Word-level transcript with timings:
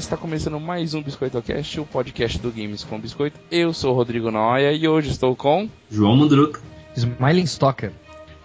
Está 0.00 0.16
começando 0.16 0.58
mais 0.58 0.94
um 0.94 1.02
Biscoito 1.02 1.42
Cast, 1.42 1.78
o 1.78 1.84
podcast 1.84 2.38
do 2.38 2.50
Games 2.50 2.82
com 2.82 2.98
Biscoito. 2.98 3.38
Eu 3.50 3.74
sou 3.74 3.92
o 3.92 3.94
Rodrigo 3.94 4.30
Noia 4.30 4.72
e 4.72 4.88
hoje 4.88 5.10
estou 5.10 5.36
com 5.36 5.68
João 5.90 6.16
Mundruck, 6.16 6.58
Smiling 6.96 7.44
Stocker, 7.44 7.92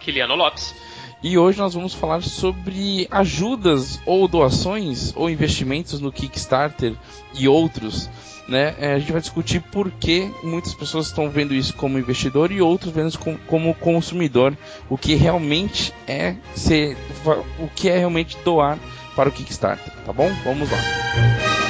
Kiliano 0.01 0.35
Lopes. 0.35 0.75
E 1.23 1.37
hoje 1.37 1.57
nós 1.57 1.73
vamos 1.73 1.93
falar 1.93 2.21
sobre 2.23 3.07
ajudas 3.09 4.01
ou 4.05 4.27
doações 4.27 5.13
ou 5.15 5.29
investimentos 5.29 6.01
no 6.01 6.11
Kickstarter 6.11 6.93
e 7.33 7.47
outros. 7.47 8.09
Né? 8.49 8.75
É, 8.77 8.93
a 8.93 8.99
gente 8.99 9.13
vai 9.13 9.21
discutir 9.21 9.61
por 9.61 9.89
que 9.89 10.29
muitas 10.43 10.73
pessoas 10.73 11.07
estão 11.07 11.29
vendo 11.29 11.53
isso 11.53 11.73
como 11.73 11.97
investidor 11.97 12.51
e 12.51 12.61
outros 12.61 12.91
vendo 12.91 13.07
isso 13.07 13.19
como 13.47 13.73
consumidor. 13.75 14.57
O 14.89 14.97
que 14.97 15.15
realmente 15.15 15.93
é 16.05 16.35
ser, 16.53 16.97
o 17.59 17.69
que 17.73 17.87
é 17.87 17.97
realmente 17.97 18.37
doar 18.43 18.77
para 19.15 19.29
o 19.29 19.31
Kickstarter, 19.31 19.93
tá 20.05 20.13
bom? 20.13 20.29
Vamos 20.43 20.69
lá. 20.69 21.64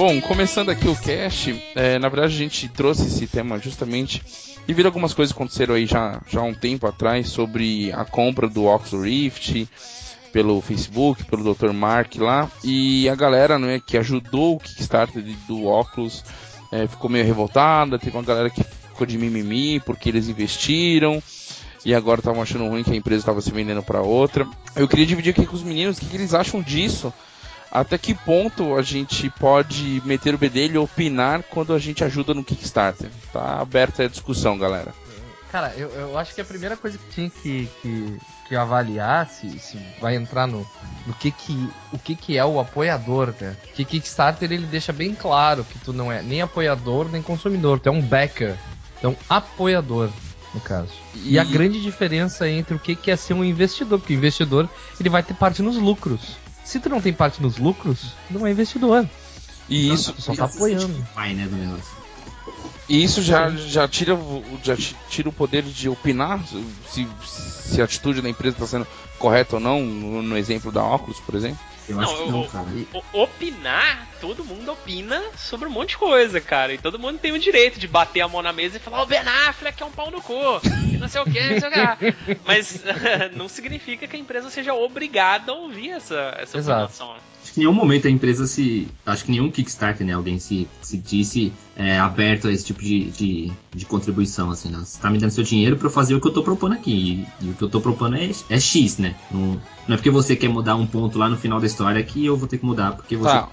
Bom, 0.00 0.18
começando 0.18 0.70
aqui 0.70 0.88
o 0.88 0.96
cast, 0.96 1.62
é, 1.74 1.98
na 1.98 2.08
verdade 2.08 2.32
a 2.32 2.38
gente 2.38 2.66
trouxe 2.70 3.06
esse 3.06 3.26
tema 3.26 3.58
justamente 3.58 4.22
devido 4.66 4.86
a 4.86 4.88
algumas 4.88 5.12
coisas 5.12 5.30
que 5.30 5.38
aconteceram 5.38 5.74
aí 5.74 5.84
já, 5.84 6.22
já 6.26 6.40
há 6.40 6.42
um 6.42 6.54
tempo 6.54 6.86
atrás 6.86 7.28
sobre 7.28 7.92
a 7.92 8.02
compra 8.06 8.48
do 8.48 8.64
Oculus 8.64 9.04
Rift 9.04 9.68
pelo 10.32 10.62
Facebook, 10.62 11.24
pelo 11.24 11.54
Dr. 11.54 11.74
Mark 11.74 12.16
lá, 12.16 12.50
e 12.64 13.10
a 13.10 13.14
galera 13.14 13.58
né, 13.58 13.78
que 13.78 13.98
ajudou 13.98 14.56
o 14.56 14.58
Kickstarter 14.58 15.22
do 15.46 15.66
Oculus 15.66 16.24
é, 16.72 16.86
ficou 16.86 17.10
meio 17.10 17.26
revoltada, 17.26 17.98
teve 17.98 18.16
uma 18.16 18.24
galera 18.24 18.48
que 18.48 18.64
ficou 18.64 19.06
de 19.06 19.18
mimimi 19.18 19.80
porque 19.80 20.08
eles 20.08 20.30
investiram 20.30 21.22
e 21.84 21.94
agora 21.94 22.20
estavam 22.20 22.40
achando 22.40 22.66
ruim 22.66 22.82
que 22.82 22.92
a 22.92 22.96
empresa 22.96 23.20
estava 23.20 23.42
se 23.42 23.52
vendendo 23.52 23.82
para 23.82 24.00
outra. 24.00 24.48
Eu 24.74 24.88
queria 24.88 25.04
dividir 25.04 25.32
aqui 25.32 25.44
com 25.44 25.56
os 25.56 25.62
meninos 25.62 25.98
o 25.98 26.00
que, 26.00 26.06
que 26.06 26.16
eles 26.16 26.32
acham 26.32 26.62
disso 26.62 27.12
até 27.70 27.96
que 27.96 28.14
ponto 28.14 28.76
a 28.76 28.82
gente 28.82 29.30
pode 29.30 30.02
meter 30.04 30.34
o 30.34 30.38
bedelho 30.38 30.74
e 30.74 30.78
opinar 30.78 31.42
quando 31.44 31.72
a 31.72 31.78
gente 31.78 32.02
ajuda 32.02 32.34
no 32.34 32.42
Kickstarter? 32.42 33.10
Tá 33.32 33.60
aberta 33.60 34.04
a 34.04 34.08
discussão, 34.08 34.58
galera. 34.58 34.92
Cara, 35.52 35.72
eu, 35.76 35.88
eu 35.90 36.18
acho 36.18 36.34
que 36.34 36.40
a 36.40 36.44
primeira 36.44 36.76
coisa 36.76 36.96
que 36.96 37.08
tinha 37.12 37.30
que, 37.30 37.68
que, 37.82 38.18
que 38.48 38.56
avaliar 38.56 39.28
se, 39.28 39.58
se 39.58 39.78
vai 40.00 40.14
entrar 40.14 40.46
no, 40.46 40.66
no 41.06 41.14
que 41.14 41.30
que, 41.30 41.68
o 41.92 41.98
que 41.98 42.14
que 42.14 42.38
é 42.38 42.44
o 42.44 42.60
apoiador, 42.60 43.34
né? 43.40 43.56
Que 43.74 43.84
Kickstarter 43.84 44.50
ele 44.52 44.66
deixa 44.66 44.92
bem 44.92 45.14
claro 45.14 45.64
que 45.64 45.78
tu 45.80 45.92
não 45.92 46.10
é 46.10 46.22
nem 46.22 46.40
apoiador 46.40 47.08
nem 47.10 47.20
consumidor, 47.20 47.80
tu 47.80 47.88
é 47.88 47.92
um 47.92 48.00
backer, 48.00 48.56
tu 49.00 49.06
é 49.06 49.10
um 49.10 49.16
apoiador 49.28 50.10
no 50.54 50.60
caso. 50.60 50.92
E, 51.14 51.34
e 51.34 51.38
a 51.38 51.44
grande 51.44 51.80
diferença 51.80 52.48
entre 52.48 52.74
o 52.74 52.78
que, 52.78 52.94
que 52.94 53.10
é 53.10 53.16
ser 53.16 53.34
um 53.34 53.44
investidor, 53.44 53.98
porque 53.98 54.14
o 54.14 54.16
investidor 54.16 54.68
ele 54.98 55.08
vai 55.08 55.22
ter 55.22 55.34
parte 55.34 55.62
nos 55.62 55.76
lucros. 55.76 56.36
Se 56.70 56.78
tu 56.78 56.88
não 56.88 57.00
tem 57.00 57.12
parte 57.12 57.42
nos 57.42 57.58
lucros, 57.58 58.12
não 58.30 58.46
é 58.46 58.52
investidor. 58.52 59.04
E 59.68 59.86
então, 59.86 59.94
isso 59.96 60.14
só 60.18 60.36
tá 60.36 60.44
apoiando. 60.44 61.04
Pai, 61.12 61.34
né, 61.34 61.44
do 61.48 61.56
negócio. 61.56 61.96
E 62.88 63.02
isso 63.02 63.20
já, 63.22 63.50
já, 63.50 63.88
tira, 63.88 64.16
já 64.62 64.76
tira 65.08 65.28
o 65.28 65.32
poder 65.32 65.64
de 65.64 65.88
opinar 65.88 66.40
se, 66.88 67.08
se 67.24 67.80
a 67.80 67.84
atitude 67.84 68.22
da 68.22 68.28
empresa 68.28 68.54
está 68.54 68.68
sendo 68.68 68.86
correta 69.18 69.56
ou 69.56 69.60
não, 69.60 69.82
no, 69.82 70.22
no 70.22 70.38
exemplo 70.38 70.70
da 70.70 70.80
óculos, 70.80 71.18
por 71.18 71.34
exemplo? 71.34 71.58
Eu 71.90 71.96
não, 71.96 72.02
acho 72.02 72.16
que 72.16 72.30
não, 72.30 72.48
cara. 72.48 72.66
Opinar, 73.12 74.08
todo 74.20 74.44
mundo 74.44 74.72
opina 74.72 75.22
sobre 75.36 75.68
um 75.68 75.72
monte 75.72 75.90
de 75.90 75.98
coisa, 75.98 76.40
cara. 76.40 76.72
E 76.72 76.78
todo 76.78 76.98
mundo 76.98 77.18
tem 77.18 77.32
o 77.32 77.38
direito 77.38 77.78
de 77.78 77.88
bater 77.88 78.20
a 78.20 78.28
mão 78.28 78.42
na 78.42 78.52
mesa 78.52 78.76
e 78.76 78.80
falar: 78.80 79.02
o 79.02 79.06
Ben 79.06 79.20
Affleck 79.20 79.82
é 79.82 79.86
um 79.86 79.90
pau 79.90 80.10
no 80.10 80.20
cu, 80.20 80.60
e 80.92 80.96
não 80.96 81.08
sei 81.08 81.20
o 81.20 81.24
que, 81.24 81.40
não 81.40 81.60
sei 81.60 81.68
o 81.68 81.72
que. 81.72 82.38
Mas 82.44 82.82
não 83.34 83.48
significa 83.48 84.06
que 84.06 84.16
a 84.16 84.18
empresa 84.18 84.50
seja 84.50 84.74
obrigada 84.74 85.52
a 85.52 85.54
ouvir 85.54 85.90
essa, 85.90 86.36
essa 86.38 86.58
Exato. 86.58 86.84
opinação. 86.84 87.29
Acho 87.50 87.54
que 87.54 87.60
em 87.60 87.64
nenhum 87.64 87.74
momento 87.74 88.06
a 88.06 88.10
empresa 88.10 88.46
se. 88.46 88.86
Acho 89.04 89.24
que 89.24 89.32
nenhum 89.32 89.50
Kickstarter, 89.50 90.06
né? 90.06 90.12
Alguém 90.12 90.38
se, 90.38 90.68
se 90.80 90.96
disse 90.96 91.52
é, 91.76 91.98
aberto 91.98 92.46
a 92.46 92.52
esse 92.52 92.64
tipo 92.64 92.80
de, 92.80 93.10
de, 93.10 93.52
de 93.74 93.84
contribuição, 93.86 94.50
assim, 94.50 94.68
né? 94.68 94.78
Você 94.78 95.00
tá 95.00 95.10
me 95.10 95.18
dando 95.18 95.32
seu 95.32 95.42
dinheiro 95.42 95.76
para 95.76 95.90
fazer 95.90 96.14
o 96.14 96.20
que 96.20 96.28
eu 96.28 96.32
tô 96.32 96.44
propondo 96.44 96.74
aqui. 96.74 97.26
E, 97.40 97.46
e, 97.46 97.50
o 97.50 97.54
que 97.54 97.62
eu 97.62 97.68
tô 97.68 97.80
propondo 97.80 98.14
é, 98.16 98.30
é 98.48 98.60
X, 98.60 98.98
né? 98.98 99.16
Não, 99.32 99.60
não 99.88 99.94
é 99.94 99.96
porque 99.96 100.10
você 100.10 100.36
quer 100.36 100.48
mudar 100.48 100.76
um 100.76 100.86
ponto 100.86 101.18
lá 101.18 101.28
no 101.28 101.36
final 101.36 101.58
da 101.58 101.66
história 101.66 102.00
que 102.04 102.24
eu 102.24 102.36
vou 102.36 102.46
ter 102.46 102.58
que 102.58 102.64
mudar 102.64 102.92
porque 102.92 103.16
você. 103.16 103.30
Tá, 103.30 103.48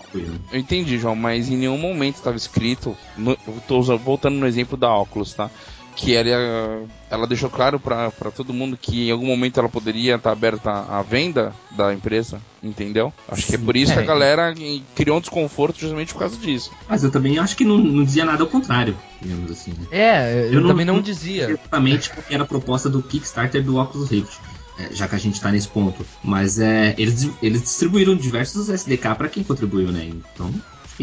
eu 0.52 0.60
entendi, 0.60 1.00
João, 1.00 1.16
mas 1.16 1.50
em 1.50 1.58
nenhum 1.58 1.80
momento 1.80 2.18
estava 2.18 2.38
escrito. 2.38 2.96
No, 3.18 3.36
tô 3.68 3.82
voltando 3.98 4.36
no 4.36 4.46
exemplo 4.46 4.78
da 4.78 4.90
óculos, 4.92 5.34
tá? 5.34 5.50
Que 5.98 6.16
ela, 6.16 6.86
ela 7.10 7.26
deixou 7.26 7.50
claro 7.50 7.80
para 7.80 8.12
todo 8.34 8.54
mundo 8.54 8.78
que 8.80 9.08
em 9.08 9.12
algum 9.12 9.26
momento 9.26 9.60
ela 9.60 9.68
poderia 9.68 10.16
estar 10.16 10.32
aberta 10.32 10.70
à 10.72 11.02
venda 11.02 11.54
da 11.72 11.92
empresa, 11.92 12.40
entendeu? 12.62 13.12
Acho 13.28 13.42
Sim, 13.42 13.48
que 13.48 13.56
é 13.56 13.58
por 13.58 13.76
isso 13.76 13.92
é. 13.92 13.96
que 13.96 14.02
a 14.02 14.06
galera 14.06 14.54
criou 14.94 15.18
um 15.18 15.20
desconforto 15.20 15.80
justamente 15.80 16.14
por 16.14 16.20
causa 16.20 16.38
disso. 16.38 16.72
Mas 16.88 17.04
eu 17.04 17.10
também 17.10 17.40
acho 17.40 17.58
que 17.58 17.66
não, 17.66 17.80
não 17.80 18.04
dizia 18.04 18.24
nada 18.24 18.44
ao 18.44 18.48
contrário, 18.48 18.96
digamos 19.20 19.50
assim. 19.50 19.72
Né? 19.72 19.88
É, 19.90 20.42
eu, 20.44 20.54
eu 20.54 20.62
não, 20.62 20.70
também 20.70 20.86
não, 20.86 20.96
não 20.96 21.02
dizia. 21.02 21.50
Exatamente 21.50 22.12
porque 22.12 22.32
era 22.32 22.44
a 22.44 22.48
proposta 22.48 22.88
do 22.88 23.02
Kickstarter 23.02 23.64
do 23.64 23.78
Oculus 23.78 24.12
Rift. 24.12 24.38
É, 24.80 24.94
já 24.94 25.08
que 25.08 25.16
a 25.16 25.18
gente 25.18 25.34
está 25.34 25.52
nesse 25.52 25.68
ponto. 25.68 26.06
Mas 26.24 26.60
é, 26.60 26.94
eles, 27.00 27.28
eles 27.42 27.64
distribuíram 27.64 28.16
diversos 28.16 28.70
SDK 28.70 29.16
para 29.18 29.28
quem 29.28 29.44
contribuiu, 29.44 29.92
né? 29.92 30.06
Então, 30.06 30.54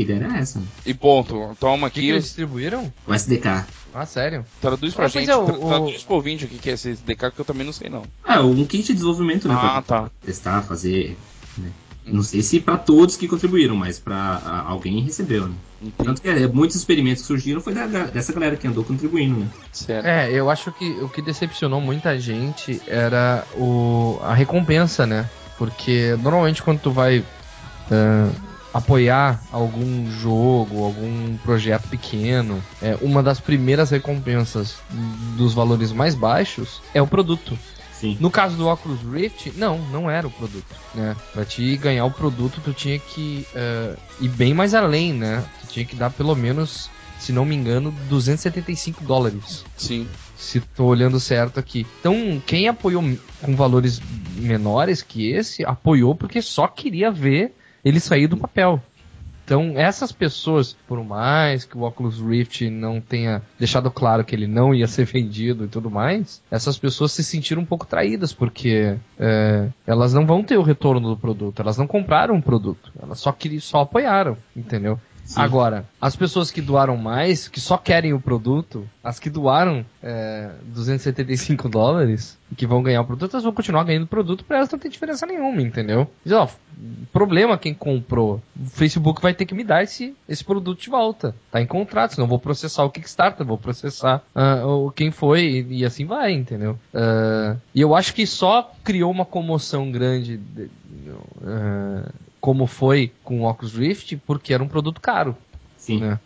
ideia 0.01 0.25
era 0.25 0.39
essa. 0.39 0.63
E 0.85 0.93
ponto. 0.95 1.57
Toma 1.59 1.87
aqui. 1.87 2.01
Que 2.01 2.07
que 2.07 2.13
eles 2.13 2.25
distribuíram? 2.25 2.93
O 3.07 3.15
SDK. 3.15 3.65
Ah, 3.95 4.07
sério? 4.07 4.45
Traduz 4.61 4.93
pra 4.93 5.05
ah, 5.05 5.09
gente, 5.09 5.31
é, 5.31 5.37
o, 5.37 5.47
traduz 5.47 6.03
pro 6.03 6.17
ouvinte 6.17 6.45
o 6.45 6.49
que 6.49 6.69
é 6.69 6.73
esse 6.73 6.91
SDK 6.91 7.31
que 7.31 7.41
eu 7.41 7.45
também 7.45 7.65
não 7.65 7.73
sei 7.73 7.89
não. 7.89 8.03
Ah, 8.25 8.41
um 8.41 8.65
kit 8.65 8.89
de 8.89 8.95
desenvolvimento, 8.95 9.47
né? 9.47 9.55
Ah, 9.57 9.83
tá. 9.87 10.11
Testar, 10.25 10.63
fazer. 10.63 11.17
Né? 11.57 11.71
Não 12.05 12.23
sei 12.23 12.43
se 12.43 12.61
para 12.61 12.77
todos 12.77 13.17
que 13.17 13.29
contribuíram, 13.29 13.77
mas 13.77 13.99
para 13.99 14.65
alguém 14.67 15.01
recebeu, 15.01 15.49
né? 15.49 15.55
Tanto 15.97 16.21
que 16.21 16.29
é, 16.29 16.47
muitos 16.47 16.77
experimentos 16.77 17.23
que 17.23 17.29
surgiram 17.29 17.61
foi 17.61 17.73
da, 17.73 17.87
dessa 17.87 18.33
galera 18.33 18.57
que 18.57 18.67
andou 18.67 18.85
contribuindo, 18.85 19.41
né? 19.41 19.49
Certo. 19.73 20.05
É, 20.05 20.31
eu 20.31 20.51
acho 20.51 20.73
que 20.73 20.91
o 21.01 21.09
que 21.09 21.23
decepcionou 21.23 21.81
muita 21.81 22.19
gente 22.19 22.83
era 22.87 23.47
o, 23.55 24.19
a 24.23 24.35
recompensa, 24.35 25.07
né? 25.07 25.29
Porque 25.57 26.17
normalmente 26.21 26.63
quando 26.63 26.81
tu 26.81 26.91
vai 26.91 27.21
uh, 27.21 27.25
apoiar 28.75 29.41
algum 29.53 30.11
jogo, 30.11 30.83
algum 30.83 31.37
projeto 31.39 31.89
pequeno, 31.89 32.61
é, 32.83 32.99
uma 33.01 33.23
das 33.23 33.39
primeiras 33.39 33.91
recompensas 33.91 34.75
dos 35.37 35.55
valores 35.55 35.93
mais 35.93 36.17
baixos 36.17 36.83
é 36.93 37.01
o 37.01 37.07
produto. 37.07 37.57
Sim. 37.93 38.19
No 38.21 38.33
caso 38.33 38.57
do 38.57 38.67
Oculus 38.67 39.01
Rift, 39.03 39.53
não, 39.57 39.79
não 39.79 40.11
era 40.11 40.27
o 40.27 40.31
produto, 40.31 40.75
né? 40.93 41.17
Pra 41.33 41.45
te 41.45 41.77
ganhar 41.77 42.05
o 42.05 42.11
produto, 42.11 42.61
tu 42.63 42.73
tinha 42.73 42.99
que 42.99 43.47
uh, 43.55 43.97
ir 44.21 44.29
bem 44.31 44.53
mais 44.53 44.75
além, 44.75 45.13
né? 45.13 45.45
Tu 45.61 45.67
tinha 45.69 45.87
que 45.87 45.95
dar 45.95 46.11
pelo 46.11 46.35
menos, 46.35 46.91
se 47.21 47.33
não 47.33 47.45
me 47.45 47.55
engano, 47.55 47.95
275 48.11 49.05
dólares. 49.05 49.65
Sim. 49.77 50.09
Se 50.37 50.61
tô 50.61 50.87
olhando 50.87 51.21
certo 51.21 51.61
aqui. 51.61 51.87
Então, 52.01 52.43
quem 52.45 52.67
apoiou 52.67 53.03
com 53.41 53.55
valores 53.55 54.03
menores 54.37 55.01
que 55.01 55.31
esse, 55.31 55.65
apoiou 55.65 56.17
porque 56.17 56.43
só 56.43 56.67
queria 56.67 57.11
ver 57.13 57.55
ele 57.85 58.01
sair 58.01 58.27
do 58.27 58.37
papel. 58.37 58.81
Então, 59.45 59.75
essas 59.77 60.11
pessoas, 60.11 60.75
por 60.89 61.05
mais 61.05 61.67
que 61.67 61.77
o 61.77 61.83
Oculus 61.83 62.19
Rift 62.19 62.71
não 62.71 62.99
tenha 62.99 63.43
deixado 63.59 63.91
claro 63.91 64.25
que 64.25 64.35
ele 64.35 64.47
não 64.47 64.75
ia 64.75 64.87
ser 64.89 65.05
vendido 65.05 65.65
e 65.67 65.69
tudo 65.69 65.91
mais, 65.91 66.43
essas 66.51 66.79
pessoas 66.79 67.13
se 67.13 67.23
sentiram 67.23 67.61
um 67.61 67.67
pouco 67.67 67.87
traídas, 67.87 68.33
porque 68.33 68.97
é, 69.19 69.69
elas 69.87 70.15
não 70.15 70.27
vão 70.27 70.43
ter 70.43 70.57
o 70.57 70.63
retorno 70.63 71.11
do 71.11 71.17
produto, 71.17 71.61
elas 71.61 71.77
não 71.77 71.87
compraram 71.87 72.37
o 72.37 72.43
produto, 72.43 72.91
elas 73.01 73.21
só 73.21 73.33
queriam, 73.33 73.61
só 73.61 73.81
apoiaram, 73.81 74.39
entendeu? 74.57 74.99
Sim. 75.25 75.41
Agora, 75.41 75.87
as 76.01 76.15
pessoas 76.15 76.51
que 76.51 76.61
doaram 76.61 76.97
mais, 76.97 77.49
que 77.49 77.59
só 77.59 77.79
querem 77.79 78.13
o 78.13 78.21
produto, 78.21 78.87
as 79.03 79.19
que 79.19 79.31
doaram 79.31 79.85
é, 80.03 80.51
275 80.67 81.69
dólares 81.69 82.39
que 82.55 82.67
vão 82.67 82.83
ganhar 82.83 83.01
o 83.01 83.07
produto, 83.07 83.33
elas 83.33 83.43
vão 83.43 83.53
continuar 83.53 83.85
ganhando 83.85 84.05
o 84.05 84.09
produto, 84.09 84.45
para 84.45 84.59
elas 84.59 84.71
não 84.71 84.79
tem 84.79 84.91
diferença 84.91 85.27
nenhuma, 85.27 85.61
entendeu? 85.63 86.09
Diz, 86.25 86.35
ó, 86.35 86.49
problema 87.13 87.59
quem 87.59 87.73
comprou. 87.73 88.41
O 88.55 88.67
Facebook 88.67 89.21
vai 89.21 89.35
ter 89.35 89.47
que 89.47 89.55
me 89.55 89.65
dar 89.65 89.83
esse, 89.83 90.15
esse 90.29 90.45
produto 90.45 90.81
de 90.81 90.91
volta. 90.91 91.35
Tá 91.51 91.61
em 91.61 91.67
contrato, 91.67 92.15
senão 92.15 92.29
vou 92.29 92.39
processar 92.39 92.85
o 92.85 92.91
Kickstarter, 92.91 93.47
vou 93.47 93.59
processar 93.59 94.23
uh, 94.37 94.91
quem 94.93 95.11
foi 95.11 95.43
e, 95.43 95.79
e, 95.79 95.85
assim 95.85 96.05
vai, 96.05 96.33
entendeu? 96.33 96.79
Uh, 96.93 97.59
e 97.75 97.81
eu 97.81 97.95
acho 97.95 98.15
que 98.15 98.27
só 98.27 98.73
criou 98.85 99.11
uma 99.11 99.25
comoção 99.25 99.91
grande. 99.91 100.37
De, 100.37 100.63
uh, 100.63 102.13
como 102.45 102.67
foi 102.67 103.11
com 103.25 103.41
o 103.41 103.49
Oculus 103.49 103.75
Rift, 103.75 104.19
porque 104.27 104.53
era 104.53 104.63
um 104.63 104.69
produto 104.69 105.01
caro. 105.01 105.35
Sim. 105.79 106.01
Né? 106.01 106.21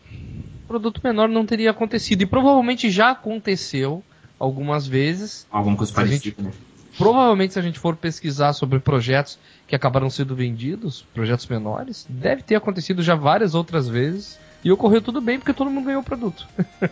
Produto 0.66 1.00
menor 1.04 1.28
não 1.28 1.46
teria 1.46 1.70
acontecido. 1.70 2.22
E 2.22 2.26
provavelmente 2.26 2.90
já 2.90 3.10
aconteceu 3.10 4.02
algumas 4.36 4.84
vezes. 4.84 5.46
Alguma 5.48 5.76
coisa 5.76 5.92
parecida, 5.92 6.42
né? 6.42 6.50
Provavelmente, 6.96 7.52
se 7.52 7.60
a 7.60 7.62
gente 7.62 7.78
for 7.78 7.94
pesquisar 7.94 8.52
sobre 8.52 8.80
projetos 8.80 9.38
que 9.68 9.76
acabaram 9.76 10.10
sendo 10.10 10.34
vendidos, 10.34 11.06
projetos 11.14 11.46
menores, 11.46 12.04
deve 12.10 12.42
ter 12.42 12.56
acontecido 12.56 13.00
já 13.00 13.14
várias 13.14 13.54
outras 13.54 13.88
vezes. 13.88 14.40
E 14.64 14.72
ocorreu 14.72 15.00
tudo 15.00 15.20
bem 15.20 15.38
porque 15.38 15.52
todo 15.52 15.70
mundo 15.70 15.87
ganhou 15.87 16.00
o 16.00 16.05
produto. 16.05 16.46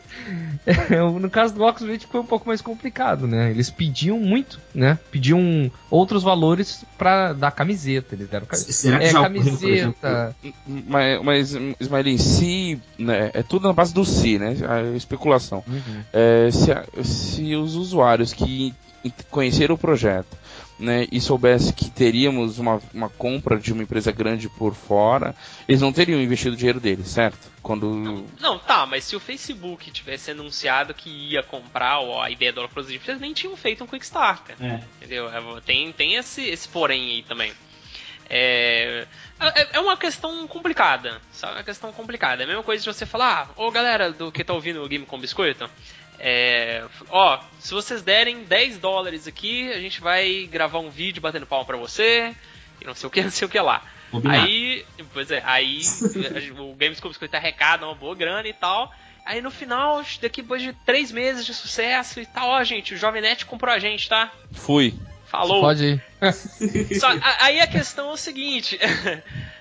É, 0.67 0.99
no 0.99 1.31
caso 1.31 1.55
do 1.55 1.63
Oxford 1.63 2.09
foi 2.11 2.21
um 2.21 2.27
pouco 2.27 2.49
mais 2.49 2.61
complicado, 2.61 3.29
né? 3.29 3.53
Eles 3.53 3.71
pediam 3.71 4.19
muito, 4.19 4.59
né? 4.75 4.99
Pediam 5.13 5.71
outros 5.89 6.25
valores 6.25 6.85
para 6.99 7.33
dar 7.33 7.53
camiseta. 7.53 8.17
Eles 8.17 8.29
deram 8.29 8.49
Será 8.51 8.99
que 8.99 9.05
é, 9.05 9.13
camiseta. 9.13 10.37
Mas, 10.67 11.23
mas 11.23 11.59
Ismael, 11.79 12.19
si, 12.19 12.81
né, 12.99 13.31
é 13.33 13.45
tudo 13.45 13.69
na 13.69 13.73
base 13.73 13.95
do 13.95 14.05
si, 14.05 14.41
né? 14.41 14.57
A 14.69 14.97
especulação. 14.97 15.63
Uhum. 15.69 16.03
É, 16.13 16.49
se, 16.51 17.05
se 17.05 17.55
os 17.55 17.77
usuários 17.77 18.33
que 18.33 18.75
conheceram 19.31 19.77
o 19.77 19.79
projeto 19.79 20.37
né, 20.79 21.07
e 21.11 21.21
soubesse 21.21 21.73
que 21.73 21.91
teríamos 21.91 22.59
uma, 22.59 22.81
uma 22.93 23.09
compra 23.09 23.59
de 23.59 23.73
uma 23.73 23.83
empresa 23.83 24.13
grande 24.13 24.49
por 24.49 24.75
fora, 24.75 25.35
eles 25.67 25.81
não 25.81 25.93
teriam 25.93 26.21
investido 26.21 26.55
o 26.55 26.57
dinheiro 26.57 26.81
deles, 26.81 27.09
certo? 27.09 27.51
Quando... 27.63 27.95
Não, 27.95 28.27
não, 28.39 28.59
tá, 28.59 28.87
mas 28.87 29.05
se 29.05 29.17
o 29.17 29.21
Facebook 29.21 29.91
tivesse 29.91 30.31
anunciado 30.31 30.95
que 30.95 31.11
ia 31.11 31.43
comprar 31.43 32.01
ou 32.01 32.21
a 32.21 32.31
ideia 32.31 32.53
do 32.53 32.63
Oculus 32.63 32.89
Rift, 32.89 33.09
eles 33.09 33.21
nem 33.21 33.33
tinham 33.33 33.57
feito 33.57 33.83
um 33.83 33.87
Quickstarter. 33.87 34.57
É. 34.61 34.81
Entendeu? 34.99 35.29
É, 35.29 35.61
tem, 35.63 35.93
tem 35.93 36.15
esse, 36.15 36.43
esse 36.43 36.69
porém 36.69 37.11
aí 37.11 37.23
também. 37.23 37.53
É, 38.29 39.07
é, 39.39 39.77
é 39.77 39.81
uma 39.81 39.97
questão 39.97 40.47
complicada, 40.49 41.21
sabe? 41.33 41.55
É 41.55 41.57
uma 41.57 41.65
questão 41.65 41.93
complicada. 41.93 42.43
É 42.43 42.45
a 42.45 42.49
mesma 42.49 42.63
coisa 42.63 42.83
de 42.83 42.93
você 42.93 43.07
falar, 43.07 43.49
ah, 43.49 43.63
ô 43.63 43.71
galera 43.71 44.13
do 44.13 44.33
que 44.33 44.45
tá 44.45 44.53
ouvindo 44.53 44.83
o 44.83 44.89
Game 44.89 45.07
com 45.07 45.19
Biscoito, 45.19 45.71
é, 46.19 46.85
ó, 47.11 47.41
se 47.59 47.73
vocês 47.73 48.03
derem 48.03 48.45
10 48.45 48.79
dólares 48.79 49.27
aqui, 49.27 49.71
a 49.73 49.81
gente 49.81 50.01
vai 50.01 50.49
gravar 50.51 50.79
um 50.79 50.91
vídeo 50.91 51.21
batendo 51.21 51.47
palma 51.47 51.65
pra 51.65 51.77
você, 51.77 52.35
e 52.81 52.85
não 52.85 52.95
sei 52.95 53.07
o 53.07 53.11
que, 53.11 53.23
não 53.25 53.31
sei 53.31 53.47
o 53.47 53.51
que 53.51 53.61
lá. 53.61 53.83
Aí, 54.29 54.85
pois 55.13 55.31
é, 55.31 55.43
aí 55.45 55.81
o 56.59 56.75
Gamescom 56.75 57.11
tá 57.13 57.39
arrecada 57.39 57.85
uma 57.85 57.95
boa 57.95 58.15
grana 58.15 58.47
e 58.49 58.53
tal. 58.53 58.93
Aí 59.25 59.43
no 59.43 59.51
final, 59.51 60.03
daqui 60.23 60.41
depois 60.41 60.63
de 60.63 60.73
três 60.85 61.11
meses 61.11 61.45
de 61.45 61.53
sucesso 61.53 62.21
e 62.21 62.27
tal, 62.27 62.49
ó, 62.49 62.63
gente, 62.63 62.95
o 62.95 62.97
Jovem 62.97 63.21
Net 63.21 63.45
comprou 63.45 63.75
a 63.75 63.79
gente, 63.79 64.09
tá? 64.09 64.33
Fui. 64.53 64.95
Falou. 65.27 65.57
Você 65.57 65.61
pode 65.61 65.85
ir. 65.85 67.01
Só, 67.01 67.09
aí 67.41 67.61
a 67.61 67.67
questão 67.67 68.11
é 68.11 68.13
o 68.13 68.17
seguinte: 68.17 68.79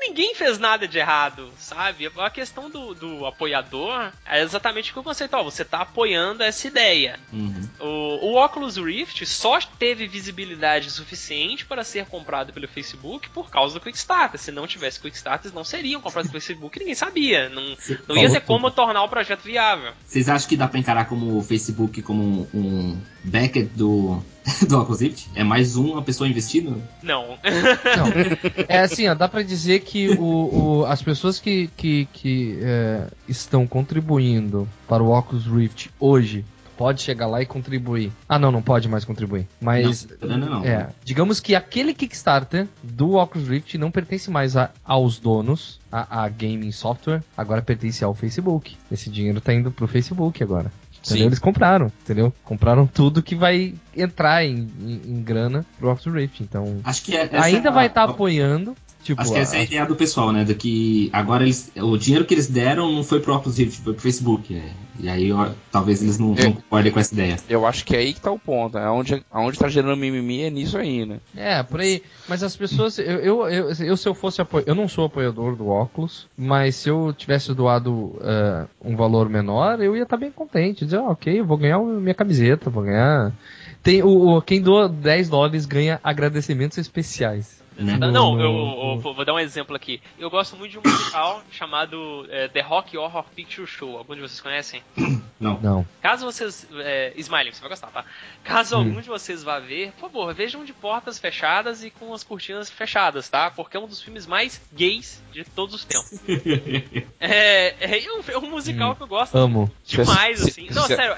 ninguém 0.00 0.34
fez 0.34 0.58
nada 0.58 0.86
de 0.86 0.98
errado, 0.98 1.50
sabe? 1.58 2.10
A 2.16 2.30
questão 2.30 2.70
do, 2.70 2.94
do 2.94 3.26
apoiador 3.26 4.12
é 4.26 4.42
exatamente 4.42 4.90
o 4.90 4.92
que 4.92 4.98
eu 4.98 5.02
conceito. 5.02 5.34
Ó, 5.34 5.42
você 5.42 5.64
tá 5.64 5.80
apoiando 5.80 6.42
essa 6.42 6.66
ideia. 6.66 7.18
Uhum. 7.32 7.68
O, 7.80 8.32
o 8.32 8.44
Oculus 8.44 8.76
Rift 8.76 9.24
só 9.26 9.58
teve 9.60 10.06
visibilidade 10.06 10.90
suficiente 10.90 11.64
para 11.64 11.84
ser 11.84 12.06
comprado 12.06 12.52
pelo 12.52 12.68
Facebook 12.68 13.28
por 13.30 13.50
causa 13.50 13.74
do 13.74 13.80
Quickstarter. 13.80 14.38
Se 14.38 14.52
não 14.52 14.66
tivesse 14.66 15.00
Quickstarter, 15.00 15.52
não 15.54 15.64
seriam 15.64 16.00
comprados 16.00 16.30
pelo 16.30 16.42
Facebook. 16.42 16.78
Ninguém 16.78 16.94
sabia. 16.94 17.48
Não, 17.48 17.76
não 18.08 18.16
ia 18.16 18.30
ter 18.30 18.40
como 18.40 18.70
tornar 18.70 19.02
o 19.02 19.08
projeto 19.08 19.42
viável. 19.42 19.92
Vocês 20.06 20.28
acham 20.28 20.48
que 20.48 20.56
dá 20.56 20.68
para 20.68 20.78
encarar 20.78 21.06
como 21.06 21.36
o 21.36 21.42
Facebook 21.42 22.02
como 22.02 22.48
um 22.54 23.00
Beckett 23.24 23.70
do 23.74 24.22
do 24.68 24.78
Oculus 24.78 25.00
Rift? 25.00 25.30
É 25.34 25.42
mais 25.42 25.76
uma 25.76 26.02
pessoa 26.02 26.28
investindo? 26.28 26.82
Não. 27.02 27.28
Não. 27.30 27.34
É 28.68 28.80
assim, 28.80 29.08
ó, 29.08 29.14
dá 29.14 29.28
pra 29.28 29.42
dizer 29.42 29.80
que 29.80 30.10
o, 30.10 30.80
o 30.80 30.86
as 30.86 31.02
pessoas 31.02 31.38
que, 31.38 31.68
que, 31.76 32.06
que 32.12 32.58
é, 32.62 33.06
estão 33.28 33.66
contribuindo 33.66 34.68
para 34.88 35.02
o 35.02 35.16
Oculus 35.16 35.46
Rift 35.46 35.90
hoje 35.98 36.44
pode 36.76 37.02
chegar 37.02 37.26
lá 37.26 37.40
e 37.40 37.46
contribuir. 37.46 38.12
Ah, 38.28 38.38
não, 38.38 38.50
não 38.50 38.62
pode 38.62 38.88
mais 38.88 39.04
contribuir. 39.04 39.46
Mas. 39.60 40.06
Não, 40.20 40.36
não, 40.36 40.50
não. 40.50 40.64
É, 40.64 40.90
digamos 41.04 41.40
que 41.40 41.54
aquele 41.54 41.94
Kickstarter 41.94 42.68
do 42.82 43.14
Oculus 43.14 43.48
Rift 43.48 43.78
não 43.78 43.90
pertence 43.90 44.30
mais 44.30 44.56
a, 44.56 44.70
aos 44.84 45.18
donos, 45.18 45.80
a, 45.90 46.24
a 46.24 46.28
gaming 46.28 46.72
software, 46.72 47.22
agora 47.36 47.62
pertence 47.62 48.04
ao 48.04 48.14
Facebook. 48.14 48.76
Esse 48.90 49.08
dinheiro 49.10 49.40
tá 49.40 49.54
indo 49.54 49.70
pro 49.70 49.86
Facebook 49.86 50.42
agora. 50.42 50.70
Entendeu? 51.04 51.26
Eles 51.26 51.38
compraram, 51.38 51.92
entendeu? 52.02 52.32
Compraram 52.42 52.86
tudo 52.86 53.22
que 53.22 53.34
vai 53.34 53.74
entrar 53.94 54.44
em, 54.44 54.70
em, 54.80 55.00
em 55.06 55.22
grana 55.22 55.64
pro 55.78 55.90
Oculus 55.90 56.18
Rift. 56.18 56.42
Então, 56.42 56.80
Acho 56.82 57.02
que 57.02 57.16
é, 57.16 57.28
ainda 57.32 57.68
é 57.68 57.72
vai 57.72 57.86
estar 57.86 58.06
tá 58.06 58.12
apoiando, 58.12 58.74
Tipo, 59.04 59.20
Acho 59.20 59.32
que 59.34 59.38
essa 59.38 59.56
é 59.56 59.60
a 59.60 59.62
ideia 59.62 59.84
do 59.84 59.94
pessoal, 59.94 60.32
né? 60.32 60.44
De 60.44 60.54
que 60.54 61.10
agora 61.12 61.42
eles, 61.42 61.70
o 61.76 61.98
dinheiro 61.98 62.24
que 62.24 62.32
eles 62.32 62.46
deram 62.46 62.90
não 62.90 63.04
foi 63.04 63.20
pro 63.20 63.34
Oculus 63.34 63.58
Rift, 63.58 63.82
foi 63.82 63.92
pro 63.92 64.00
Facebook. 64.00 64.54
Né? 64.54 64.72
E 64.98 65.10
aí 65.10 65.30
ó, 65.30 65.50
talvez 65.70 66.02
eles 66.02 66.18
não, 66.18 66.28
não 66.28 66.52
concordem 66.54 66.90
com 66.90 66.98
essa 66.98 67.12
ideia. 67.12 67.36
Eu 67.46 67.66
acho 67.66 67.84
que 67.84 67.94
é 67.94 67.98
aí 67.98 68.14
que 68.14 68.20
tá 68.20 68.30
o 68.30 68.38
ponto. 68.38 68.78
É 68.78 68.88
onde, 68.88 69.22
onde 69.30 69.58
tá 69.58 69.68
gerando 69.68 69.98
mimimi 69.98 70.40
é 70.40 70.48
nisso 70.48 70.78
aí, 70.78 71.04
né? 71.04 71.18
É, 71.36 71.62
por 71.62 71.80
aí. 71.80 72.02
Mas 72.26 72.42
as 72.42 72.56
pessoas. 72.56 72.98
Eu, 72.98 73.18
eu, 73.20 73.48
eu, 73.48 73.72
eu 73.72 73.96
se 73.96 74.08
eu 74.08 74.14
fosse 74.14 74.40
apoio, 74.40 74.64
Eu 74.66 74.74
não 74.74 74.88
sou 74.88 75.04
apoiador 75.04 75.54
do 75.54 75.68
Oculus, 75.68 76.26
mas 76.34 76.76
se 76.76 76.88
eu 76.88 77.12
tivesse 77.12 77.52
doado 77.52 77.92
uh, 77.92 78.66
um 78.82 78.96
valor 78.96 79.28
menor, 79.28 79.82
eu 79.82 79.94
ia 79.94 80.04
estar 80.04 80.16
tá 80.16 80.20
bem 80.20 80.30
contente. 80.30 80.86
Dizer, 80.86 80.96
ah, 80.96 81.10
ok, 81.10 81.40
eu 81.40 81.44
vou 81.44 81.58
ganhar 81.58 81.78
minha 81.78 82.14
camiseta, 82.14 82.70
vou 82.70 82.84
ganhar. 82.84 83.34
Tem, 83.82 84.02
o, 84.02 84.36
o, 84.36 84.40
quem 84.40 84.62
doa 84.62 84.88
10 84.88 85.28
dólares 85.28 85.66
ganha 85.66 86.00
agradecimentos 86.02 86.78
especiais. 86.78 87.62
Né? 87.76 87.96
Não, 87.96 88.12
não 88.12 88.40
eu, 88.40 88.94
eu, 88.94 89.00
vou 89.00 89.24
dar 89.24 89.34
um 89.34 89.38
exemplo 89.38 89.74
aqui. 89.74 90.00
Eu 90.18 90.30
gosto 90.30 90.56
muito 90.56 90.72
de 90.72 90.78
um 90.78 90.82
musical 90.84 91.42
chamado 91.50 92.26
é, 92.30 92.48
The 92.48 92.60
Rock 92.60 92.96
Horror 92.96 93.24
Picture 93.34 93.66
Show. 93.66 93.98
Algum 93.98 94.14
de 94.14 94.20
vocês 94.20 94.40
conhecem? 94.40 94.82
Não. 95.40 95.60
não. 95.60 95.86
Caso 96.00 96.24
vocês. 96.24 96.66
É, 96.76 97.12
Smiley, 97.16 97.52
você 97.52 97.60
vai 97.60 97.68
gostar, 97.68 97.88
tá? 97.88 98.04
Caso 98.44 98.76
hum. 98.76 98.78
algum 98.78 99.00
de 99.00 99.08
vocês 99.08 99.42
vá 99.42 99.58
ver, 99.58 99.90
por 99.92 100.02
favor, 100.02 100.32
vejam 100.32 100.64
de 100.64 100.72
portas 100.72 101.18
fechadas 101.18 101.84
e 101.84 101.90
com 101.90 102.14
as 102.14 102.22
cortinas 102.22 102.70
fechadas, 102.70 103.28
tá? 103.28 103.50
Porque 103.50 103.76
é 103.76 103.80
um 103.80 103.86
dos 103.86 104.00
filmes 104.00 104.26
mais 104.26 104.60
gays 104.72 105.22
de 105.32 105.44
todos 105.44 105.74
os 105.74 105.84
tempos. 105.84 106.20
é, 107.20 107.74
é, 107.80 108.12
um, 108.12 108.22
é 108.26 108.38
um 108.38 108.48
musical 108.48 108.92
hum. 108.92 108.94
que 108.94 109.02
eu 109.02 109.08
gosto 109.08 109.36
Amo. 109.36 109.70
demais, 109.84 110.40
assim. 110.40 110.68
Não, 110.70 110.86
sério. 110.86 111.16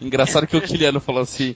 Engraçado 0.00 0.46
que 0.46 0.56
o 0.56 0.60
Kiliano 0.60 1.00
falou 1.00 1.22
assim, 1.22 1.54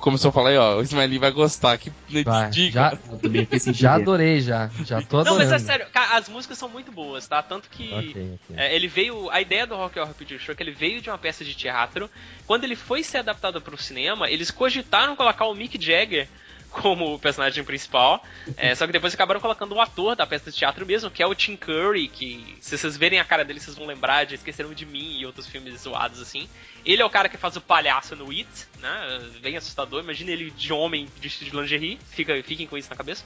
começou 0.00 0.28
a 0.30 0.32
falar 0.32 0.50
aí, 0.50 0.58
ó, 0.58 0.78
o 0.78 0.82
Ismael 0.82 1.20
vai 1.20 1.30
gostar, 1.30 1.76
que 1.78 1.92
vai, 2.24 2.50
dica. 2.50 2.72
Já, 2.72 2.98
já 3.72 3.94
adorei, 3.94 4.40
já, 4.40 4.70
já 4.84 5.02
tô 5.02 5.18
adorando. 5.18 5.44
Não, 5.44 5.50
mas 5.50 5.52
é 5.52 5.64
sério, 5.64 5.86
as 5.94 6.28
músicas 6.28 6.58
são 6.58 6.68
muito 6.68 6.92
boas, 6.92 7.26
tá? 7.26 7.42
Tanto 7.42 7.68
que 7.68 7.92
okay, 7.92 8.38
okay. 8.44 8.56
É, 8.56 8.74
ele 8.74 8.88
veio, 8.88 9.30
a 9.30 9.40
ideia 9.40 9.66
do 9.66 9.76
Rock 9.76 9.98
Horror 9.98 10.14
Picture 10.14 10.38
Show 10.38 10.52
é 10.52 10.56
que 10.56 10.62
ele 10.62 10.72
veio 10.72 11.00
de 11.00 11.10
uma 11.10 11.18
peça 11.18 11.44
de 11.44 11.54
teatro, 11.54 12.10
quando 12.46 12.64
ele 12.64 12.76
foi 12.76 13.02
ser 13.02 13.18
adaptado 13.18 13.60
para 13.60 13.74
o 13.74 13.78
cinema, 13.78 14.30
eles 14.30 14.50
cogitaram 14.50 15.16
colocar 15.16 15.46
o 15.46 15.54
Mick 15.54 15.82
Jagger 15.82 16.28
como 16.80 17.14
o 17.14 17.18
personagem 17.18 17.64
principal. 17.64 18.22
É, 18.56 18.74
só 18.74 18.86
que 18.86 18.92
depois 18.92 19.14
acabaram 19.14 19.40
colocando 19.40 19.74
um 19.74 19.80
ator 19.80 20.14
da 20.14 20.26
peça 20.26 20.50
de 20.50 20.56
teatro 20.56 20.84
mesmo, 20.84 21.10
que 21.10 21.22
é 21.22 21.26
o 21.26 21.34
Tim 21.34 21.56
Curry, 21.56 22.08
que 22.08 22.56
se 22.60 22.76
vocês 22.76 22.96
verem 22.96 23.18
a 23.18 23.24
cara 23.24 23.44
dele, 23.44 23.60
vocês 23.60 23.76
vão 23.76 23.86
lembrar 23.86 24.24
de 24.24 24.34
Esqueceram 24.34 24.72
de 24.72 24.84
Mim 24.84 25.18
e 25.18 25.26
outros 25.26 25.46
filmes 25.46 25.80
zoados 25.80 26.20
assim. 26.20 26.48
Ele 26.84 27.02
é 27.02 27.04
o 27.04 27.10
cara 27.10 27.28
que 27.28 27.36
faz 27.36 27.56
o 27.56 27.60
palhaço 27.60 28.14
no 28.14 28.30
It, 28.30 28.48
né? 28.80 29.30
Bem 29.40 29.56
assustador. 29.56 30.02
Imagina 30.02 30.30
ele 30.30 30.50
de 30.50 30.72
homem 30.72 31.08
vestido 31.20 31.50
de 31.50 31.56
lingerie. 31.56 31.98
Fica, 32.10 32.40
fiquem 32.42 32.66
com 32.66 32.76
isso 32.76 32.90
na 32.90 32.96
cabeça. 32.96 33.24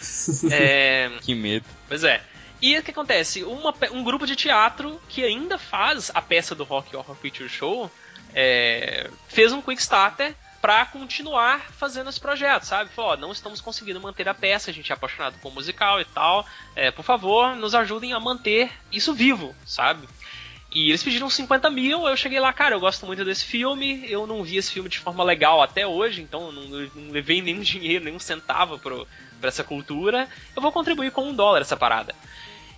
É... 0.50 1.10
que 1.20 1.34
medo. 1.34 1.66
Pois 1.86 2.04
é. 2.04 2.22
E 2.62 2.78
o 2.78 2.82
que 2.82 2.90
acontece? 2.90 3.42
Uma, 3.44 3.74
um 3.92 4.02
grupo 4.02 4.26
de 4.26 4.36
teatro 4.36 5.00
que 5.08 5.24
ainda 5.24 5.58
faz 5.58 6.10
a 6.14 6.20
peça 6.20 6.54
do 6.54 6.64
Rock 6.64 6.94
Horror 6.94 7.16
Picture 7.16 7.48
Show 7.48 7.90
é, 8.34 9.08
fez 9.28 9.52
um 9.52 9.62
Quickstarter 9.62 10.34
para 10.60 10.84
continuar 10.86 11.60
fazendo 11.72 12.10
esse 12.10 12.20
projeto, 12.20 12.64
sabe? 12.64 12.90
Falou, 12.90 13.12
ó, 13.12 13.16
não 13.16 13.32
estamos 13.32 13.60
conseguindo 13.60 14.00
manter 14.00 14.28
a 14.28 14.34
peça, 14.34 14.70
a 14.70 14.74
gente 14.74 14.92
é 14.92 14.94
apaixonado 14.94 15.38
com 15.40 15.50
musical 15.50 16.00
e 16.00 16.04
tal. 16.04 16.46
É, 16.76 16.90
por 16.90 17.04
favor, 17.04 17.56
nos 17.56 17.74
ajudem 17.74 18.12
a 18.12 18.20
manter 18.20 18.70
isso 18.92 19.14
vivo, 19.14 19.54
sabe? 19.64 20.06
E 20.72 20.90
eles 20.90 21.02
pediram 21.02 21.28
50 21.28 21.68
mil, 21.68 22.06
eu 22.06 22.16
cheguei 22.16 22.38
lá, 22.38 22.52
cara, 22.52 22.76
eu 22.76 22.80
gosto 22.80 23.04
muito 23.04 23.24
desse 23.24 23.44
filme, 23.44 24.04
eu 24.08 24.24
não 24.26 24.44
vi 24.44 24.56
esse 24.56 24.70
filme 24.70 24.88
de 24.88 25.00
forma 25.00 25.24
legal 25.24 25.60
até 25.60 25.84
hoje, 25.84 26.22
então 26.22 26.52
não, 26.52 26.62
não 26.62 27.10
levei 27.10 27.42
nenhum 27.42 27.60
dinheiro, 27.62 28.04
nenhum 28.04 28.20
centavo 28.20 28.78
pro, 28.78 29.06
pra 29.40 29.48
essa 29.48 29.64
cultura, 29.64 30.28
eu 30.54 30.62
vou 30.62 30.70
contribuir 30.70 31.10
com 31.10 31.28
um 31.28 31.34
dólar 31.34 31.62
essa 31.62 31.76
parada. 31.76 32.14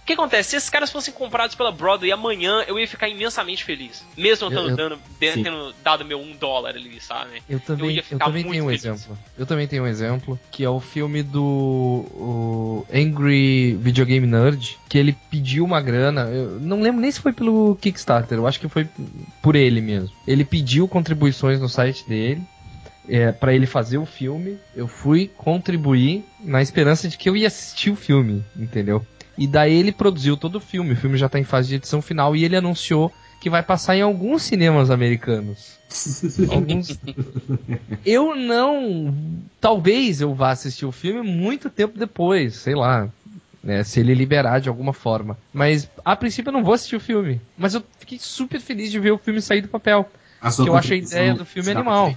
O 0.02 0.04
que 0.04 0.14
acontece? 0.14 0.50
Se 0.50 0.56
esses 0.56 0.68
caras 0.68 0.90
fossem 0.90 1.14
comprados 1.14 1.54
pela 1.54 1.71
Broadway 1.71 2.11
amanhã, 2.11 2.64
eu 2.66 2.76
ia 2.76 2.88
ficar 2.88 3.09
imensamente 3.09 3.62
feliz. 3.62 4.04
Mesmo 4.16 4.52
eu, 4.52 4.68
eu, 4.68 4.76
dando, 4.76 4.99
tendo 5.21 5.73
dado 5.82 6.04
meu 6.04 6.18
um 6.18 6.32
dólar 6.32 6.75
ali, 6.75 7.00
sabe? 7.00 7.40
Eu 7.49 7.61
também, 7.61 7.99
eu, 7.99 8.04
eu 8.11 8.18
também 8.18 8.42
tenho 8.42 8.64
um 8.64 8.66
feliz. 8.66 8.85
exemplo. 8.85 9.18
Eu 9.38 9.47
também 9.47 9.68
tenho 9.68 9.85
um 9.85 9.87
exemplo, 9.87 10.38
que 10.50 10.64
é 10.64 10.68
o 10.68 10.80
filme 10.80 11.23
do 11.23 12.85
Angry 12.92 13.78
Video 13.80 14.04
Game 14.04 14.26
Nerd, 14.26 14.76
que 14.88 14.99
ele 14.99 15.16
pediu 15.30 15.64
uma 15.64 15.80
grana. 15.80 16.23
Eu 16.23 16.59
não 16.59 16.82
lembro 16.82 17.00
nem 17.00 17.11
se 17.11 17.21
foi 17.21 17.32
pelo 17.32 17.76
Kickstarter, 17.76 18.38
eu 18.38 18.47
acho 18.47 18.59
que 18.59 18.68
foi 18.68 18.88
por 19.40 19.54
ele 19.54 19.80
mesmo. 19.80 20.11
Ele 20.26 20.44
pediu 20.44 20.88
contribuições 20.88 21.61
no 21.61 21.68
site 21.68 22.04
dele 22.09 22.42
é, 23.09 23.30
para 23.30 23.54
ele 23.54 23.66
fazer 23.66 23.99
o 23.99 24.06
filme, 24.06 24.59
eu 24.75 24.88
fui 24.88 25.30
contribuir 25.37 26.25
na 26.40 26.62
esperança 26.62 27.09
de 27.09 27.16
que 27.16 27.28
eu 27.28 27.37
ia 27.37 27.47
assistir 27.47 27.90
o 27.90 27.97
filme, 27.97 28.44
entendeu? 28.56 29.04
E 29.36 29.46
daí 29.46 29.74
ele 29.74 29.92
produziu 29.92 30.36
todo 30.36 30.56
o 30.56 30.60
filme. 30.60 30.92
O 30.92 30.96
filme 30.96 31.16
já 31.16 31.26
está 31.26 31.38
em 31.38 31.44
fase 31.44 31.68
de 31.68 31.76
edição 31.76 32.02
final 32.02 32.36
e 32.36 32.44
ele 32.44 32.56
anunciou 32.56 33.12
que 33.40 33.50
vai 33.50 33.62
passar 33.62 33.96
em 33.96 34.02
alguns 34.02 34.42
cinemas 34.42 34.90
americanos. 34.90 35.78
alguns... 36.50 36.98
Eu 38.04 38.36
não. 38.36 39.14
Talvez 39.60 40.20
eu 40.20 40.34
vá 40.34 40.50
assistir 40.50 40.86
o 40.86 40.92
filme 40.92 41.28
muito 41.28 41.68
tempo 41.68 41.98
depois, 41.98 42.56
sei 42.56 42.74
lá. 42.74 43.08
Né, 43.62 43.84
se 43.84 44.00
ele 44.00 44.12
liberar 44.12 44.60
de 44.60 44.68
alguma 44.68 44.92
forma. 44.92 45.38
Mas 45.52 45.88
a 46.04 46.16
princípio 46.16 46.48
eu 46.48 46.52
não 46.52 46.64
vou 46.64 46.74
assistir 46.74 46.96
o 46.96 47.00
filme. 47.00 47.40
Mas 47.56 47.74
eu 47.74 47.82
fiquei 47.98 48.18
super 48.18 48.60
feliz 48.60 48.90
de 48.90 48.98
ver 48.98 49.12
o 49.12 49.18
filme 49.18 49.40
sair 49.40 49.60
do 49.60 49.68
papel. 49.68 50.10
Que 50.40 50.68
eu 50.68 50.76
achei 50.76 50.98
a 50.98 51.02
ideia 51.02 51.34
do 51.34 51.44
filme 51.44 51.70
animal. 51.70 52.16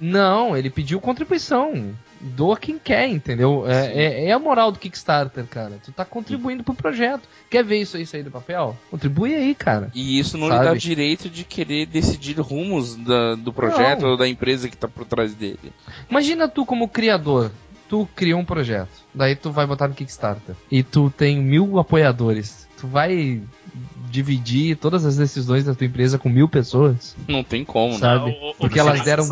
Não, 0.00 0.56
ele 0.56 0.70
pediu 0.70 0.98
contribuição 0.98 1.94
doa 2.20 2.56
quem 2.56 2.78
quer, 2.78 3.08
entendeu? 3.08 3.64
É, 3.66 3.86
é, 3.86 4.24
é, 4.26 4.32
a 4.32 4.38
moral 4.38 4.70
do 4.70 4.78
Kickstarter, 4.78 5.44
cara. 5.46 5.78
Tu 5.82 5.90
tá 5.92 6.04
contribuindo 6.04 6.62
pro 6.62 6.74
projeto. 6.74 7.28
Quer 7.48 7.64
ver 7.64 7.80
isso 7.80 7.96
aí 7.96 8.06
sair 8.06 8.22
do 8.22 8.30
papel? 8.30 8.76
Contribui 8.90 9.34
aí, 9.34 9.54
cara. 9.54 9.90
E 9.94 10.18
isso 10.18 10.36
não 10.36 10.48
Sabe? 10.48 10.60
lhe 10.60 10.66
dá 10.66 10.72
o 10.72 10.78
direito 10.78 11.28
de 11.28 11.44
querer 11.44 11.86
decidir 11.86 12.38
rumos 12.38 12.96
da, 12.96 13.34
do 13.34 13.52
projeto 13.52 14.02
não. 14.02 14.10
ou 14.10 14.16
da 14.16 14.28
empresa 14.28 14.68
que 14.68 14.76
tá 14.76 14.86
por 14.86 15.04
trás 15.04 15.34
dele. 15.34 15.72
Imagina 16.08 16.48
tu 16.48 16.66
como 16.66 16.88
criador. 16.88 17.50
Tu 17.90 18.08
cria 18.14 18.36
um 18.36 18.44
projeto, 18.44 19.02
daí 19.12 19.34
tu 19.34 19.50
vai 19.50 19.66
botar 19.66 19.88
no 19.88 19.94
Kickstarter 19.94 20.54
e 20.70 20.80
tu 20.80 21.10
tem 21.10 21.38
mil 21.40 21.76
apoiadores. 21.78 22.68
Tu 22.80 22.86
vai 22.86 23.42
dividir 24.08 24.76
todas 24.76 25.04
as 25.04 25.16
decisões 25.16 25.64
da 25.64 25.74
tua 25.74 25.86
empresa 25.86 26.16
com 26.16 26.28
mil 26.28 26.48
pessoas? 26.48 27.16
Não 27.26 27.42
tem 27.42 27.64
como, 27.64 27.98
sabe? 27.98 28.30
Não, 28.30 28.54
Porque 28.54 28.78
elas 28.78 29.02
deram 29.02 29.26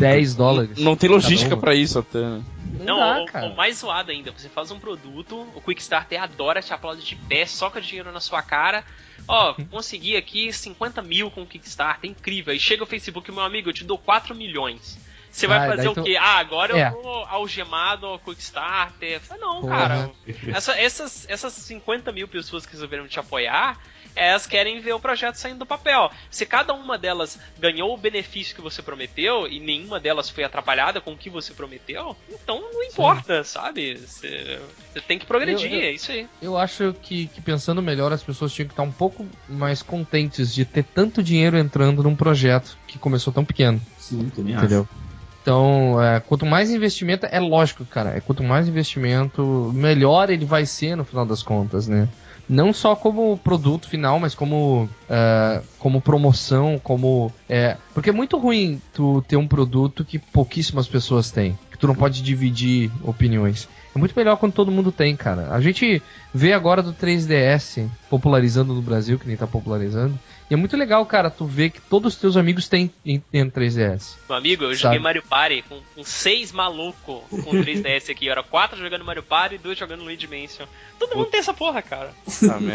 10 0.00 0.34
dólares. 0.34 0.78
Não 0.78 0.96
tem 0.96 1.10
logística 1.10 1.54
para 1.54 1.74
isso 1.74 1.98
até. 1.98 2.18
Né? 2.18 2.42
Não, 2.80 2.98
dá, 2.98 3.42
o, 3.42 3.52
o, 3.52 3.56
mais 3.56 3.78
zoado 3.78 4.10
ainda, 4.10 4.32
você 4.32 4.48
faz 4.48 4.70
um 4.70 4.78
produto, 4.78 5.46
o 5.54 5.60
Quickstarter 5.60 6.22
adora 6.22 6.62
te 6.62 6.72
aplaudir 6.72 7.04
de 7.04 7.16
pé, 7.16 7.44
soca 7.44 7.80
dinheiro 7.80 8.10
na 8.10 8.20
sua 8.20 8.42
cara. 8.42 8.84
Ó, 9.26 9.54
consegui 9.70 10.16
aqui 10.16 10.50
50 10.50 11.02
mil 11.02 11.30
com 11.30 11.42
o 11.42 11.46
Kickstarter, 11.46 12.10
incrível. 12.10 12.52
Aí 12.52 12.58
chega 12.58 12.82
o 12.82 12.86
Facebook, 12.86 13.30
meu 13.30 13.42
amigo, 13.42 13.68
eu 13.68 13.74
te 13.74 13.84
dou 13.84 13.98
4 13.98 14.34
milhões. 14.34 14.98
Você 15.38 15.46
vai 15.46 15.58
ah, 15.58 15.76
fazer 15.76 15.88
o 15.88 15.94
tu... 15.94 16.02
quê? 16.02 16.16
Ah, 16.18 16.38
agora 16.38 16.76
é. 16.76 16.88
eu 16.88 16.94
tô 16.94 17.08
algemado 17.28 18.06
ao 18.06 18.18
Quickstarter. 18.18 19.20
Não, 19.38 19.60
Porra. 19.60 19.76
cara. 19.76 20.10
Essa, 20.52 20.72
essas, 20.72 21.26
essas 21.28 21.52
50 21.52 22.10
mil 22.10 22.26
pessoas 22.26 22.66
que 22.66 22.72
resolveram 22.72 23.06
te 23.06 23.20
apoiar, 23.20 23.78
elas 24.16 24.48
querem 24.48 24.80
ver 24.80 24.94
o 24.94 24.98
projeto 24.98 25.36
saindo 25.36 25.60
do 25.60 25.66
papel. 25.66 26.10
Se 26.28 26.44
cada 26.44 26.74
uma 26.74 26.98
delas 26.98 27.38
ganhou 27.56 27.94
o 27.94 27.96
benefício 27.96 28.52
que 28.52 28.60
você 28.60 28.82
prometeu 28.82 29.46
e 29.46 29.60
nenhuma 29.60 30.00
delas 30.00 30.28
foi 30.28 30.42
atrapalhada 30.42 31.00
com 31.00 31.12
o 31.12 31.16
que 31.16 31.30
você 31.30 31.54
prometeu, 31.54 32.16
então 32.28 32.60
não 32.60 32.82
importa, 32.82 33.44
Sim. 33.44 33.52
sabe? 33.52 33.96
Você, 33.96 34.60
você, 34.92 35.00
tem 35.02 35.20
que 35.20 35.26
progredir, 35.26 35.72
eu, 35.72 35.78
eu, 35.78 35.84
é 35.84 35.92
isso 35.92 36.10
aí. 36.10 36.28
Eu 36.42 36.58
acho 36.58 36.92
que, 37.00 37.28
que, 37.28 37.40
pensando 37.40 37.80
melhor, 37.80 38.12
as 38.12 38.24
pessoas 38.24 38.52
tinham 38.52 38.66
que 38.66 38.72
estar 38.72 38.82
um 38.82 38.90
pouco 38.90 39.24
mais 39.48 39.82
contentes 39.82 40.52
de 40.52 40.64
ter 40.64 40.82
tanto 40.82 41.22
dinheiro 41.22 41.56
entrando 41.56 42.02
num 42.02 42.16
projeto 42.16 42.76
que 42.88 42.98
começou 42.98 43.32
tão 43.32 43.44
pequeno. 43.44 43.80
Sim, 43.96 44.28
também 44.30 44.54
Entendeu? 44.54 44.88
acho. 44.90 45.07
Então, 45.48 45.98
é, 46.02 46.20
quanto 46.20 46.44
mais 46.44 46.70
investimento, 46.70 47.24
é 47.24 47.40
lógico, 47.40 47.82
cara, 47.86 48.10
é, 48.10 48.20
quanto 48.20 48.42
mais 48.42 48.68
investimento, 48.68 49.72
melhor 49.74 50.28
ele 50.28 50.44
vai 50.44 50.66
ser 50.66 50.94
no 50.94 51.06
final 51.06 51.24
das 51.24 51.42
contas, 51.42 51.88
né? 51.88 52.06
não 52.46 52.70
só 52.70 52.94
como 52.94 53.36
produto 53.38 53.88
final, 53.88 54.18
mas 54.18 54.34
como, 54.34 54.84
uh, 54.84 55.62
como 55.78 56.00
promoção, 56.00 56.78
como. 56.82 57.32
É, 57.48 57.76
porque 57.92 58.10
é 58.10 58.12
muito 58.12 58.38
ruim 58.38 58.80
tu 58.92 59.22
ter 59.28 59.36
um 59.36 59.46
produto 59.46 60.04
que 60.04 60.18
pouquíssimas 60.18 60.88
pessoas 60.88 61.30
têm. 61.30 61.58
Que 61.70 61.78
tu 61.78 61.86
não 61.86 61.94
pode 61.94 62.22
dividir 62.22 62.90
opiniões. 63.02 63.68
É 63.98 64.00
muito 64.00 64.14
melhor 64.16 64.36
quando 64.36 64.52
todo 64.52 64.70
mundo 64.70 64.92
tem, 64.92 65.16
cara. 65.16 65.48
A 65.50 65.60
gente 65.60 66.00
vê 66.32 66.52
agora 66.52 66.80
do 66.82 66.92
3DS 66.94 67.88
popularizando 68.08 68.72
no 68.72 68.80
Brasil, 68.80 69.18
que 69.18 69.26
nem 69.26 69.36
tá 69.36 69.46
popularizando. 69.46 70.16
E 70.48 70.54
é 70.54 70.56
muito 70.56 70.76
legal, 70.76 71.04
cara, 71.04 71.30
tu 71.30 71.44
ver 71.44 71.70
que 71.70 71.80
todos 71.80 72.14
os 72.14 72.20
teus 72.20 72.36
amigos 72.36 72.68
têm 72.68 72.90
em, 73.04 73.22
em 73.32 73.50
3DS. 73.50 74.14
Meu 74.28 74.38
amigo, 74.38 74.64
eu 74.64 74.68
sabe? 74.68 74.82
joguei 74.82 74.98
Mario 75.00 75.22
Party 75.22 75.62
com, 75.68 75.80
com 75.94 76.04
seis 76.04 76.52
malucos 76.52 77.22
com 77.28 77.50
3DS 77.50 78.10
aqui. 78.10 78.30
Era 78.30 78.42
quatro 78.42 78.78
jogando 78.78 79.04
Mario 79.04 79.22
Party 79.22 79.56
e 79.56 79.58
dois 79.58 79.76
jogando 79.76 80.04
Luigi 80.04 80.28
Mansion. 80.28 80.66
Todo 80.98 81.16
mundo 81.16 81.28
tem 81.28 81.40
essa 81.40 81.52
porra, 81.52 81.82
cara. 81.82 82.12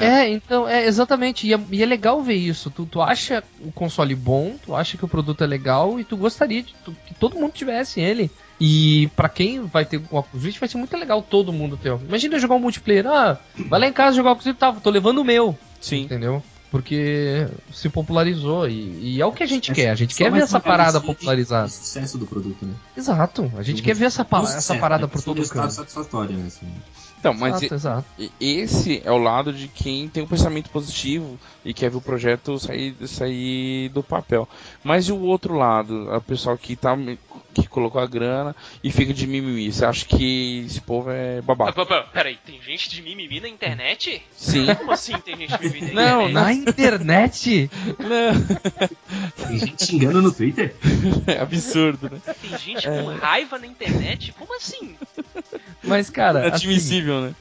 é, 0.02 0.30
então, 0.30 0.68
é 0.68 0.86
exatamente. 0.86 1.48
E 1.48 1.54
é, 1.54 1.60
e 1.72 1.82
é, 1.82 1.86
legal 1.86 2.22
ver 2.22 2.36
isso. 2.36 2.70
Tu, 2.70 2.86
tu 2.86 3.02
acha 3.02 3.42
o 3.62 3.72
console 3.72 4.14
bom, 4.14 4.56
tu 4.64 4.76
acha 4.76 4.98
que 4.98 5.06
o 5.06 5.08
produto 5.08 5.44
é 5.44 5.48
legal 5.48 6.00
e 6.00 6.04
tu 6.04 6.18
gostaria 6.18 6.62
de 6.62 6.76
tu, 6.86 6.96
que 7.08 7.14
todo 7.16 7.38
mundo 7.38 7.54
tivesse 7.54 8.02
ele. 8.02 8.30
E 8.66 9.10
para 9.14 9.28
quem 9.28 9.66
vai 9.66 9.84
ter 9.84 9.98
o 9.98 10.18
Oculus 10.18 10.46
Rift 10.46 10.58
vai 10.58 10.70
ser 10.70 10.78
muito 10.78 10.96
legal 10.96 11.22
todo 11.22 11.52
mundo 11.52 11.76
ter. 11.76 11.94
Imagina 12.08 12.40
jogar 12.40 12.56
um 12.56 12.60
multiplayer. 12.60 13.06
Ah, 13.06 13.38
vai 13.68 13.78
lá 13.78 13.88
em 13.88 13.92
casa 13.92 14.16
jogar 14.16 14.30
o 14.30 14.32
Oculus 14.32 14.46
Rift, 14.46 14.58
tá, 14.58 14.72
tô 14.72 14.90
levando 14.90 15.18
o 15.18 15.24
meu. 15.26 15.58
Sim. 15.82 16.04
Entendeu? 16.04 16.42
porque 16.72 17.48
se 17.72 17.88
popularizou 17.88 18.68
e, 18.68 19.16
e, 19.16 19.22
é 19.22 19.26
o 19.28 19.32
que 19.32 19.44
a 19.44 19.46
gente 19.46 19.72
quer. 19.72 19.92
A 19.92 19.96
gente 19.96 20.16
quer 20.16 20.32
ver 20.32 20.42
essa 20.42 20.60
parada 20.60 21.00
popularizada. 21.00 21.68
O 21.68 21.70
sucesso 21.70 22.18
do 22.18 22.26
produto, 22.26 22.66
né? 22.66 22.74
Exato. 22.98 23.52
A 23.56 23.62
gente 23.62 23.84
quer 23.84 23.94
ver 23.94 24.06
essa, 24.06 24.26
essa 24.56 24.76
parada 24.78 25.08
por 25.08 25.22
todo 25.22 25.40
o 25.40 25.48
canto. 25.48 25.72
satisfatório, 25.72 26.36
né? 26.36 26.48
Assim. 26.48 26.66
Então, 27.24 27.34
mas 27.34 27.64
exato, 27.64 27.74
exato. 27.74 28.06
esse 28.38 29.02
é 29.06 29.10
o 29.10 29.18
lado 29.18 29.54
de 29.54 29.70
quem 29.70 30.10
tem 30.10 30.22
um 30.22 30.28
pensamento 30.28 30.70
positivo 30.70 31.40
e 31.64 31.74
quer 31.74 31.90
ver 31.90 31.96
o 31.96 32.02
projeto 32.02 32.60
sair, 32.60 32.94
sair 33.08 33.88
do 33.94 34.04
papel. 34.04 34.46
Mas 34.84 35.08
e 35.08 35.14
o 35.14 35.22
outro 35.22 35.56
lado, 35.56 36.12
a 36.12 36.20
pessoal 36.20 36.58
que 36.58 36.76
tá 36.76 36.94
que 37.54 37.68
colocou 37.68 38.02
a 38.02 38.08
grana 38.08 38.56
e 38.84 38.92
fica 38.92 39.14
de 39.14 39.28
mimimi. 39.28 39.72
Você 39.72 39.86
acha 39.86 40.06
que 40.06 40.64
esse 40.66 40.82
povo 40.82 41.12
é 41.12 41.42
babaca? 41.42 41.86
Peraí, 42.12 42.38
tem 42.44 42.60
gente 42.62 42.90
de 42.90 43.02
mimimi 43.02 43.40
na 43.40 43.48
internet? 43.48 44.22
Sim. 44.36 44.66
Como 44.76 44.92
assim 44.92 45.14
tem 45.20 45.38
gente 45.38 45.58
de 45.58 45.70
mimimi 45.70 45.94
na 45.94 46.04
Não, 46.18 46.30
na 46.30 46.52
internet? 46.52 47.70
Não. 48.00 49.48
Tem 49.48 49.60
gente 49.60 49.86
xingando 49.86 50.22
no 50.22 50.32
Twitter? 50.34 50.76
É 51.28 51.40
absurdo, 51.40 52.10
né? 52.10 52.20
Tem 52.42 52.58
gente 52.58 52.88
é. 52.88 53.02
com 53.02 53.16
raiva 53.16 53.60
na 53.60 53.68
internet? 53.68 54.34
Como 54.34 54.56
assim? 54.56 54.96
Mas, 55.84 56.10
cara. 56.10 56.46
É 56.46 56.48
admissível, 56.48 57.13
assim, 57.13 57.13
né? 57.22 57.36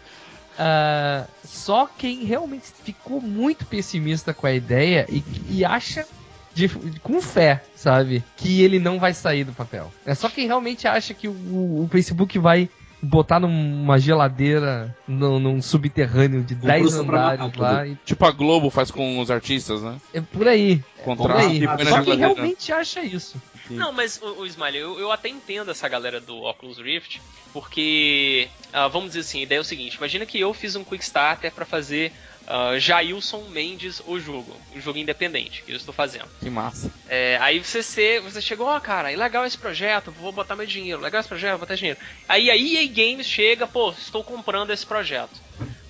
Uh, 0.52 1.28
só 1.44 1.86
quem 1.86 2.24
realmente 2.24 2.66
ficou 2.84 3.20
muito 3.20 3.64
pessimista 3.66 4.34
com 4.34 4.46
a 4.46 4.52
ideia 4.52 5.06
e, 5.08 5.24
e 5.48 5.64
acha 5.64 6.06
de, 6.54 6.68
com 7.02 7.20
fé, 7.22 7.62
sabe? 7.74 8.22
Que 8.36 8.62
ele 8.62 8.78
não 8.78 8.98
vai 8.98 9.14
sair 9.14 9.44
do 9.44 9.52
papel. 9.52 9.92
É 10.04 10.14
só 10.14 10.28
quem 10.28 10.46
realmente 10.46 10.86
acha 10.86 11.14
que 11.14 11.26
o, 11.26 11.32
o 11.32 11.88
Facebook 11.90 12.38
vai 12.38 12.68
botar 13.02 13.40
numa 13.40 13.98
geladeira 13.98 14.96
num, 15.08 15.40
num 15.40 15.60
subterrâneo 15.60 16.42
de 16.42 16.54
10 16.54 16.94
andares 16.94 17.56
lá. 17.56 17.86
E... 17.86 17.96
Tipo 18.04 18.24
a 18.24 18.30
Globo 18.30 18.70
faz 18.70 18.90
com 18.90 19.18
os 19.18 19.30
artistas, 19.30 19.82
né? 19.82 19.96
É 20.14 20.20
por 20.20 20.46
aí. 20.46 20.82
Contrato. 21.02 21.40
É 21.40 21.66
por 21.66 21.80
aí. 21.80 21.86
Só 21.86 22.02
quem 22.02 22.16
realmente 22.16 22.72
acha 22.72 23.02
isso. 23.02 23.40
Não, 23.70 23.92
mas 23.92 24.20
o, 24.20 24.40
o 24.40 24.46
Smiley, 24.46 24.80
eu, 24.80 24.98
eu, 24.98 25.10
até 25.10 25.28
entendo 25.28 25.70
essa 25.70 25.88
galera 25.88 26.20
do 26.20 26.42
Oculus 26.42 26.78
Rift, 26.78 27.20
porque, 27.52 28.48
uh, 28.68 28.90
vamos 28.90 29.08
dizer 29.08 29.20
assim, 29.20 29.40
a 29.40 29.42
ideia 29.42 29.58
é 29.58 29.60
o 29.60 29.64
seguinte: 29.64 29.96
imagina 29.96 30.26
que 30.26 30.38
eu 30.38 30.52
fiz 30.52 30.76
um 30.76 30.84
Quick 30.84 31.02
Starter 31.02 31.52
para 31.52 31.64
fazer 31.64 32.12
uh, 32.42 32.78
Jailson 32.78 33.44
Mendes 33.50 34.02
o 34.06 34.18
jogo, 34.18 34.54
o 34.74 34.80
jogo 34.80 34.98
independente 34.98 35.62
que 35.62 35.72
eu 35.72 35.76
estou 35.76 35.94
fazendo. 35.94 36.28
Que 36.40 36.50
massa. 36.50 36.90
É, 37.08 37.38
aí 37.40 37.58
você, 37.58 38.20
você 38.20 38.40
chegou, 38.40 38.66
ó, 38.66 38.76
oh, 38.76 38.80
cara, 38.80 39.12
é 39.12 39.16
legal 39.16 39.44
esse 39.44 39.58
projeto, 39.58 40.10
vou 40.10 40.32
botar 40.32 40.56
meu 40.56 40.66
dinheiro, 40.66 41.00
legal 41.00 41.20
esse 41.20 41.28
projeto, 41.28 41.52
vou 41.52 41.60
botar 41.60 41.74
dinheiro. 41.74 41.98
Aí 42.28 42.50
a 42.50 42.56
EA 42.56 42.86
Games 42.88 43.26
chega, 43.26 43.66
pô, 43.66 43.90
estou 43.90 44.22
comprando 44.24 44.70
esse 44.70 44.86
projeto. 44.86 45.40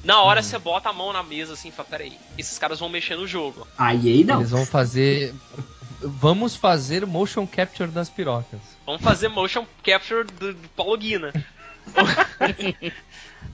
Na 0.04 0.21
hora 0.21 0.40
uhum. 0.40 0.47
você 0.47 0.59
bota 0.59 0.88
a 0.88 0.92
mão 0.92 1.12
na 1.12 1.23
mesa 1.23 1.52
assim 1.52 1.68
e 1.68 1.73
fala, 1.73 1.88
peraí, 1.88 2.12
esses 2.37 2.59
caras 2.59 2.80
vão 2.80 2.88
mexer 2.88 3.16
no 3.16 3.26
jogo. 3.26 3.66
A 3.78 3.94
EA 3.94 4.25
não. 4.25 4.40
Eles 4.40 4.50
vão 4.50 4.66
fazer. 4.66 5.35
Vamos 6.00 6.56
fazer 6.56 7.06
motion 7.06 7.47
capture 7.47 7.88
das 7.88 8.11
pirocas. 8.11 8.61
Vamos 8.85 9.02
fazer 9.02 9.28
motion 9.28 9.64
capture 9.85 10.25
do, 10.25 10.52
do 10.52 10.68
Paulo 10.71 10.99
Guina. 10.99 11.32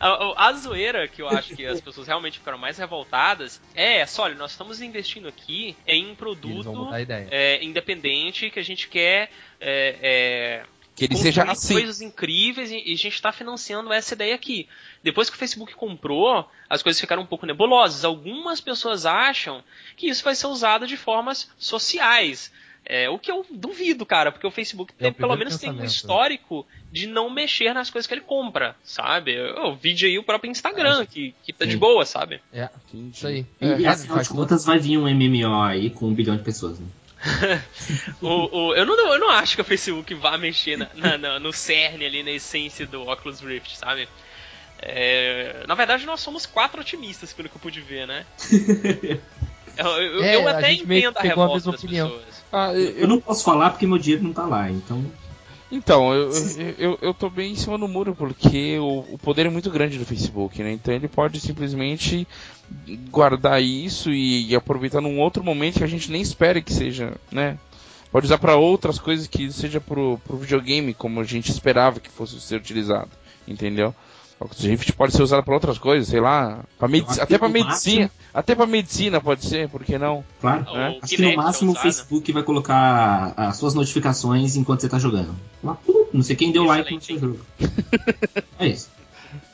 A, 0.00 0.49
a, 0.49 0.52
zoeira 0.52 1.09
que 1.09 1.21
eu 1.21 1.28
acho 1.28 1.55
que 1.57 1.67
as 1.67 1.81
pessoas 1.83 2.07
realmente 2.07 2.38
ficaram 2.38 2.59
mais 2.59 2.78
revoltadas 2.78 3.61
é 3.75 3.99
essa: 3.99 4.23
olha, 4.23 4.35
nós 4.35 4.52
estamos 4.52 4.81
investindo 4.81 5.28
aqui 5.28 5.76
em 5.87 6.11
um 6.11 6.14
produto 6.14 6.88
é, 7.31 7.62
independente 7.64 8.50
que 8.50 8.59
a 8.59 8.64
gente 8.64 8.88
quer. 8.88 9.31
É, 9.61 9.97
é, 10.00 10.62
que 10.95 11.05
ele 11.05 11.17
seja 11.17 11.45
assim. 11.45 11.75
coisas 11.75 12.00
incríveis 12.00 12.73
e, 12.73 12.83
e 12.85 12.93
a 12.93 12.97
gente 12.97 13.14
está 13.14 13.31
financiando 13.31 13.93
essa 13.93 14.14
ideia 14.14 14.35
aqui. 14.35 14.69
Depois 15.02 15.31
que 15.31 15.37
o 15.37 15.38
Facebook 15.38 15.73
comprou, 15.75 16.49
as 16.69 16.83
coisas 16.83 17.00
ficaram 17.00 17.23
um 17.23 17.26
pouco 17.26 17.47
nebulosas. 17.47 18.05
Algumas 18.05 18.61
pessoas 18.61 19.07
acham 19.07 19.62
que 19.97 20.09
isso 20.09 20.25
vai 20.25 20.35
ser 20.35 20.49
usado 20.49 20.88
de 20.88 20.97
formas 20.97 21.50
sociais. 21.57 22.52
É, 22.90 23.07
o 23.11 23.18
que 23.18 23.30
eu 23.30 23.45
duvido, 23.50 24.07
cara, 24.07 24.33
porque 24.33 24.47
o 24.47 24.50
Facebook 24.50 24.95
é 24.99 25.02
tem, 25.02 25.12
pelo 25.12 25.37
menos 25.37 25.59
tem 25.59 25.71
um 25.71 25.85
histórico 25.85 26.66
de 26.90 27.07
não 27.07 27.28
mexer 27.28 27.75
nas 27.75 27.90
coisas 27.90 28.07
que 28.07 28.14
ele 28.14 28.23
compra, 28.23 28.75
sabe? 28.83 29.38
O 29.59 29.75
vídeo 29.75 30.09
aí 30.09 30.18
o 30.18 30.23
próprio 30.23 30.50
Instagram, 30.50 31.04
que, 31.04 31.35
que 31.45 31.52
tá 31.52 31.66
Sim. 31.66 31.73
de 31.73 31.76
boa, 31.76 32.07
sabe? 32.07 32.40
É, 32.50 32.71
isso 33.12 33.26
aí. 33.26 33.45
E, 33.61 33.66
é, 33.66 33.80
e 33.80 33.87
afinal 33.87 34.23
de 34.23 34.28
contas 34.30 34.64
vai 34.64 34.78
vir 34.78 34.97
um 34.97 35.02
MMO 35.02 35.61
aí 35.61 35.90
com 35.90 36.07
um 36.07 36.14
bilhão 36.14 36.35
de 36.35 36.42
pessoas, 36.42 36.80
né? 36.80 36.87
o, 38.23 38.57
o, 38.57 38.75
eu, 38.75 38.87
não, 38.87 39.12
eu 39.12 39.18
não 39.18 39.28
acho 39.28 39.54
que 39.54 39.61
o 39.61 39.64
Facebook 39.64 40.14
vá 40.14 40.38
mexer 40.38 40.78
na, 40.78 40.88
na, 40.95 41.18
na, 41.18 41.38
no 41.38 41.52
cerne 41.52 42.07
ali, 42.07 42.23
na 42.23 42.30
essência 42.30 42.87
do 42.87 43.02
Oculus 43.07 43.40
Rift, 43.40 43.76
sabe? 43.76 44.09
É, 44.80 45.64
na 45.66 45.75
verdade, 45.75 46.07
nós 46.07 46.21
somos 46.21 46.47
quatro 46.47 46.80
otimistas, 46.80 47.35
pelo 47.35 47.50
que 47.50 47.57
eu 47.57 47.61
pude 47.61 47.83
ver, 47.83 48.07
né? 48.07 48.25
Eu, 49.78 49.87
eu, 49.87 50.25
é, 50.25 50.37
eu 50.37 50.49
até 50.49 50.73
entendo 50.73 51.16
a 51.16 51.23
revolta 51.23 51.52
a 51.52 51.56
das 51.56 51.66
opinião. 51.66 52.08
pessoas. 52.08 52.42
Ah, 52.52 52.73
eu, 52.75 52.90
eu, 52.99 53.08
não 53.08 53.20
posso 53.20 53.44
falar 53.44 53.70
porque 53.70 53.87
meu 53.87 53.99
dinheiro 53.99 54.25
não 54.25 54.32
tá 54.32 54.44
lá, 54.44 54.68
então. 54.70 55.04
Então, 55.70 56.14
eu, 56.14 56.30
eu, 56.78 56.99
eu 57.02 57.14
tô 57.14 57.28
bem 57.28 57.52
em 57.52 57.56
cima 57.56 57.78
do 57.78 57.87
muro, 57.87 58.14
porque 58.14 58.78
o, 58.78 59.00
o 59.12 59.18
poder 59.18 59.47
é 59.47 59.50
muito 59.50 59.70
grande 59.70 59.99
do 59.99 60.04
Facebook, 60.04 60.62
né? 60.62 60.73
Então 60.73 60.94
ele 60.94 61.08
pode 61.08 61.38
simplesmente 61.40 62.26
guardar 63.11 63.62
isso 63.62 64.11
e, 64.11 64.49
e 64.49 64.56
aproveitar 64.56 65.00
num 65.00 65.20
outro 65.20 65.44
momento 65.44 65.78
que 65.78 65.85
a 65.85 65.88
gente 65.88 66.11
nem 66.11 66.23
espera 66.23 66.61
que 66.61 66.73
seja, 66.73 67.14
né? 67.30 67.58
Pode 68.11 68.25
usar 68.25 68.38
para 68.38 68.56
outras 68.56 68.99
coisas 68.99 69.26
que 69.26 69.52
seja 69.52 69.80
pro, 69.80 70.18
pro 70.26 70.38
videogame, 70.38 70.94
como 70.94 71.20
a 71.20 71.25
gente 71.25 71.50
esperava 71.50 72.00
que 72.00 72.11
fosse 72.11 72.40
ser 72.40 72.56
utilizado, 72.56 73.11
entendeu? 73.47 73.94
Oculus 74.40 74.62
Rift 74.62 74.92
pode 74.92 75.12
ser 75.12 75.23
usado 75.23 75.42
para 75.42 75.54
outras 75.54 75.78
coisas, 75.78 76.09
sei 76.09 76.21
lá, 76.21 76.64
pra 76.78 76.87
medici 76.87 77.21
até 77.21 77.37
para 77.37 77.49
medicina, 77.49 78.02
máximo... 78.02 78.11
até 78.33 78.54
para 78.54 78.66
medicina 78.66 79.21
pode 79.21 79.45
ser, 79.45 79.68
por 79.68 79.85
que 79.85 79.99
não? 79.99 80.25
Claro. 80.40 80.64
Né? 80.73 80.99
Acho 81.02 81.16
que 81.16 81.23
no 81.23 81.37
máximo 81.37 81.73
o 81.73 81.75
Facebook 81.75 82.30
vai 82.33 82.42
colocar 82.45 83.35
as 83.37 83.57
suas 83.57 83.75
notificações 83.75 84.54
enquanto 84.57 84.80
você 84.80 84.88
tá 84.88 84.99
jogando. 84.99 85.35
Não 86.12 86.23
sei 86.23 86.37
quem 86.37 86.52
deu 86.52 86.64
Excelente. 86.64 86.85
like 86.85 86.95
no 86.95 87.00
seu 87.00 87.18
jogo. 87.18 87.40
é 88.59 88.68
isso. 88.68 88.90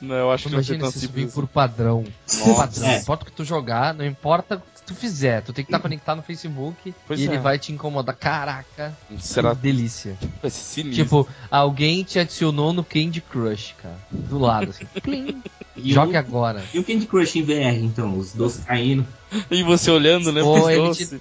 Não, 0.00 0.14
eu 0.14 0.30
acho 0.30 0.48
Imagina 0.48 0.78
que 0.78 0.82
não 0.82 0.90
vai 0.90 0.92
ser 0.92 1.06
tão 1.06 1.08
simples. 1.08 1.34
por 1.34 1.48
padrão. 1.48 2.04
Nossa. 2.26 2.54
Padrão. 2.54 2.86
É. 2.86 2.92
Não 2.92 3.00
importa 3.00 3.22
o 3.22 3.26
que 3.26 3.32
tu 3.32 3.44
jogar, 3.44 3.94
não 3.94 4.04
importa 4.04 4.62
tu 4.86 4.94
fizer, 4.94 5.42
tu 5.42 5.52
tem 5.52 5.64
que 5.64 5.68
estar 5.68 5.78
tá 5.78 5.82
conectado 5.82 6.16
no 6.18 6.22
Facebook 6.22 6.94
pois 7.06 7.20
e 7.20 7.24
é. 7.24 7.26
ele 7.26 7.38
vai 7.38 7.58
te 7.58 7.72
incomodar. 7.72 8.14
Caraca, 8.14 8.96
Será? 9.18 9.54
que 9.54 9.62
delícia. 9.62 10.16
Vai 10.40 10.50
ser 10.50 10.60
sinistro. 10.60 11.04
Tipo, 11.04 11.28
alguém 11.50 12.02
te 12.04 12.18
adicionou 12.18 12.72
no 12.72 12.84
Candy 12.84 13.20
Crush, 13.20 13.74
cara. 13.80 13.98
Do 14.10 14.38
lado, 14.38 14.70
assim. 14.70 14.86
Plim. 15.02 15.42
Jogue 15.76 16.16
agora. 16.16 16.62
E 16.72 16.78
o 16.78 16.84
Candy 16.84 17.06
Crush 17.06 17.36
em 17.36 17.42
VR, 17.42 17.82
então? 17.82 18.16
Os 18.16 18.32
doces 18.32 18.64
caindo. 18.64 19.06
E 19.50 19.62
você 19.62 19.90
olhando, 19.90 20.32
né? 20.32 20.42
Ou 20.42 20.70
ele 20.70 20.94
te, 20.94 21.20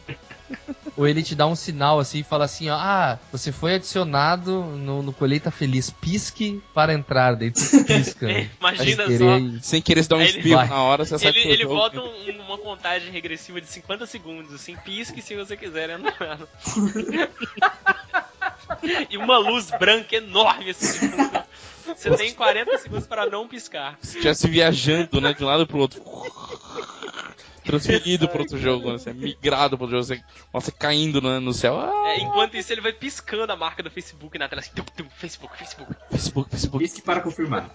ou 0.95 1.07
ele 1.07 1.23
te 1.23 1.35
dá 1.35 1.47
um 1.47 1.55
sinal 1.55 1.99
assim 1.99 2.19
e 2.19 2.23
fala 2.23 2.45
assim: 2.45 2.69
ó, 2.69 2.75
ah, 2.75 3.19
você 3.31 3.51
foi 3.51 3.75
adicionado 3.75 4.63
no, 4.63 5.01
no 5.01 5.13
Colheita 5.13 5.51
Feliz, 5.51 5.89
pisque 5.89 6.61
para 6.73 6.93
entrar. 6.93 7.35
Daí 7.35 7.51
tu 7.51 7.61
pisca. 7.85 8.27
Imagina 8.59 9.05
só. 9.05 9.59
Sem 9.61 9.81
querer 9.81 10.03
se 10.03 10.09
dar 10.09 10.17
um 10.17 10.21
espirro 10.21 10.65
na 10.65 10.83
hora, 10.83 11.05
você 11.05 11.27
Ele, 11.27 11.39
ele 11.39 11.65
bota 11.65 11.99
um, 11.99 12.41
uma 12.45 12.57
contagem 12.57 13.11
regressiva 13.11 13.59
de 13.59 13.67
50 13.67 14.05
segundos, 14.05 14.53
assim, 14.53 14.75
pisque 14.77 15.21
se 15.21 15.35
você 15.35 15.57
quiser 15.57 15.89
entrar. 15.89 16.39
e 19.09 19.17
uma 19.17 19.37
luz 19.37 19.71
branca 19.71 20.15
enorme 20.15 20.71
assim. 20.71 21.11
Você 21.85 22.15
tem 22.15 22.33
40 22.33 22.77
segundos 22.77 23.07
para 23.07 23.29
não 23.29 23.47
piscar. 23.47 23.97
Se 24.01 24.17
estivesse 24.17 24.47
viajando, 24.47 25.19
né, 25.19 25.33
de 25.33 25.43
um 25.43 25.47
lado 25.47 25.67
pro 25.67 25.79
outro 25.79 26.01
transferido 27.63 28.27
para 28.27 28.41
outro 28.41 28.57
jogo, 28.57 28.91
né? 28.91 28.97
Você 28.97 29.09
é 29.09 29.13
migrado 29.13 29.77
para 29.77 29.85
outro 29.85 29.97
jogo, 29.97 30.03
você, 30.03 30.23
você 30.51 30.71
caindo 30.71 31.21
no, 31.21 31.39
no 31.39 31.53
céu. 31.53 31.79
Ah! 31.79 32.09
É, 32.09 32.19
enquanto 32.19 32.55
isso, 32.55 32.71
ele 32.71 32.81
vai 32.81 32.93
piscando 32.93 33.51
a 33.51 33.55
marca 33.55 33.81
do 33.81 33.89
Facebook 33.89 34.37
na 34.37 34.47
tela 34.47 34.61
assim: 34.61 34.71
tum, 34.75 34.83
tum, 34.83 35.09
Facebook, 35.17 35.57
Facebook. 35.57 35.95
Facebook, 36.11 36.49
Facebook. 36.49 36.83
Pisque 36.83 37.01
para 37.01 37.21
confirmar. 37.21 37.69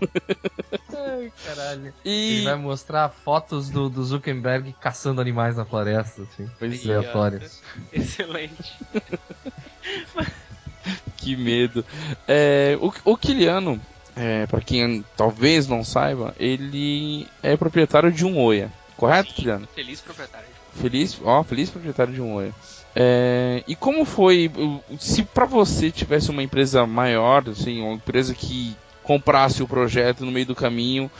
Ai, 0.94 1.32
caralho. 1.44 1.92
E... 2.04 2.36
Ele 2.36 2.44
vai 2.44 2.56
mostrar 2.56 3.08
fotos 3.08 3.70
do, 3.70 3.88
do 3.88 4.04
Zuckerberg 4.04 4.74
caçando 4.80 5.20
animais 5.20 5.56
na 5.56 5.64
floresta, 5.64 6.22
assim. 6.22 6.48
Pois 6.58 6.84
aleatórias. 6.84 7.62
Excelente. 7.92 8.72
que 11.16 11.36
medo. 11.36 11.84
É, 12.26 12.76
o, 12.80 12.92
o 13.04 13.16
Kiliano, 13.16 13.80
é, 14.16 14.46
para 14.46 14.60
quem 14.60 15.04
talvez 15.16 15.66
não 15.66 15.84
saiba, 15.84 16.34
ele 16.38 17.26
é 17.42 17.56
proprietário 17.56 18.12
de 18.12 18.24
um 18.24 18.38
Oia. 18.38 18.70
Correto, 18.96 19.34
Juliano? 19.36 19.68
Feliz 19.74 20.00
proprietário. 20.00 20.46
Feliz, 20.74 21.20
ó, 21.24 21.42
feliz 21.42 21.70
proprietário 21.70 22.14
de 22.14 22.20
um 22.20 22.34
Oi. 22.34 22.52
É, 22.94 23.64
e 23.66 23.74
como 23.74 24.04
foi, 24.04 24.50
se 24.98 25.22
para 25.22 25.46
você 25.46 25.90
tivesse 25.90 26.30
uma 26.30 26.42
empresa 26.42 26.86
maior, 26.86 27.48
assim, 27.48 27.80
uma 27.80 27.94
empresa 27.94 28.34
que 28.34 28.76
comprasse 29.02 29.62
o 29.62 29.68
projeto 29.68 30.24
no 30.24 30.32
meio 30.32 30.46
do 30.46 30.54
caminho, 30.54 31.10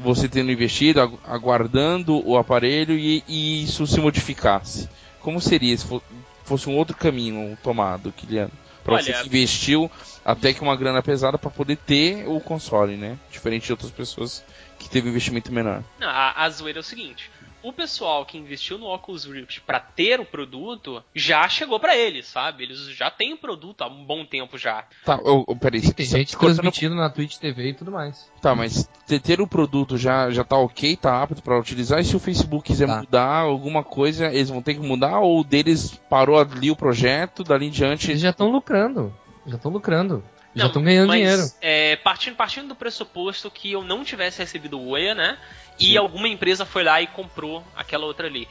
você 0.00 0.28
tendo 0.28 0.50
investido, 0.50 1.00
aguardando 1.24 2.26
o 2.26 2.36
aparelho 2.36 2.96
e, 2.98 3.22
e 3.28 3.64
isso 3.64 3.86
se 3.86 4.00
modificasse, 4.00 4.88
como 5.20 5.40
seria 5.40 5.76
se 5.76 5.86
fosse 6.44 6.68
um 6.68 6.76
outro 6.76 6.96
caminho 6.96 7.56
tomado, 7.62 8.12
Kiliano? 8.12 8.52
Para 8.82 9.02
você 9.02 9.12
que 9.12 9.26
investiu 9.26 9.90
até 10.24 10.54
que 10.54 10.62
uma 10.62 10.74
grana 10.74 11.02
pesada 11.02 11.36
para 11.36 11.50
poder 11.50 11.76
ter 11.76 12.26
o 12.26 12.40
console, 12.40 12.96
né? 12.96 13.18
Diferente 13.30 13.66
de 13.66 13.72
outras 13.72 13.90
pessoas 13.90 14.42
que 14.78 14.88
teve 14.88 15.08
um 15.08 15.10
investimento 15.10 15.52
menor. 15.52 15.82
Não, 15.98 16.08
a, 16.08 16.44
a 16.44 16.50
zoeira 16.50 16.78
é 16.78 16.80
o 16.80 16.84
seguinte: 16.84 17.30
o 17.62 17.72
pessoal 17.72 18.24
que 18.24 18.38
investiu 18.38 18.78
no 18.78 18.86
Oculus 18.86 19.24
Rift 19.24 19.60
para 19.62 19.80
ter 19.80 20.20
o 20.20 20.24
produto 20.24 21.02
já 21.14 21.48
chegou 21.48 21.80
para 21.80 21.96
eles, 21.96 22.26
sabe? 22.26 22.64
Eles 22.64 22.78
já 22.90 23.10
têm 23.10 23.32
o 23.32 23.36
produto 23.36 23.82
há 23.82 23.88
um 23.88 24.04
bom 24.04 24.24
tempo 24.24 24.56
já. 24.56 24.84
Tá, 25.04 25.18
oh, 25.24 25.44
oh, 25.46 25.56
peraí, 25.56 25.80
Sim, 25.80 25.92
tem 25.92 26.06
gente 26.06 26.36
transmitindo 26.36 26.94
na 26.94 27.10
Twitch 27.10 27.36
TV 27.36 27.70
e 27.70 27.74
tudo 27.74 27.90
mais. 27.90 28.30
Tá, 28.40 28.54
mas 28.54 28.88
ter 29.06 29.40
o 29.40 29.46
produto 29.46 29.96
já, 29.96 30.30
já 30.30 30.44
tá 30.44 30.56
ok, 30.56 30.96
tá 30.96 31.22
apto 31.22 31.42
para 31.42 31.58
utilizar, 31.58 32.00
e 32.00 32.04
se 32.04 32.16
o 32.16 32.20
Facebook 32.20 32.66
quiser 32.66 32.86
tá. 32.86 33.00
mudar 33.00 33.40
alguma 33.40 33.82
coisa, 33.82 34.26
eles 34.26 34.48
vão 34.48 34.62
ter 34.62 34.74
que 34.74 34.80
mudar, 34.80 35.18
ou 35.18 35.42
deles 35.42 36.00
parou 36.08 36.38
ali 36.38 36.70
o 36.70 36.76
projeto, 36.76 37.42
dali 37.42 37.66
em 37.66 37.70
diante. 37.70 38.10
Eles 38.10 38.22
já 38.22 38.30
estão 38.30 38.50
lucrando. 38.50 39.12
Já 39.46 39.56
estão 39.56 39.70
lucrando. 39.70 40.22
Já 40.58 40.66
estão 40.66 40.82
ganhando 40.82 41.08
mas, 41.08 41.20
dinheiro. 41.20 41.52
É, 41.60 41.96
partindo, 41.96 42.36
partindo 42.36 42.68
do 42.68 42.74
pressuposto 42.74 43.50
que 43.50 43.72
eu 43.72 43.82
não 43.82 44.04
tivesse 44.04 44.38
recebido 44.38 44.78
o 44.78 44.90
OEA, 44.90 45.14
né? 45.14 45.38
E 45.78 45.96
alguma 45.96 46.28
empresa 46.28 46.66
foi 46.66 46.82
lá 46.82 47.00
e 47.00 47.06
comprou 47.06 47.64
aquela 47.76 48.04
outra 48.04 48.26
ali. 48.26 48.48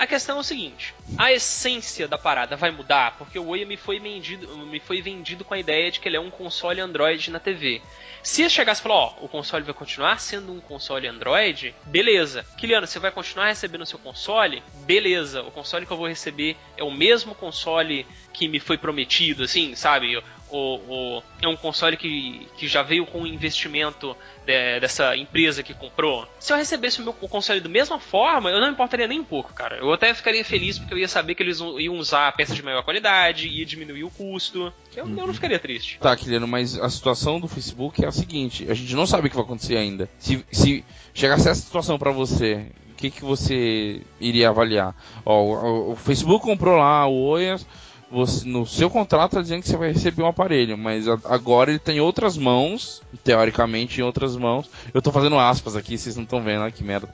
A 0.00 0.06
questão 0.06 0.38
é 0.38 0.40
o 0.40 0.42
seguinte: 0.42 0.94
a 1.18 1.30
essência 1.30 2.08
da 2.08 2.16
parada 2.16 2.56
vai 2.56 2.70
mudar 2.70 3.18
porque 3.18 3.38
o 3.38 3.48
Oya 3.48 3.66
me 3.66 3.76
foi 3.76 4.00
vendido, 4.00 4.48
me 4.66 4.80
foi 4.80 5.02
vendido 5.02 5.44
com 5.44 5.52
a 5.52 5.58
ideia 5.58 5.90
de 5.90 6.00
que 6.00 6.08
ele 6.08 6.16
é 6.16 6.20
um 6.20 6.30
console 6.30 6.80
Android 6.80 7.30
na 7.30 7.38
TV. 7.38 7.82
Se 8.22 8.48
chegasse 8.48 8.80
e 8.80 8.82
falar, 8.82 8.94
ó, 8.94 9.14
o 9.20 9.28
console 9.28 9.62
vai 9.62 9.74
continuar 9.74 10.18
sendo 10.18 10.52
um 10.52 10.60
console 10.60 11.06
Android, 11.06 11.74
beleza. 11.84 12.44
Kiliano, 12.56 12.86
você 12.86 12.98
vai 12.98 13.10
continuar 13.10 13.48
recebendo 13.48 13.82
o 13.82 13.86
seu 13.86 13.98
console? 13.98 14.62
Beleza. 14.86 15.42
O 15.42 15.50
console 15.50 15.84
que 15.84 15.92
eu 15.92 15.96
vou 15.96 16.08
receber 16.08 16.56
é 16.76 16.84
o 16.84 16.90
mesmo 16.90 17.34
console 17.34 18.06
que 18.32 18.48
me 18.48 18.60
foi 18.60 18.78
prometido, 18.78 19.44
assim, 19.44 19.74
sabe? 19.74 20.16
O, 20.50 20.52
o, 20.52 21.22
é 21.40 21.46
um 21.46 21.56
console 21.56 21.96
que, 21.96 22.46
que 22.56 22.66
já 22.66 22.82
veio 22.82 23.06
com 23.06 23.22
o 23.22 23.26
investimento 23.26 24.16
de, 24.44 24.80
dessa 24.80 25.16
empresa 25.16 25.62
que 25.62 25.72
comprou. 25.72 26.28
Se 26.38 26.52
eu 26.52 26.56
recebesse 26.56 27.00
o 27.00 27.04
meu 27.04 27.12
console 27.12 27.60
da 27.60 27.68
mesma 27.68 27.98
forma, 27.98 28.50
eu 28.50 28.60
não 28.60 28.68
importaria 28.68 29.06
nem 29.06 29.20
um 29.20 29.24
pouco, 29.24 29.54
cara. 29.54 29.76
Eu 29.76 29.89
até 29.92 30.12
ficaria 30.14 30.44
feliz 30.44 30.78
porque 30.78 30.94
eu 30.94 30.98
ia 30.98 31.08
saber 31.08 31.34
que 31.34 31.42
eles 31.42 31.60
iam 31.60 31.96
usar 31.96 32.32
peças 32.36 32.56
de 32.56 32.62
maior 32.62 32.82
qualidade, 32.82 33.48
ia 33.48 33.64
diminuir 33.64 34.04
o 34.04 34.10
custo. 34.10 34.72
Eu, 34.94 35.04
uhum. 35.04 35.18
eu 35.18 35.26
não 35.26 35.34
ficaria 35.34 35.58
triste. 35.58 35.98
Tá, 36.00 36.16
Kiliano, 36.16 36.46
mas 36.46 36.78
a 36.78 36.88
situação 36.88 37.40
do 37.40 37.48
Facebook 37.48 38.04
é 38.04 38.08
a 38.08 38.12
seguinte: 38.12 38.66
a 38.68 38.74
gente 38.74 38.94
não 38.94 39.06
sabe 39.06 39.26
o 39.26 39.30
que 39.30 39.36
vai 39.36 39.44
acontecer 39.44 39.76
ainda. 39.76 40.08
Se, 40.18 40.44
se 40.50 40.84
chegasse 41.14 41.48
essa 41.48 41.60
situação 41.60 41.98
para 41.98 42.10
você, 42.10 42.66
o 42.92 42.94
que, 42.94 43.10
que 43.10 43.24
você 43.24 44.02
iria 44.20 44.48
avaliar? 44.48 44.94
Ó, 45.24 45.42
o, 45.42 45.92
o 45.92 45.96
Facebook 45.96 46.44
comprou 46.44 46.76
lá 46.76 47.06
o 47.06 47.14
Oias 47.14 47.66
você, 48.10 48.46
no 48.46 48.66
seu 48.66 48.90
contrato 48.90 49.30
está 49.30 49.40
dizendo 49.40 49.62
que 49.62 49.68
você 49.68 49.76
vai 49.76 49.92
receber 49.92 50.22
um 50.22 50.26
aparelho, 50.26 50.76
mas 50.76 51.06
agora 51.06 51.70
ele 51.70 51.78
tem 51.78 52.00
outras 52.00 52.36
mãos, 52.36 53.00
teoricamente 53.22 54.00
em 54.00 54.04
outras 54.04 54.36
mãos. 54.36 54.68
Eu 54.92 54.98
estou 54.98 55.12
fazendo 55.12 55.38
aspas 55.38 55.76
aqui, 55.76 55.96
vocês 55.96 56.16
não 56.16 56.24
estão 56.24 56.42
vendo, 56.42 56.70
que 56.72 56.82
merda. 56.82 57.08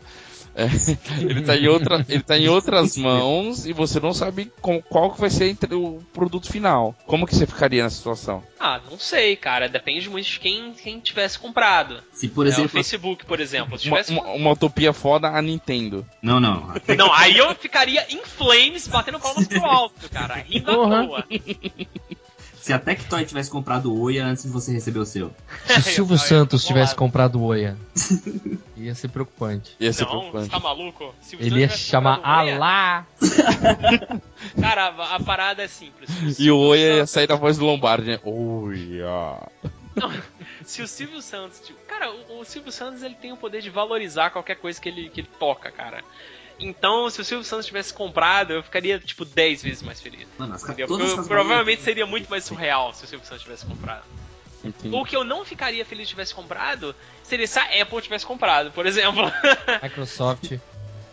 É, 0.57 0.64
ele 1.21 1.40
está 1.40 1.55
em, 1.55 1.69
outra, 1.69 2.05
ele 2.09 2.23
tá 2.23 2.38
em 2.38 2.49
outras 2.49 2.97
mãos 2.99 3.66
e 3.66 3.75
você 3.75 4.01
não 4.01 4.14
sabe 4.14 4.51
com, 4.61 4.81
qual 4.81 5.12
que 5.12 5.21
vai 5.21 5.29
ser 5.29 5.55
o 5.73 6.03
produto 6.14 6.51
final. 6.51 6.95
Como 7.07 7.27
que 7.27 7.37
você 7.37 7.47
ficaria 7.47 7.83
nessa 7.83 7.97
situação? 7.97 8.42
Ah, 8.59 8.81
não 8.90 8.99
sei, 8.99 9.37
cara. 9.37 9.69
Depende 9.69 10.09
muito 10.09 10.27
de 10.27 10.40
quem, 10.40 10.73
quem 10.73 10.99
tivesse 10.99 11.38
comprado. 11.38 12.03
Se, 12.12 12.29
por 12.29 12.47
exemplo... 12.47 12.64
É, 12.64 12.66
o 12.66 12.71
Facebook, 12.71 13.27
por 13.27 13.38
exemplo. 13.38 13.79
Uma, 13.85 14.01
uma, 14.09 14.33
uma, 14.33 14.51
utopia 14.53 14.95
foda 14.95 15.29
a 15.29 15.42
Nintendo. 15.42 16.07
Não, 16.23 16.40
não. 16.40 16.75
Não, 16.97 17.12
aí 17.12 17.37
eu 17.37 17.55
ficaria 17.55 18.07
em 18.09 18.25
flames, 18.25 18.88
batendo 18.88 19.21
palmas 19.21 19.47
pro 19.47 19.64
alto, 19.64 20.09
cara. 20.09 20.37
Rindo 20.37 20.71
à 20.71 20.75
toa. 20.75 21.25
Se 22.66 22.72
a 22.72 22.81
Tectoy 22.81 23.24
tivesse 23.24 23.48
comprado 23.48 23.92
o 23.94 24.00
Oia 24.00 24.26
antes 24.26 24.42
de 24.42 24.48
você 24.50 24.72
receber 24.72 24.98
o 24.98 25.07
seu. 25.07 25.33
Se 25.68 25.79
o 25.79 25.83
Silvio 25.94 26.18
Santos 26.18 26.64
tivesse 26.64 26.96
comprado 26.96 27.37
o 27.38 27.44
Oia, 27.44 27.76
ia 28.76 28.92
ser 28.92 29.07
preocupante. 29.07 29.76
Ia 29.79 29.92
ser 29.92 30.02
Não, 30.02 30.11
preocupante. 30.11 30.46
você 30.46 30.50
tá 30.50 30.59
maluco? 30.59 31.14
Se 31.20 31.37
o 31.37 31.40
Ele 31.40 31.61
ia 31.61 31.68
chamar 31.68 32.18
Oia- 32.18 32.57
Alá. 32.57 33.07
Cara, 34.61 34.87
a, 34.88 35.14
a 35.14 35.20
parada 35.20 35.62
é 35.62 35.68
simples. 35.68 36.11
E 36.40 36.50
o 36.50 36.59
Oi 36.59 36.79
ia 36.81 37.07
sair 37.07 37.29
da 37.29 37.37
voz 37.37 37.57
do 37.57 37.64
Lombardi, 37.64 38.09
né? 38.11 38.20
Oi, 38.24 39.00
ah. 39.05 39.46
Não, 39.94 40.12
se 40.64 40.83
o 40.83 40.88
Silvio 40.88 41.22
Santos. 41.22 41.61
tipo, 41.61 41.79
cara, 41.87 42.11
o, 42.11 42.40
o 42.40 42.44
Silvio 42.44 42.72
Santos 42.72 43.05
ele 43.05 43.14
tem 43.14 43.33
o 43.33 43.37
poder 43.37 43.62
de 43.62 43.70
valorizar 43.70 44.31
qualquer 44.31 44.57
coisa 44.57 44.81
que 44.81 44.88
ele, 44.88 45.09
que 45.09 45.20
ele 45.20 45.31
toca, 45.38 45.70
cara. 45.70 46.02
Então, 46.59 47.09
se 47.11 47.21
o 47.21 47.25
Silvio 47.25 47.45
Santos 47.45 47.66
tivesse 47.66 47.92
comprado, 47.92 48.55
eu 48.55 48.62
ficaria, 48.62 48.99
tipo, 48.99 49.25
10 49.25 49.62
vezes 49.62 49.83
mais 49.83 50.01
feliz. 50.01 50.27
Mano, 50.38 50.55
as, 50.55 50.66
essas 50.66 51.29
provavelmente 51.29 51.83
seria 51.83 52.07
muito 52.07 52.31
mais 52.31 52.45
surreal 52.45 52.95
se 52.95 53.05
o 53.05 53.07
Silvio 53.07 53.27
Santos 53.27 53.42
tivesse 53.42 53.66
comprado. 53.66 54.05
Entendi. 54.64 54.95
O 54.95 55.05
que 55.05 55.14
eu 55.14 55.23
não 55.23 55.45
ficaria 55.45 55.85
feliz 55.85 56.09
se 56.09 56.11
tivesse 56.11 56.35
comprado 56.35 56.95
seria 57.23 57.47
se 57.47 57.59
a 57.59 57.83
Apple 57.83 58.01
tivesse 58.01 58.25
comprado, 58.25 58.73
por 58.73 58.87
exemplo. 58.87 59.31
Microsoft. 59.83 60.59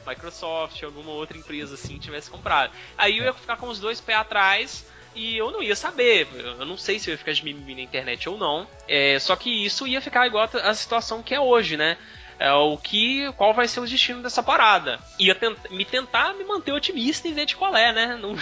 Microsoft, 0.08 0.82
alguma 0.84 1.12
outra 1.12 1.38
empresa 1.38 1.75
assim 1.75 1.97
tivesse 1.97 2.29
comprado. 2.29 2.71
Aí 2.97 3.17
eu 3.17 3.25
ia 3.25 3.34
ficar 3.34 3.58
com 3.58 3.67
os 3.67 3.79
dois 3.79 4.01
pés 4.01 4.17
atrás 4.17 4.86
e 5.15 5.38
eu 5.38 5.51
não 5.51 5.62
ia 5.62 5.75
saber. 5.75 6.27
Eu 6.34 6.65
não 6.65 6.77
sei 6.77 6.99
se 6.99 7.10
eu 7.10 7.13
ia 7.13 7.17
ficar 7.17 7.34
de 7.34 7.43
mimimi 7.43 7.75
na 7.75 7.82
internet 7.82 8.27
ou 8.27 8.38
não. 8.38 8.67
É, 8.88 9.17
só 9.19 9.36
que 9.36 9.65
isso 9.65 9.88
ia 9.88 10.01
ficar 10.01 10.25
igual 10.27 10.49
a 10.51 10.73
situação 10.73 11.21
que 11.21 11.34
é 11.34 11.39
hoje, 11.39 11.77
né? 11.77 11.97
É, 12.43 12.51
o 12.51 12.77
que, 12.77 13.32
qual 13.38 13.53
vai 13.53 13.69
ser 13.69 13.79
o 13.79 13.88
destino 13.88 14.21
dessa 14.21 14.43
parada? 14.43 14.99
Tent- 15.39 15.69
me 15.71 15.86
tentar 15.86 16.34
me 16.34 16.43
manter 16.43 16.73
otimista 16.73 17.25
e 17.25 17.32
ver 17.32 17.45
de 17.45 17.56
qual 17.56 17.73
é, 17.73 17.93
né? 17.93 18.17
Não, 18.21 18.36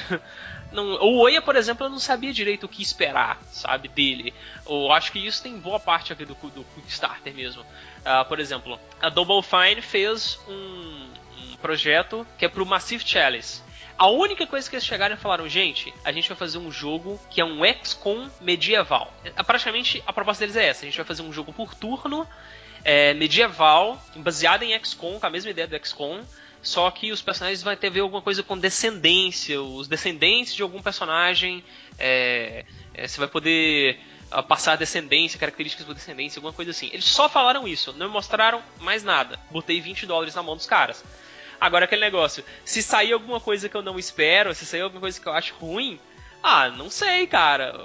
não, 0.71 0.85
o 1.03 1.19
Oia, 1.19 1.41
por 1.41 1.55
exemplo, 1.57 1.85
eu 1.85 1.89
não 1.89 1.99
sabia 1.99 2.31
direito 2.31 2.63
o 2.63 2.69
que 2.69 2.81
esperar, 2.81 3.37
sabe, 3.51 3.89
dele. 3.89 4.33
Eu 4.65 4.89
acho 4.91 5.11
que 5.11 5.19
isso 5.19 5.43
tem 5.43 5.57
boa 5.59 5.79
parte 5.81 6.13
aqui 6.13 6.23
do, 6.25 6.33
do 6.33 6.63
Kickstarter 6.75 7.33
mesmo. 7.35 7.63
Ah, 8.05 8.23
por 8.23 8.39
exemplo, 8.39 8.79
a 9.01 9.09
Double 9.09 9.41
Fine 9.43 9.81
fez 9.81 10.39
um, 10.47 11.11
um 11.51 11.55
projeto 11.57 12.25
que 12.37 12.45
é 12.45 12.47
pro 12.47 12.65
Massive 12.65 13.03
Chalice. 13.05 13.61
A 13.97 14.07
única 14.07 14.47
coisa 14.47 14.67
que 14.69 14.75
eles 14.77 14.85
chegaram 14.85 15.13
e 15.13 15.17
falaram, 15.17 15.47
gente, 15.47 15.93
a 16.05 16.11
gente 16.11 16.27
vai 16.29 16.37
fazer 16.37 16.57
um 16.57 16.71
jogo 16.71 17.19
que 17.29 17.39
é 17.41 17.45
um 17.45 17.59
XCOM 17.83 18.29
medieval. 18.39 19.13
É, 19.25 19.43
Praticamente 19.43 20.01
a 20.07 20.13
proposta 20.13 20.39
deles 20.39 20.55
é 20.55 20.65
essa: 20.69 20.83
a 20.83 20.85
gente 20.85 20.95
vai 20.97 21.05
fazer 21.05 21.21
um 21.21 21.31
jogo 21.33 21.51
por 21.53 21.75
turno, 21.75 22.25
é, 22.83 23.13
medieval, 23.13 24.01
baseado 24.15 24.63
em 24.63 24.77
XCOM, 24.83 25.19
com 25.19 25.25
a 25.25 25.29
mesma 25.29 25.51
ideia 25.51 25.67
do 25.67 25.77
XCOM, 25.85 26.21
só 26.61 26.89
que 26.91 27.11
os 27.11 27.21
personagens 27.21 27.63
vão 27.63 27.75
ter 27.75 27.89
ver 27.89 28.01
alguma 28.01 28.21
coisa 28.21 28.43
com 28.43 28.57
descendência, 28.57 29.61
os 29.61 29.87
descendentes 29.87 30.53
de 30.53 30.61
algum 30.61 30.81
personagem, 30.81 31.63
é, 31.97 32.65
é, 32.93 33.07
você 33.07 33.19
vai 33.19 33.27
poder 33.27 33.99
ah, 34.29 34.43
passar 34.43 34.75
descendência, 34.77 35.39
características 35.39 35.85
por 35.85 35.95
descendência, 35.95 36.39
alguma 36.39 36.53
coisa 36.53 36.71
assim. 36.71 36.89
Eles 36.93 37.05
só 37.05 37.27
falaram 37.27 37.67
isso, 37.67 37.93
não 37.93 38.09
mostraram 38.09 38.61
mais 38.79 39.03
nada. 39.03 39.39
Botei 39.49 39.81
20 39.81 40.05
dólares 40.05 40.35
na 40.35 40.43
mão 40.43 40.55
dos 40.55 40.65
caras. 40.65 41.03
Agora 41.59 41.85
aquele 41.85 42.01
negócio, 42.01 42.43
se 42.65 42.81
sair 42.81 43.13
alguma 43.13 43.39
coisa 43.39 43.67
que 43.69 43.75
eu 43.75 43.81
não 43.83 43.99
espero, 43.99 44.53
se 44.55 44.65
sair 44.65 44.81
alguma 44.81 45.01
coisa 45.01 45.19
que 45.19 45.27
eu 45.27 45.33
acho 45.33 45.53
ruim, 45.55 45.99
ah, 46.43 46.69
não 46.69 46.89
sei, 46.89 47.27
cara. 47.27 47.79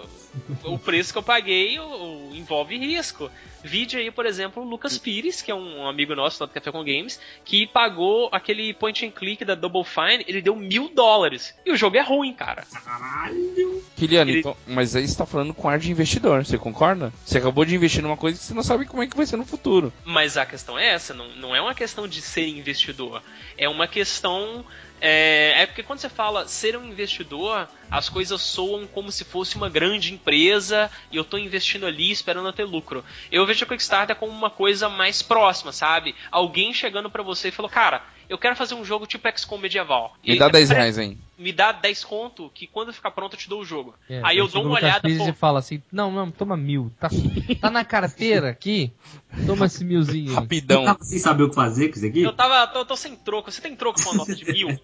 O 0.64 0.78
preço 0.78 1.12
que 1.12 1.18
eu 1.18 1.22
paguei 1.22 1.78
o- 1.78 1.82
o- 2.30 2.32
envolve 2.34 2.76
risco. 2.78 3.30
Vide 3.66 3.96
aí, 3.96 4.10
por 4.10 4.24
exemplo, 4.24 4.62
o 4.62 4.66
Lucas 4.68 4.96
Pires, 4.96 5.42
que 5.42 5.50
é 5.50 5.54
um 5.54 5.86
amigo 5.86 6.14
nosso 6.14 6.42
lá 6.42 6.46
do 6.46 6.52
Café 6.52 6.70
com 6.70 6.78
Games, 6.84 7.20
que 7.44 7.66
pagou 7.66 8.28
aquele 8.32 8.72
point 8.72 9.04
and 9.04 9.10
click 9.10 9.44
da 9.44 9.54
Double 9.54 9.84
Fine, 9.84 10.24
ele 10.26 10.40
deu 10.40 10.54
mil 10.56 10.88
dólares. 10.94 11.54
E 11.66 11.72
o 11.72 11.76
jogo 11.76 11.96
é 11.96 12.00
ruim, 12.02 12.32
cara. 12.32 12.64
Caralho! 12.72 13.82
Kiliano, 13.96 14.30
Ele- 14.30 14.40
então, 14.40 14.56
mas 14.66 14.94
aí 14.94 15.06
você 15.06 15.16
tá 15.16 15.26
falando 15.26 15.52
com 15.54 15.68
ar 15.68 15.78
de 15.78 15.90
investidor, 15.90 16.44
você 16.44 16.56
concorda? 16.58 17.12
Você 17.24 17.38
acabou 17.38 17.64
de 17.64 17.74
investir 17.74 18.02
numa 18.02 18.16
coisa 18.16 18.38
que 18.38 18.44
você 18.44 18.54
não 18.54 18.62
sabe 18.62 18.84
como 18.86 19.02
é 19.02 19.06
que 19.06 19.16
vai 19.16 19.26
ser 19.26 19.36
no 19.36 19.44
futuro. 19.44 19.92
Mas 20.04 20.36
a 20.36 20.46
questão 20.46 20.78
é 20.78 20.86
essa, 20.88 21.12
não, 21.14 21.28
não 21.36 21.56
é 21.56 21.60
uma 21.60 21.74
questão 21.74 22.06
de 22.06 22.20
ser 22.22 22.46
investidor. 22.48 23.22
É 23.58 23.68
uma 23.68 23.86
questão. 23.88 24.64
É, 25.00 25.62
é 25.62 25.66
porque 25.66 25.82
quando 25.82 25.98
você 25.98 26.08
fala 26.08 26.46
ser 26.48 26.76
um 26.76 26.86
investidor, 26.86 27.68
as 27.90 28.08
coisas 28.08 28.40
soam 28.40 28.86
como 28.86 29.12
se 29.12 29.24
fosse 29.24 29.56
uma 29.56 29.68
grande 29.68 30.12
empresa 30.14 30.90
e 31.10 31.16
eu 31.16 31.24
tô 31.24 31.36
investindo 31.38 31.86
ali 31.86 32.10
esperando 32.10 32.52
ter 32.52 32.64
lucro. 32.64 33.04
Eu 33.30 33.44
vejo 33.46 33.64
a 33.64 33.68
Kickstarter 33.68 34.16
como 34.16 34.32
uma 34.32 34.50
coisa 34.50 34.88
mais 34.88 35.22
próxima, 35.22 35.72
sabe? 35.72 36.14
Alguém 36.30 36.72
chegando 36.72 37.10
pra 37.10 37.22
você 37.22 37.48
e 37.48 37.52
falou, 37.52 37.70
cara, 37.70 38.02
eu 38.28 38.38
quero 38.38 38.56
fazer 38.56 38.74
um 38.74 38.84
jogo 38.84 39.06
tipo 39.06 39.28
XCOM 39.36 39.58
medieval. 39.58 40.16
Me 40.24 40.34
E 40.34 40.38
dá 40.38 40.46
aí, 40.46 40.52
10 40.52 40.68
"Pera- 40.68 40.80
reais, 40.80 40.98
hein? 40.98 41.18
Me 41.38 41.52
dá 41.52 41.70
10 41.70 42.04
conto 42.04 42.50
que 42.54 42.66
quando 42.66 42.92
ficar 42.92 43.10
pronto 43.10 43.34
eu 43.34 43.38
te 43.38 43.48
dou 43.48 43.60
o 43.60 43.64
jogo. 43.64 43.94
É, 44.08 44.22
aí 44.24 44.38
eu 44.38 44.48
dou 44.48 44.64
uma 44.64 44.76
olhada, 44.76 45.06
pô, 45.06 45.28
e 45.28 45.32
fala 45.32 45.58
assim: 45.58 45.82
Não, 45.92 46.10
não, 46.10 46.30
toma 46.30 46.56
mil. 46.56 46.90
Tá, 46.98 47.10
tá 47.60 47.70
na 47.70 47.84
carteira 47.84 48.48
aqui? 48.48 48.90
Toma 49.46 49.66
esse 49.66 49.84
milzinho. 49.84 50.30
aí." 50.30 50.34
Eu 50.34 50.40
Rapidão. 50.40 50.84
tava 50.84 51.04
sem 51.04 51.18
saber 51.18 51.42
o 51.42 51.50
que 51.50 51.54
fazer 51.54 51.88
com 51.88 51.96
isso 51.96 52.06
aqui? 52.06 52.22
eu 52.22 52.32
tava. 52.32 52.66
Tô, 52.68 52.84
tô 52.86 52.96
sem 52.96 53.14
troco. 53.16 53.52
Você 53.52 53.60
tem 53.60 53.76
troco 53.76 54.02
com 54.02 54.10
uma 54.10 54.18
nota 54.18 54.34
de 54.34 54.50
mil? 54.50 54.68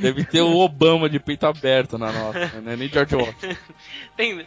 Deve 0.00 0.24
ter 0.24 0.42
o 0.42 0.56
Obama 0.56 1.08
de 1.08 1.20
peito 1.20 1.46
aberto 1.46 1.96
na 1.96 2.10
nota, 2.10 2.60
né? 2.60 2.74
Nem 2.76 2.88
George 2.88 3.14
Washington. 3.14 3.56
Tem, 4.16 4.46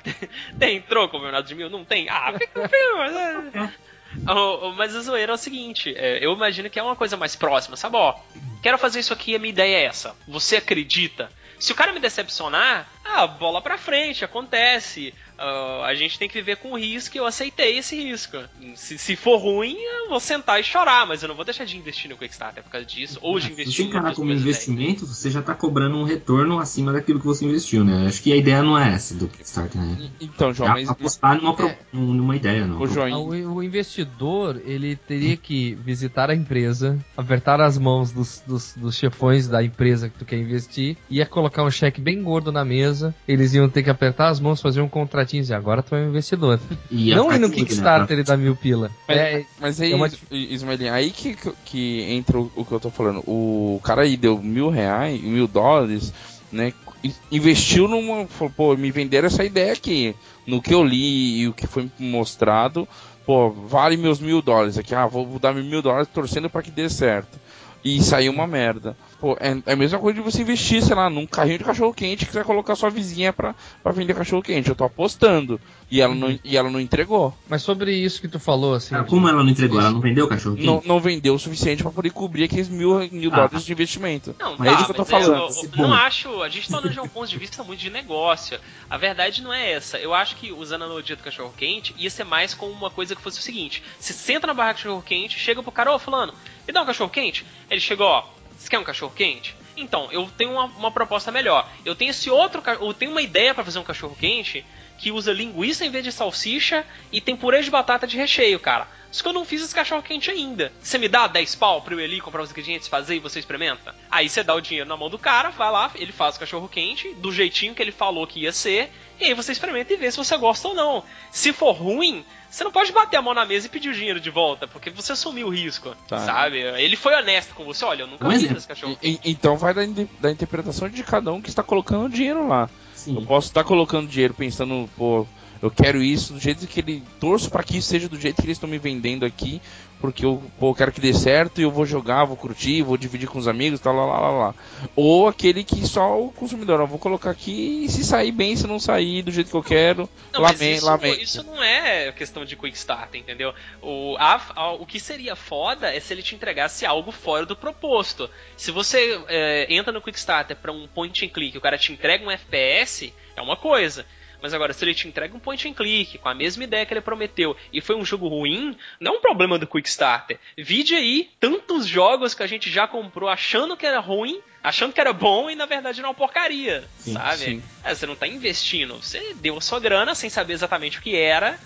tem 0.57 0.81
troco, 0.81 1.19
Bernardo 1.19 1.47
de 1.47 1.53
Mil? 1.53 1.69
Não 1.69 1.85
tem? 1.85 2.09
Ah, 2.09 2.33
fica 2.37 2.67
feio, 2.67 2.97
mas. 2.97 3.71
Mas 4.77 4.95
a 4.95 5.01
zoeira 5.01 5.31
é 5.31 5.35
o 5.35 5.37
seguinte, 5.37 5.93
é, 5.95 6.23
eu 6.23 6.33
imagino 6.33 6.69
que 6.69 6.79
é 6.79 6.83
uma 6.83 6.95
coisa 6.95 7.17
mais 7.17 7.35
próxima, 7.35 7.75
sabe? 7.75 7.95
Ó, 7.95 8.15
quero 8.61 8.77
fazer 8.77 8.99
isso 8.99 9.13
aqui, 9.13 9.35
a 9.35 9.39
minha 9.39 9.51
ideia 9.51 9.77
é 9.77 9.85
essa. 9.85 10.15
Você 10.27 10.57
acredita? 10.57 11.31
Se 11.59 11.71
o 11.71 11.75
cara 11.75 11.91
me 11.91 11.99
decepcionar, 11.99 12.89
ah, 13.03 13.27
bola 13.27 13.61
pra 13.61 13.77
frente, 13.77 14.23
acontece. 14.23 15.13
Ah, 15.41 15.85
a 15.85 15.95
gente 15.95 16.19
tem 16.19 16.27
que 16.27 16.33
viver 16.35 16.57
com 16.57 16.71
o 16.73 16.77
risco 16.77 17.15
e 17.15 17.19
eu 17.19 17.25
aceitei 17.25 17.77
esse 17.77 17.95
risco. 17.95 18.37
Se, 18.75 18.97
se 18.97 19.15
for 19.15 19.37
ruim, 19.37 19.75
eu 19.77 20.09
vou 20.09 20.19
sentar 20.19 20.59
e 20.59 20.63
chorar, 20.63 21.07
mas 21.07 21.21
eu 21.23 21.29
não 21.29 21.35
vou 21.35 21.45
deixar 21.45 21.65
de 21.65 21.77
investir 21.77 22.09
no 22.09 22.17
Kickstarter 22.17 22.61
por 22.63 22.69
causa 22.69 22.85
disso, 22.85 23.17
ou 23.21 23.39
de 23.39 23.45
Se 23.47 23.51
investir 23.53 23.75
você 23.75 23.83
em 23.83 23.85
encarar 23.87 24.13
como 24.15 24.31
investimento, 24.31 25.05
você 25.05 25.31
já 25.31 25.41
tá 25.41 25.53
cobrando 25.55 25.95
um 25.97 26.03
retorno 26.03 26.59
acima 26.59 26.91
daquilo 26.91 27.19
que 27.19 27.25
você 27.25 27.45
investiu, 27.45 27.83
né? 27.85 28.07
Acho 28.07 28.21
que 28.21 28.33
a 28.33 28.35
ideia 28.35 28.61
não 28.61 28.77
é 28.77 28.93
essa 28.93 29.15
do 29.15 29.27
Kickstarter, 29.27 29.79
né? 29.81 30.09
Então, 30.19 30.53
João, 30.53 30.69
É 30.71 30.73
mas. 30.73 30.89
apostar 30.89 31.37
numa, 31.37 31.55
pro- 31.55 31.67
É. 31.67 31.77
numa 31.93 32.35
ideia, 32.35 32.67
não. 32.67 32.85
João, 32.85 33.07
Ah, 33.13 33.17
O, 33.19 33.55
o 33.55 33.63
investidor, 33.63 34.61
ele 34.65 34.95
teria 34.95 35.37
que 35.37 35.73
visitar 35.75 36.29
a 36.29 36.35
empresa, 36.35 36.99
apertar 37.15 37.61
as 37.61 37.77
mãos 37.77 38.11
dos, 38.11 38.43
dos, 38.45 38.73
dos 38.75 38.95
chefões 38.95 39.47
da 39.47 39.63
empresa 39.63 40.09
que 40.09 40.17
tu 40.19 40.25
quer 40.25 40.37
investir, 40.37 40.97
ia 41.09 41.25
colocar 41.25 41.63
um 41.63 41.71
cheque 41.71 42.01
bem 42.01 42.21
gordo 42.21 42.51
na 42.51 42.65
mesa, 42.65 43.15
eles 43.27 43.53
iam 43.53 43.69
ter 43.69 43.83
que 43.83 43.89
apertar 43.89 44.27
as 44.29 44.39
mãos, 44.39 44.61
fazer 44.61 44.81
um 44.81 44.89
contratinho 44.89 45.28
e 45.37 45.41
dizer, 45.41 45.53
agora 45.55 45.81
tu 45.83 45.95
é 45.95 45.99
um 46.01 46.09
investidor. 46.09 46.59
E 46.91 47.13
Não 47.13 47.25
ficar 47.25 47.35
ir 47.35 47.39
no 47.39 47.47
né, 47.49 47.55
Kickstarter 47.55 48.19
e 48.19 48.23
dar 48.23 48.37
mil 48.37 48.55
pila. 48.55 48.91
Mas, 49.07 49.17
É, 49.17 49.45
mas 49.59 49.81
aí, 49.81 49.91
é 49.91 49.95
uma- 49.95 50.07
Is- 50.07 50.19
Ismaelinho, 50.31 50.93
aí 50.93 51.11
que, 51.11 51.37
que 51.65 52.01
entra 52.03 52.39
o, 52.39 52.51
o 52.55 52.65
que 52.65 52.71
eu 52.71 52.79
tô 52.79 52.89
falando. 52.89 53.19
O 53.27 53.79
cara 53.83 54.01
aí 54.03 54.17
deu 54.17 54.41
mil 54.41 54.69
reais, 54.69 55.21
mil 55.21 55.47
dólares, 55.47 56.13
né? 56.51 56.73
in- 57.03 57.13
Investiu 57.31 57.87
numa. 57.87 58.25
Falou, 58.27 58.53
pô, 58.55 58.75
me 58.75 58.91
venderam 58.91 59.27
essa 59.27 59.43
ideia 59.43 59.73
aqui. 59.73 60.15
No 60.47 60.61
que 60.61 60.73
eu 60.73 60.83
li 60.83 61.41
e 61.41 61.47
o 61.47 61.53
que 61.53 61.67
foi 61.67 61.89
mostrado, 61.99 62.87
pô, 63.25 63.51
vale 63.51 63.95
meus 63.97 64.19
mil 64.19 64.41
dólares 64.41 64.77
aqui. 64.77 64.95
Ah, 64.95 65.05
vou 65.05 65.37
dar 65.39 65.53
mil 65.53 65.81
dólares 65.81 66.07
torcendo 66.13 66.49
pra 66.49 66.61
que 66.63 66.71
dê 66.71 66.89
certo. 66.89 67.37
E 67.85 68.01
saiu 68.01 68.31
uma 68.33 68.47
merda. 68.47 68.97
Pô, 69.19 69.35
é, 69.39 69.49
é 69.65 69.73
a 69.73 69.75
mesma 69.75 69.99
coisa 69.99 70.17
de 70.17 70.23
você 70.23 70.41
investir, 70.43 70.81
sei 70.81 70.95
lá, 70.95 71.09
num 71.09 71.27
carrinho 71.27 71.57
de 71.57 71.65
cachorro 71.65 71.93
quente 71.93 72.25
que 72.25 72.31
você 72.31 72.37
vai 72.37 72.45
colocar 72.47 72.73
sua 72.77 72.89
vizinha 72.89 73.33
pra, 73.33 73.53
pra 73.83 73.91
vender 73.91 74.13
cachorro 74.15 74.41
quente. 74.41 74.69
Eu 74.69 74.75
tô 74.75 74.85
apostando. 74.85 75.59
E 75.91 75.99
ela, 75.99 76.13
não, 76.15 76.39
e 76.43 76.55
ela 76.55 76.69
não 76.69 76.79
entregou. 76.79 77.35
mas 77.49 77.63
sobre 77.63 77.91
isso 77.93 78.21
que 78.21 78.27
tu 78.29 78.39
falou, 78.39 78.75
assim. 78.75 78.95
De- 78.95 79.03
como 79.09 79.27
ela 79.27 79.43
não 79.43 79.49
entregou? 79.49 79.79
Ela 79.79 79.89
não 79.89 79.99
vendeu 79.99 80.25
o 80.25 80.29
cachorro 80.29 80.55
não, 80.57 80.75
quente? 80.77 80.87
não 80.87 80.99
vendeu 81.01 81.33
o 81.33 81.39
suficiente 81.39 81.81
pra 81.83 81.91
poder 81.91 82.11
cobrir 82.11 82.43
aqueles 82.45 82.69
mil, 82.69 82.99
mil 83.11 83.29
Ah. 83.33 83.35
dólares 83.35 83.65
de 83.65 83.71
investimento. 83.73 84.33
Não, 84.39 84.55
Mas 84.57 84.67
tá, 84.67 84.71
é 84.71 84.75
isso 84.75 84.85
que 84.85 84.91
eu 84.91 84.95
tô 84.95 85.11
mas 85.11 85.25
falando. 85.25 85.49
eu- 85.51 85.69
eu 85.83 85.87
não 85.87 85.93
acho. 85.93 86.41
A 86.43 86.47
gente 86.47 86.69
tá 86.69 86.77
olhando 86.77 86.93
de 86.93 86.99
um 87.01 87.07
ponto 87.09 87.27
de 87.27 87.37
vista 87.37 87.61
muito 87.63 87.79
de 87.81 87.89
negócio. 87.89 88.57
A 88.89 88.97
verdade 88.97 89.41
não 89.41 89.51
é 89.51 89.71
essa. 89.73 89.97
Eu 89.97 90.13
acho 90.13 90.35
que, 90.37 90.51
usando 90.53 90.83
a 90.83 90.85
analogia 90.85 91.15
do 91.17 91.23
cachorro 91.23 91.53
quente, 91.57 91.93
ia 91.97 92.09
ser 92.09 92.23
mais 92.23 92.53
como 92.53 92.71
uma 92.71 92.89
coisa 92.91 93.15
que 93.15 93.21
fosse 93.21 93.39
o 93.39 93.43
seguinte: 93.43 93.83
você 93.99 94.13
senta 94.13 94.47
na 94.47 94.53
barraca 94.53 94.77
de 94.77 94.83
cachorro 94.83 95.01
quente, 95.05 95.37
chega 95.37 95.61
pro 95.61 95.71
cara, 95.73 95.93
ô 95.93 95.99
fulano, 95.99 96.33
me 96.65 96.71
dá 96.73 96.83
um 96.83 96.85
cachorro 96.85 97.09
quente? 97.09 97.45
Ele 97.69 97.81
chegou, 97.81 98.05
ó, 98.07 98.23
você 98.59 98.69
quer 98.69 98.79
um 98.79 98.83
cachorro 98.83 99.13
quente? 99.15 99.55
Então, 99.77 100.09
eu 100.11 100.29
tenho 100.37 100.51
uma, 100.51 100.65
uma 100.65 100.91
proposta 100.91 101.31
melhor. 101.31 101.67
Eu 101.85 101.95
tenho 101.95 102.11
esse 102.11 102.29
outro. 102.29 102.61
Eu 102.81 102.93
tenho 102.93 103.11
uma 103.11 103.21
ideia 103.21 103.55
pra 103.55 103.63
fazer 103.63 103.79
um 103.79 103.83
cachorro 103.83 104.15
quente 104.19 104.65
que 104.99 105.11
usa 105.11 105.31
linguiça 105.31 105.85
em 105.85 105.89
vez 105.89 106.03
de 106.03 106.11
salsicha 106.11 106.85
e 107.11 107.21
tem 107.21 107.35
purê 107.35 107.61
de 107.61 107.71
batata 107.71 108.05
de 108.05 108.17
recheio, 108.17 108.59
cara. 108.59 108.87
só 109.09 109.23
que 109.23 109.29
eu 109.29 109.33
não 109.33 109.45
fiz 109.45 109.63
esse 109.63 109.73
cachorro 109.73 110.03
quente 110.03 110.29
ainda. 110.29 110.71
Você 110.81 110.97
me 110.97 111.07
dá 111.07 111.25
10 111.25 111.55
pau 111.55 111.81
pra 111.81 111.95
eu 111.95 112.03
ali 112.03 112.19
comprar 112.19 112.43
os 112.43 112.51
ingredientes, 112.51 112.87
fazer 112.87 113.15
e 113.15 113.19
você 113.19 113.39
experimenta? 113.39 113.95
Aí 114.11 114.29
você 114.29 114.43
dá 114.43 114.53
o 114.53 114.61
dinheiro 114.61 114.87
na 114.87 114.97
mão 114.97 115.09
do 115.09 115.17
cara, 115.17 115.49
vai 115.49 115.71
lá, 115.71 115.89
ele 115.95 116.11
faz 116.11 116.35
o 116.35 116.39
cachorro 116.39 116.67
quente, 116.67 117.13
do 117.15 117.31
jeitinho 117.31 117.73
que 117.73 117.81
ele 117.81 117.91
falou 117.91 118.27
que 118.27 118.41
ia 118.41 118.51
ser, 118.51 118.91
e 119.19 119.25
aí 119.25 119.33
você 119.33 119.51
experimenta 119.51 119.93
e 119.93 119.97
vê 119.97 120.11
se 120.11 120.17
você 120.17 120.37
gosta 120.37 120.67
ou 120.67 120.75
não. 120.75 121.03
Se 121.31 121.53
for 121.53 121.71
ruim, 121.71 122.25
você 122.49 122.63
não 122.63 122.71
pode 122.71 122.91
bater 122.91 123.17
a 123.17 123.21
mão 123.21 123.33
na 123.33 123.45
mesa 123.45 123.67
e 123.67 123.69
pedir 123.69 123.89
o 123.89 123.93
dinheiro 123.93 124.19
de 124.19 124.29
volta, 124.29 124.67
porque 124.67 124.89
você 124.89 125.11
assumiu 125.13 125.47
o 125.47 125.49
risco, 125.49 125.95
tá. 126.07 126.19
sabe? 126.19 126.59
Ele 126.59 126.95
foi 126.95 127.13
honesto 127.15 127.53
com 127.53 127.63
você, 127.63 127.85
olha, 127.85 128.03
eu 128.03 128.07
nunca 128.07 128.27
vi 128.29 128.45
esse 128.45 128.67
cachorro. 128.67 128.97
E, 129.01 129.19
então 129.23 129.55
vai 129.55 129.73
da, 129.73 129.81
da, 130.19 130.31
interpretação 130.31 130.89
de 130.89 131.03
cada 131.03 131.31
um 131.31 131.41
que 131.41 131.49
está 131.49 131.63
colocando 131.63 132.09
dinheiro 132.09 132.47
lá. 132.47 132.69
Sim. 133.09 133.15
Eu 133.15 133.21
posso 133.23 133.47
estar 133.47 133.63
colocando 133.63 134.07
dinheiro 134.07 134.33
pensando, 134.33 134.87
pô, 134.95 135.25
eu 135.61 135.69
quero 135.69 136.01
isso 136.01 136.33
do 136.33 136.39
jeito 136.39 136.65
que 136.67 136.79
ele. 136.79 137.03
Torço 137.19 137.49
para 137.49 137.63
que 137.63 137.77
isso 137.77 137.87
seja 137.89 138.07
do 138.07 138.19
jeito 138.19 138.37
que 138.37 138.45
eles 138.45 138.57
estão 138.57 138.69
me 138.69 138.77
vendendo 138.77 139.25
aqui, 139.25 139.61
porque 139.99 140.25
eu, 140.25 140.41
pô, 140.57 140.69
eu 140.69 140.75
quero 140.75 140.91
que 140.91 141.01
dê 141.01 141.13
certo 141.13 141.59
e 141.59 141.63
eu 141.63 141.71
vou 141.71 141.85
jogar, 141.85 142.25
vou 142.25 142.37
curtir, 142.37 142.81
vou 142.81 142.97
dividir 142.97 143.27
com 143.27 143.37
os 143.37 143.47
amigos, 143.47 143.79
tal, 143.79 143.93
lá, 143.93 144.05
lá, 144.05 144.19
lá, 144.19 144.31
lá. 144.31 144.55
Ou 144.95 145.27
aquele 145.27 145.63
que 145.63 145.85
só 145.87 146.21
o 146.21 146.31
consumidor, 146.31 146.79
eu 146.79 146.87
vou 146.87 146.99
colocar 146.99 147.29
aqui 147.29 147.85
e 147.85 147.89
se 147.89 148.03
sair 148.03 148.31
bem, 148.31 148.55
se 148.55 148.65
não 148.65 148.79
sair 148.79 149.21
do 149.21 149.31
jeito 149.31 149.49
que 149.49 149.57
eu 149.57 149.63
quero, 149.63 150.09
não, 150.31 150.41
lamento, 150.41 150.63
isso, 150.63 150.85
lamento. 150.85 151.21
Isso 151.21 151.43
não 151.43 151.61
é 151.61 152.11
questão 152.13 152.45
de 152.45 152.55
quick 152.55 152.77
start, 152.77 153.15
entendeu? 153.15 153.53
O, 153.81 154.15
a, 154.17 154.41
a, 154.55 154.71
o 154.73 154.85
que 154.85 154.99
seria 154.99 155.35
foda 155.35 155.93
é 155.93 155.99
se 155.99 156.13
ele 156.13 156.23
te 156.23 156.33
entregasse 156.33 156.85
algo 156.85 157.11
fora 157.11 157.45
do 157.45 157.55
proposto. 157.55 158.29
Se 158.55 158.71
você 158.71 159.21
é, 159.27 159.67
entra 159.73 159.91
no 159.91 160.01
quick 160.01 160.17
starter 160.17 160.55
para 160.55 160.71
um 160.71 160.87
point 160.87 161.25
and 161.25 161.29
click, 161.29 161.57
o 161.57 161.61
cara 161.61 161.77
te 161.77 161.91
entrega 161.91 162.25
um 162.25 162.31
FPS, 162.31 163.13
é 163.35 163.41
uma 163.41 163.57
coisa. 163.57 164.05
Mas 164.41 164.53
agora, 164.53 164.73
se 164.73 164.83
ele 164.83 164.93
te 164.93 165.07
entrega 165.07 165.35
um 165.35 165.39
point 165.39 165.67
and 165.67 165.73
click 165.73 166.17
com 166.17 166.29
a 166.29 166.33
mesma 166.33 166.63
ideia 166.63 166.85
que 166.85 166.93
ele 166.93 167.01
prometeu 167.01 167.55
e 167.73 167.81
foi 167.81 167.95
um 167.95 168.05
jogo 168.05 168.27
ruim, 168.27 168.75
não 168.99 169.15
é 169.15 169.17
um 169.17 169.21
problema 169.21 169.59
do 169.59 169.67
Quick 169.67 169.89
Starter. 169.89 170.39
Vide 170.57 170.95
aí 170.95 171.29
tantos 171.39 171.85
jogos 171.85 172.33
que 172.33 172.43
a 172.43 172.47
gente 172.47 172.69
já 172.69 172.87
comprou 172.87 173.29
achando 173.29 173.75
que 173.75 173.85
era 173.85 173.99
ruim, 173.99 174.41
achando 174.63 174.93
que 174.93 175.01
era 175.01 175.11
bom 175.11 175.49
e 175.49 175.55
na 175.55 175.65
verdade 175.65 175.99
era 175.99 176.07
uma 176.07 176.13
porcaria, 176.13 176.87
sim, 176.97 177.13
sabe? 177.13 177.37
Sim. 177.37 177.63
É, 177.83 177.93
você 177.93 178.05
não 178.05 178.13
está 178.13 178.27
investindo, 178.27 178.95
você 178.95 179.33
deu 179.35 179.57
a 179.57 179.61
sua 179.61 179.79
grana 179.79 180.15
sem 180.15 180.29
saber 180.29 180.53
exatamente 180.53 180.99
o 180.99 181.01
que 181.01 181.15
era. 181.15 181.59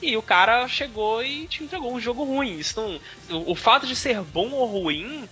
E 0.00 0.16
o 0.16 0.22
cara 0.22 0.68
chegou 0.68 1.24
e 1.24 1.48
te 1.48 1.64
entregou 1.64 1.92
um 1.92 2.00
jogo 2.00 2.22
ruim. 2.22 2.58
Isso 2.58 2.80
não, 2.80 3.00
o, 3.36 3.52
o 3.52 3.54
fato 3.56 3.84
de 3.84 3.96
ser 3.96 4.20
bom 4.20 4.50
ou 4.50 4.64
ruim 4.66 5.28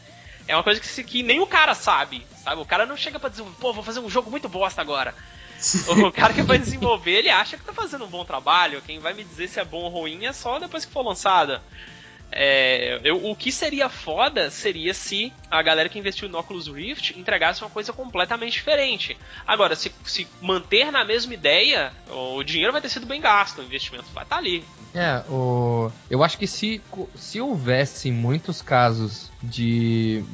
é 0.48 0.54
uma 0.56 0.62
coisa 0.62 0.80
que, 0.80 1.04
que, 1.04 1.22
nem 1.22 1.40
o 1.40 1.46
cara 1.46 1.74
sabe, 1.74 2.26
sabe? 2.42 2.60
O 2.60 2.64
cara 2.64 2.86
não 2.86 2.96
chega 2.96 3.18
para 3.18 3.30
dizer, 3.30 3.44
pô, 3.60 3.72
vou 3.72 3.82
fazer 3.82 4.00
um 4.00 4.10
jogo 4.10 4.30
muito 4.30 4.48
bosta 4.48 4.80
agora. 4.80 5.14
o 6.06 6.12
cara 6.12 6.32
que 6.32 6.42
vai 6.42 6.58
desenvolver, 6.58 7.12
ele 7.12 7.30
acha 7.30 7.56
que 7.56 7.64
tá 7.64 7.72
fazendo 7.72 8.04
um 8.04 8.08
bom 8.08 8.24
trabalho. 8.24 8.82
Quem 8.82 8.98
vai 8.98 9.14
me 9.14 9.24
dizer 9.24 9.48
se 9.48 9.60
é 9.60 9.64
bom 9.64 9.82
ou 9.84 9.88
ruim 9.88 10.24
é 10.24 10.32
só 10.32 10.58
depois 10.58 10.84
que 10.84 10.92
for 10.92 11.02
lançada. 11.02 11.62
É, 12.32 13.00
eu, 13.04 13.30
o 13.30 13.36
que 13.36 13.52
seria 13.52 13.88
foda 13.88 14.50
seria 14.50 14.92
se 14.92 15.32
a 15.50 15.62
galera 15.62 15.88
que 15.88 15.98
investiu 15.98 16.28
no 16.28 16.38
Oculus 16.38 16.66
Rift 16.66 17.18
entregasse 17.18 17.62
uma 17.62 17.70
coisa 17.70 17.92
completamente 17.92 18.54
diferente. 18.54 19.16
Agora, 19.46 19.74
se, 19.76 19.92
se 20.04 20.26
manter 20.40 20.90
na 20.90 21.04
mesma 21.04 21.32
ideia, 21.32 21.92
o 22.10 22.42
dinheiro 22.42 22.72
vai 22.72 22.80
ter 22.80 22.88
sido 22.88 23.06
bem 23.06 23.20
gasto, 23.20 23.60
o 23.60 23.64
investimento 23.64 24.06
vai 24.12 24.24
estar 24.24 24.36
tá 24.36 24.40
ali. 24.40 24.64
É, 24.94 25.22
o, 25.30 25.90
eu 26.10 26.24
acho 26.24 26.38
que 26.38 26.46
se, 26.46 26.80
se 27.14 27.40
houvesse 27.40 28.10
muitos 28.10 28.62
casos 28.62 29.30
de 29.42 30.24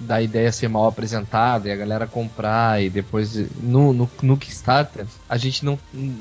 da 0.00 0.22
ideia 0.22 0.52
ser 0.52 0.68
mal 0.68 0.86
apresentada 0.86 1.68
e 1.68 1.72
a 1.72 1.76
galera 1.76 2.06
comprar 2.06 2.82
e 2.82 2.88
depois 2.88 3.34
no, 3.60 3.92
no, 3.92 4.10
no 4.22 4.36
Kickstarter, 4.36 5.06
a 5.28 5.36
gente 5.36 5.64
não 5.64 5.78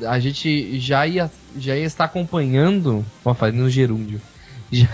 a 0.08 0.20
gente 0.20 0.80
já 0.80 1.06
ia 1.06 1.32
já 1.58 1.76
ia 1.76 1.86
estar 1.86 2.06
acompanhando, 2.06 3.06
fazer 3.36 3.56
no 3.56 3.70
gerúndio 3.70 4.22
já 4.71 4.88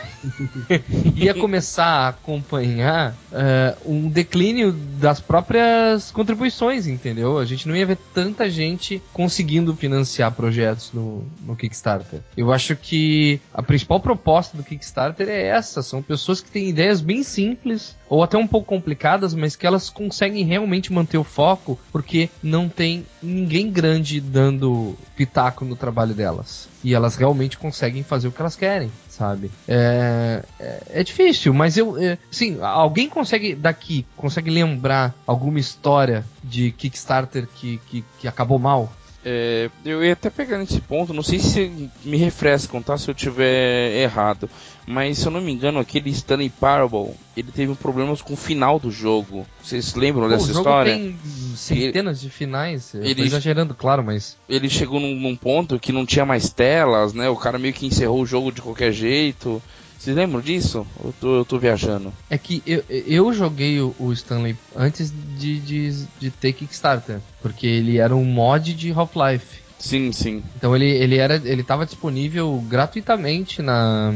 ia 1.16 1.34
começar 1.34 1.86
a 1.86 2.08
acompanhar 2.10 3.16
uh, 3.32 3.92
um 3.92 4.10
declínio 4.10 4.72
das 4.72 5.20
próprias 5.20 6.12
contribuições, 6.12 6.88
entendeu? 6.88 7.38
A 7.38 7.46
gente 7.46 7.68
não 7.68 7.76
ia 7.76 7.86
ver 7.86 7.98
tanta 8.14 8.50
gente 8.50 9.02
conseguindo 9.12 9.76
financiar 9.76 10.32
projetos 10.32 10.92
no, 10.94 11.26
no 11.46 11.56
Kickstarter. 11.56 12.20
Eu 12.38 12.52
acho 12.52 12.76
que 12.76 13.40
a 13.54 13.62
principal 13.62 14.00
proposta 14.00 14.56
do 14.56 14.64
Kickstarter 14.64 15.28
é 15.28 15.48
essa: 15.48 15.82
são 15.82 16.02
pessoas 16.02 16.42
que 16.42 16.52
têm 16.52 16.70
ideias 16.70 17.02
bem 17.02 17.24
simples 17.24 17.96
ou 18.08 18.22
até 18.22 18.38
um 18.38 18.48
pouco 18.48 18.68
complicadas, 18.68 19.34
mas 19.34 19.56
que 19.56 19.66
elas 19.66 19.90
conseguem 19.90 20.46
realmente 20.46 20.94
manter 20.94 21.18
o 21.18 21.24
foco 21.24 21.80
porque 21.92 22.30
não 22.42 22.70
tem 22.70 23.06
ninguém 23.22 23.72
grande 23.72 24.22
dando 24.22 24.96
pitaco 25.16 25.66
no 25.66 25.76
trabalho 25.76 26.14
delas. 26.14 26.73
E 26.84 26.94
elas 26.94 27.16
realmente 27.16 27.58
conseguem 27.58 28.04
fazer 28.04 28.28
o 28.28 28.32
que 28.32 28.42
elas 28.42 28.56
querem, 28.56 28.92
sabe? 29.08 29.50
É, 29.68 30.44
é, 30.60 30.82
é 30.90 31.04
difícil, 31.04 31.54
mas 31.54 31.78
eu. 31.78 31.98
É, 31.98 32.18
sim, 32.30 32.58
alguém 32.62 33.08
consegue 33.10 33.56
daqui, 33.56 34.06
consegue 34.18 34.50
lembrar 34.50 35.16
alguma 35.26 35.60
história 35.60 36.26
de 36.44 36.72
Kickstarter 36.72 37.48
que, 37.56 37.80
que, 37.88 38.04
que 38.20 38.28
acabou 38.28 38.60
mal? 38.60 38.92
É, 39.26 39.70
eu 39.86 40.04
ia 40.04 40.14
até 40.14 40.30
pegar 40.30 40.58
nesse 40.58 40.82
ponto, 40.82 41.14
não 41.14 41.24
sei 41.24 41.40
se 41.40 41.90
me 42.04 42.18
refrescam, 42.18 42.82
tá? 42.82 42.98
Se 42.98 43.10
eu 43.10 43.14
tiver 43.14 43.96
errado. 43.96 44.50
Mas 44.86 45.20
se 45.20 45.28
eu 45.28 45.32
não 45.32 45.40
me 45.40 45.52
engano, 45.52 45.80
aquele 45.80 46.10
Stanley 46.10 46.50
Parable, 46.50 47.12
ele 47.38 47.52
teve 47.52 47.74
problemas 47.76 48.22
com 48.22 48.34
o 48.34 48.38
final 48.38 48.78
do 48.78 48.92
jogo. 48.92 49.48
Vocês 49.62 49.94
lembram 49.94 50.24
Pô, 50.24 50.30
dessa 50.30 50.44
o 50.44 50.48
jogo 50.48 50.60
história? 50.60 50.94
Tem 50.94 51.18
centenas 51.56 52.22
ele, 52.22 52.30
de 52.30 52.36
finais. 52.36 52.94
Eu 52.94 53.02
ele, 53.02 53.16
tô 53.16 53.24
exagerando, 53.24 53.74
claro, 53.74 54.04
mas. 54.04 54.38
Ele 54.50 54.70
chegou 54.70 55.00
num, 55.00 55.16
num 55.16 55.38
ponto 55.38 55.80
que 55.80 55.94
não 55.94 56.06
tinha 56.06 56.26
mais 56.26 56.50
telas, 56.50 57.14
né? 57.14 57.30
O 57.30 57.38
cara 57.38 57.58
meio 57.58 57.74
que 57.74 57.86
encerrou 57.86 58.22
o 58.22 58.26
jogo 58.26 58.52
de 58.52 58.62
qualquer 58.62 58.92
jeito. 58.92 59.62
Vocês 60.04 60.18
lembram 60.18 60.42
disso? 60.42 60.86
Eu 61.02 61.14
tô, 61.14 61.36
eu 61.38 61.46
tô 61.46 61.58
viajando. 61.58 62.14
É 62.30 62.38
que 62.38 62.62
eu, 62.68 62.84
eu 62.90 63.32
joguei 63.32 63.80
o, 63.80 63.96
o 63.98 64.12
Stanley 64.12 64.58
antes 64.76 65.14
de, 65.38 65.58
de, 65.62 66.06
de 66.20 66.30
ter 66.30 66.52
Kickstarter. 66.52 67.22
Porque 67.42 67.66
ele 67.66 68.00
era 68.00 68.14
um 68.14 68.26
mod 68.26 68.74
de 68.74 68.92
Half-Life. 68.92 69.62
Sim, 69.80 70.12
sim. 70.12 70.44
Então 70.58 70.76
ele, 70.76 70.90
ele 70.90 71.16
era. 71.16 71.42
ele 71.46 71.64
tava 71.64 71.86
disponível 71.86 72.62
gratuitamente 72.68 73.62
na. 73.62 74.14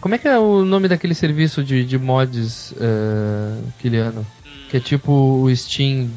Como 0.00 0.14
é 0.14 0.18
que 0.18 0.28
é 0.28 0.38
o 0.38 0.64
nome 0.64 0.86
daquele 0.86 1.14
serviço 1.14 1.64
de, 1.64 1.84
de 1.84 1.98
mods, 1.98 2.70
uh, 2.70 3.72
Kiliano? 3.80 4.24
Que 4.70 4.76
é 4.76 4.80
tipo 4.80 5.12
o 5.12 5.56
Steam 5.56 6.10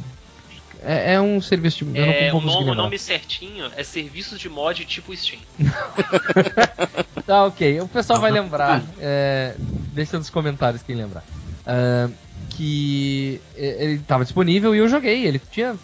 é, 0.84 1.14
é, 1.14 1.22
um 1.22 1.40
serviço 1.40 1.86
de. 1.86 2.00
É, 2.00 2.34
o, 2.34 2.42
nome, 2.42 2.72
o 2.72 2.76
nome 2.76 2.98
certinho 2.98 3.72
é 3.76 3.84
serviços 3.84 4.40
de 4.40 4.50
mod 4.50 4.84
tipo 4.86 5.16
Steam. 5.16 5.40
tá, 7.26 7.46
ok. 7.46 7.82
O 7.82 7.88
pessoal 7.88 8.20
vai 8.20 8.32
lembrar. 8.32 8.82
É, 9.04 9.56
deixa 9.94 10.18
nos 10.18 10.30
comentários 10.30 10.84
quem 10.84 10.96
lembrar. 10.96 11.24
Uh, 11.66 12.12
que 12.52 13.42
ele 13.56 13.94
estava 13.94 14.24
disponível 14.24 14.76
e 14.76 14.80
eu 14.80 14.88
joguei. 14.88 15.26
Ele 15.26 15.40
tinha 15.52 15.76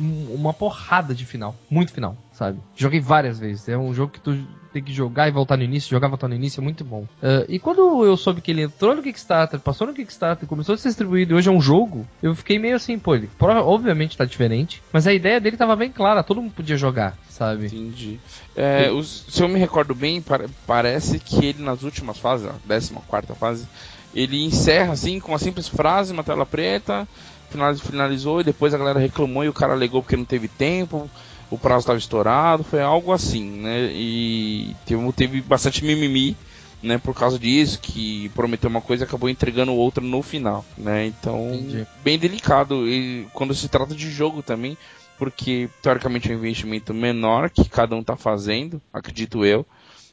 uma 0.00 0.52
porrada 0.52 1.14
de 1.14 1.24
final. 1.24 1.54
Muito 1.68 1.92
final, 1.92 2.16
sabe? 2.32 2.58
Joguei 2.74 3.00
várias 3.00 3.38
vezes. 3.38 3.68
É 3.68 3.76
um 3.76 3.92
jogo 3.92 4.12
que 4.12 4.20
tu 4.20 4.36
tem 4.72 4.82
que 4.82 4.92
jogar 4.92 5.28
e 5.28 5.32
voltar 5.32 5.56
no 5.56 5.64
início, 5.64 5.90
jogar 5.90 6.06
e 6.06 6.10
voltar 6.10 6.28
no 6.28 6.34
início, 6.34 6.60
é 6.60 6.64
muito 6.64 6.84
bom. 6.84 7.02
Uh, 7.22 7.44
e 7.48 7.58
quando 7.58 8.04
eu 8.04 8.16
soube 8.16 8.40
que 8.40 8.50
ele 8.50 8.62
entrou 8.62 8.94
no 8.94 9.02
Kickstarter, 9.02 9.58
passou 9.60 9.86
no 9.86 9.92
Kickstarter, 9.92 10.48
começou 10.48 10.74
a 10.74 10.78
ser 10.78 10.88
distribuído 10.88 11.34
e 11.34 11.36
hoje 11.36 11.48
é 11.48 11.52
um 11.52 11.60
jogo, 11.60 12.06
eu 12.22 12.34
fiquei 12.34 12.58
meio 12.58 12.76
assim, 12.76 12.98
pô, 12.98 13.14
ele 13.14 13.28
obviamente 13.40 14.16
tá 14.16 14.24
diferente, 14.24 14.82
mas 14.92 15.06
a 15.06 15.12
ideia 15.12 15.40
dele 15.40 15.56
tava 15.56 15.74
bem 15.74 15.90
clara, 15.90 16.22
todo 16.22 16.40
mundo 16.40 16.52
podia 16.52 16.76
jogar, 16.76 17.16
sabe? 17.28 17.66
Entendi. 17.66 18.20
É, 18.54 18.90
os, 18.90 19.26
se 19.28 19.42
eu 19.42 19.48
me 19.48 19.58
recordo 19.58 19.94
bem, 19.94 20.22
parece 20.66 21.18
que 21.18 21.44
ele 21.44 21.62
nas 21.62 21.82
últimas 21.82 22.18
fases, 22.18 22.46
a 22.46 22.54
14 22.68 22.92
fase, 23.38 23.68
ele 24.14 24.44
encerra 24.44 24.92
assim 24.92 25.20
com 25.20 25.32
uma 25.32 25.38
simples 25.38 25.68
frase, 25.68 26.12
uma 26.12 26.24
tela 26.24 26.46
preta, 26.46 27.06
finalizou 27.50 28.40
e 28.40 28.44
depois 28.44 28.72
a 28.72 28.78
galera 28.78 28.98
reclamou 28.98 29.44
e 29.44 29.48
o 29.48 29.52
cara 29.52 29.72
alegou 29.72 30.02
porque 30.02 30.16
não 30.16 30.24
teve 30.24 30.48
tempo 30.48 31.10
o 31.50 31.58
prazo 31.58 31.80
estava 31.80 31.98
estourado, 31.98 32.62
foi 32.62 32.80
algo 32.80 33.12
assim, 33.12 33.44
né? 33.44 33.90
E 33.92 34.74
teve, 34.86 35.12
teve 35.12 35.40
bastante 35.40 35.84
mimimi, 35.84 36.36
né? 36.80 36.96
Por 36.96 37.12
causa 37.12 37.38
disso, 37.38 37.80
que 37.80 38.28
prometeu 38.30 38.70
uma 38.70 38.80
coisa 38.80 39.02
e 39.02 39.06
acabou 39.06 39.28
entregando 39.28 39.74
outra 39.74 40.02
no 40.02 40.22
final, 40.22 40.64
né? 40.78 41.06
Então, 41.06 41.52
Entendi. 41.52 41.86
bem 42.04 42.18
delicado. 42.18 42.88
E 42.88 43.26
quando 43.32 43.52
se 43.52 43.68
trata 43.68 43.94
de 43.94 44.08
jogo 44.08 44.42
também, 44.42 44.78
porque 45.18 45.68
teoricamente 45.82 46.30
é 46.30 46.34
um 46.34 46.38
investimento 46.38 46.94
menor 46.94 47.50
que 47.50 47.68
cada 47.68 47.96
um 47.96 48.00
está 48.00 48.16
fazendo, 48.16 48.80
acredito 48.92 49.44
eu, 49.44 49.66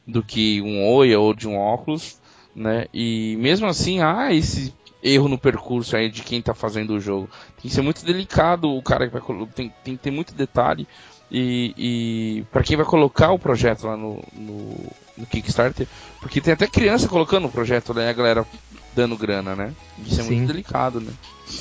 do 0.04 0.24
que 0.24 0.60
um 0.60 0.84
Oia 0.88 1.20
ou 1.20 1.32
de 1.32 1.46
um 1.46 1.56
óculos, 1.56 2.18
né? 2.54 2.86
E 2.92 3.36
mesmo 3.38 3.68
assim, 3.68 4.00
há 4.00 4.34
esse 4.34 4.74
erro 5.02 5.28
no 5.28 5.38
percurso 5.38 5.96
aí 5.96 6.10
de 6.10 6.22
quem 6.22 6.40
está 6.40 6.54
fazendo 6.54 6.94
o 6.94 7.00
jogo. 7.00 7.30
Tem 7.60 7.68
que 7.68 7.74
ser 7.74 7.82
muito 7.82 8.04
delicado, 8.04 8.70
o 8.70 8.82
cara 8.82 9.08
que 9.08 9.16
vai 9.18 9.22
tem, 9.54 9.72
tem 9.84 9.96
que 9.96 10.02
ter 10.02 10.10
muito 10.10 10.34
detalhe 10.34 10.86
e, 11.30 11.74
e 11.76 12.44
para 12.50 12.62
quem 12.62 12.76
vai 12.76 12.86
colocar 12.86 13.32
o 13.32 13.38
projeto 13.38 13.86
lá 13.86 13.96
no, 13.96 14.22
no, 14.32 14.74
no, 15.16 15.26
Kickstarter, 15.26 15.86
porque 16.20 16.40
tem 16.40 16.54
até 16.54 16.66
criança 16.66 17.08
colocando 17.08 17.46
o 17.46 17.52
projeto, 17.52 17.92
né? 17.92 18.08
A 18.08 18.12
galera 18.12 18.46
dando 18.94 19.16
grana, 19.16 19.54
né? 19.54 19.74
Isso 19.98 20.20
é 20.20 20.24
Sim. 20.24 20.34
muito 20.36 20.46
delicado, 20.46 21.00
né? 21.00 21.12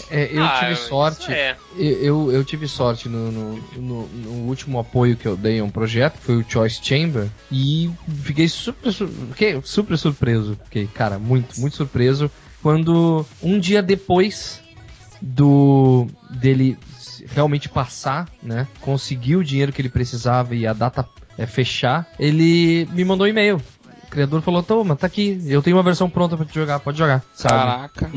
É, 0.09 0.29
eu 0.31 0.43
Ah, 0.43 0.59
tive 0.59 0.75
sorte. 0.75 1.31
é. 1.31 1.57
Eu, 1.75 2.31
eu, 2.31 2.43
tive 2.43 2.67
sorte 2.67 3.07
no, 3.07 3.31
no, 3.31 3.55
no- 3.75 4.07
no 4.07 4.31
último 4.47 4.79
apoio 4.79 5.15
que 5.15 5.27
eu 5.27 5.37
dei 5.37 5.59
a 5.59 5.63
um 5.63 5.69
projeto, 5.69 6.17
que 6.17 6.25
foi 6.25 6.35
o 6.37 6.49
Choice 6.49 6.79
Chamber, 6.83 7.29
e 7.51 7.89
fiquei 8.23 8.47
super, 8.47 8.91
fiquei 8.91 9.61
super 9.63 9.97
surpreso. 9.97 10.57
Fiquei, 10.65 10.87
cara, 10.87 11.19
muito, 11.19 11.59
muito 11.59 11.75
surpreso. 11.75 12.31
Quando 12.67 13.25
um 13.41 13.57
dia 13.57 13.81
depois 13.81 14.61
do 15.21 16.05
dele 16.29 16.77
realmente 17.33 17.69
passar, 17.69 18.27
né? 18.43 18.67
Conseguir 18.81 19.37
o 19.37 19.43
dinheiro 19.43 19.71
que 19.71 19.81
ele 19.81 19.87
precisava 19.87 20.53
e 20.53 20.67
a 20.67 20.73
data 20.73 21.07
é, 21.37 21.45
fechar, 21.45 22.05
ele 22.19 22.85
me 22.91 23.05
mandou 23.05 23.25
um 23.25 23.29
e-mail. 23.29 23.61
O 24.03 24.07
criador 24.07 24.41
falou, 24.41 24.61
toma, 24.61 24.97
tá 24.97 25.07
aqui, 25.07 25.41
eu 25.47 25.61
tenho 25.61 25.77
uma 25.77 25.83
versão 25.83 26.09
pronta 26.09 26.35
pra 26.35 26.45
te 26.45 26.53
jogar, 26.53 26.81
pode 26.81 26.97
jogar, 26.97 27.23
sabe? 27.33 27.53
Caraca. 27.53 28.11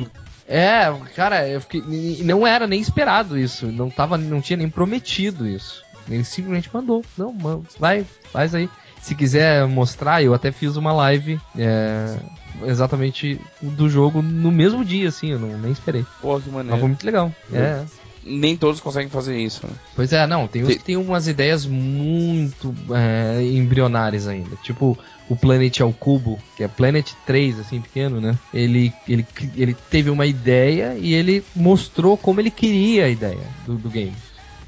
É, 0.49 0.93
cara, 1.15 1.49
eu 1.49 1.61
fiquei. 1.61 1.85
Não 2.25 2.45
era 2.45 2.67
nem 2.67 2.81
esperado 2.81 3.39
isso. 3.39 3.67
Não 3.67 3.89
tava, 3.89 4.19
não 4.19 4.41
tinha 4.41 4.57
nem 4.57 4.69
prometido 4.69 5.47
isso. 5.47 5.85
Ele 6.09 6.25
simplesmente 6.25 6.69
mandou. 6.75 7.05
Não, 7.17 7.33
mano, 7.33 7.65
vai, 7.79 8.05
faz 8.33 8.53
aí. 8.53 8.69
Se 9.01 9.15
quiser 9.15 9.67
mostrar, 9.69 10.25
eu 10.25 10.35
até 10.35 10.51
fiz 10.51 10.77
uma 10.77 10.93
live 10.93 11.41
é, 11.57 12.19
exatamente 12.66 13.40
do 13.61 13.88
jogo 13.88 14.23
no 14.23 14.51
mesmo 14.51 14.85
dia, 14.85 15.09
assim, 15.09 15.33
eu 15.33 15.38
não, 15.38 15.59
nem 15.59 15.73
esperei. 15.73 16.05
Pô, 16.20 16.38
que 16.40 16.44
Mas 16.44 16.44
foi 16.44 16.53
maneiro. 16.53 16.88
muito 16.88 17.05
legal. 17.05 17.33
É. 17.53 17.85
Nem 18.23 18.55
todos 18.55 18.81
conseguem 18.81 19.09
fazer 19.09 19.38
isso, 19.38 19.66
né? 19.66 19.73
Pois 19.96 20.12
é, 20.12 20.27
não, 20.27 20.46
tem 20.46 20.62
uns 20.62 20.68
Tem- 20.68 20.77
que 20.79 20.85
tem 20.85 20.96
umas 20.99 21.27
ideias 21.27 21.64
muito 21.64 22.75
é, 22.94 23.42
embrionárias 23.42 24.29
ainda. 24.29 24.57
Tipo, 24.62 24.99
o 25.29 25.35
Planet 25.35 25.81
ao 25.81 25.90
Cubo, 25.92 26.38
que 26.55 26.62
é 26.62 26.68
Planet 26.68 27.12
3, 27.25 27.59
assim, 27.59 27.81
pequeno, 27.81 28.20
né? 28.20 28.38
Ele, 28.53 28.92
ele, 29.09 29.27
ele 29.57 29.75
teve 29.88 30.11
uma 30.11 30.27
ideia 30.27 30.96
e 30.99 31.14
ele 31.14 31.42
mostrou 31.57 32.16
como 32.16 32.40
ele 32.40 32.51
queria 32.51 33.07
a 33.07 33.09
ideia 33.09 33.40
do, 33.64 33.77
do 33.79 33.88
game. 33.88 34.14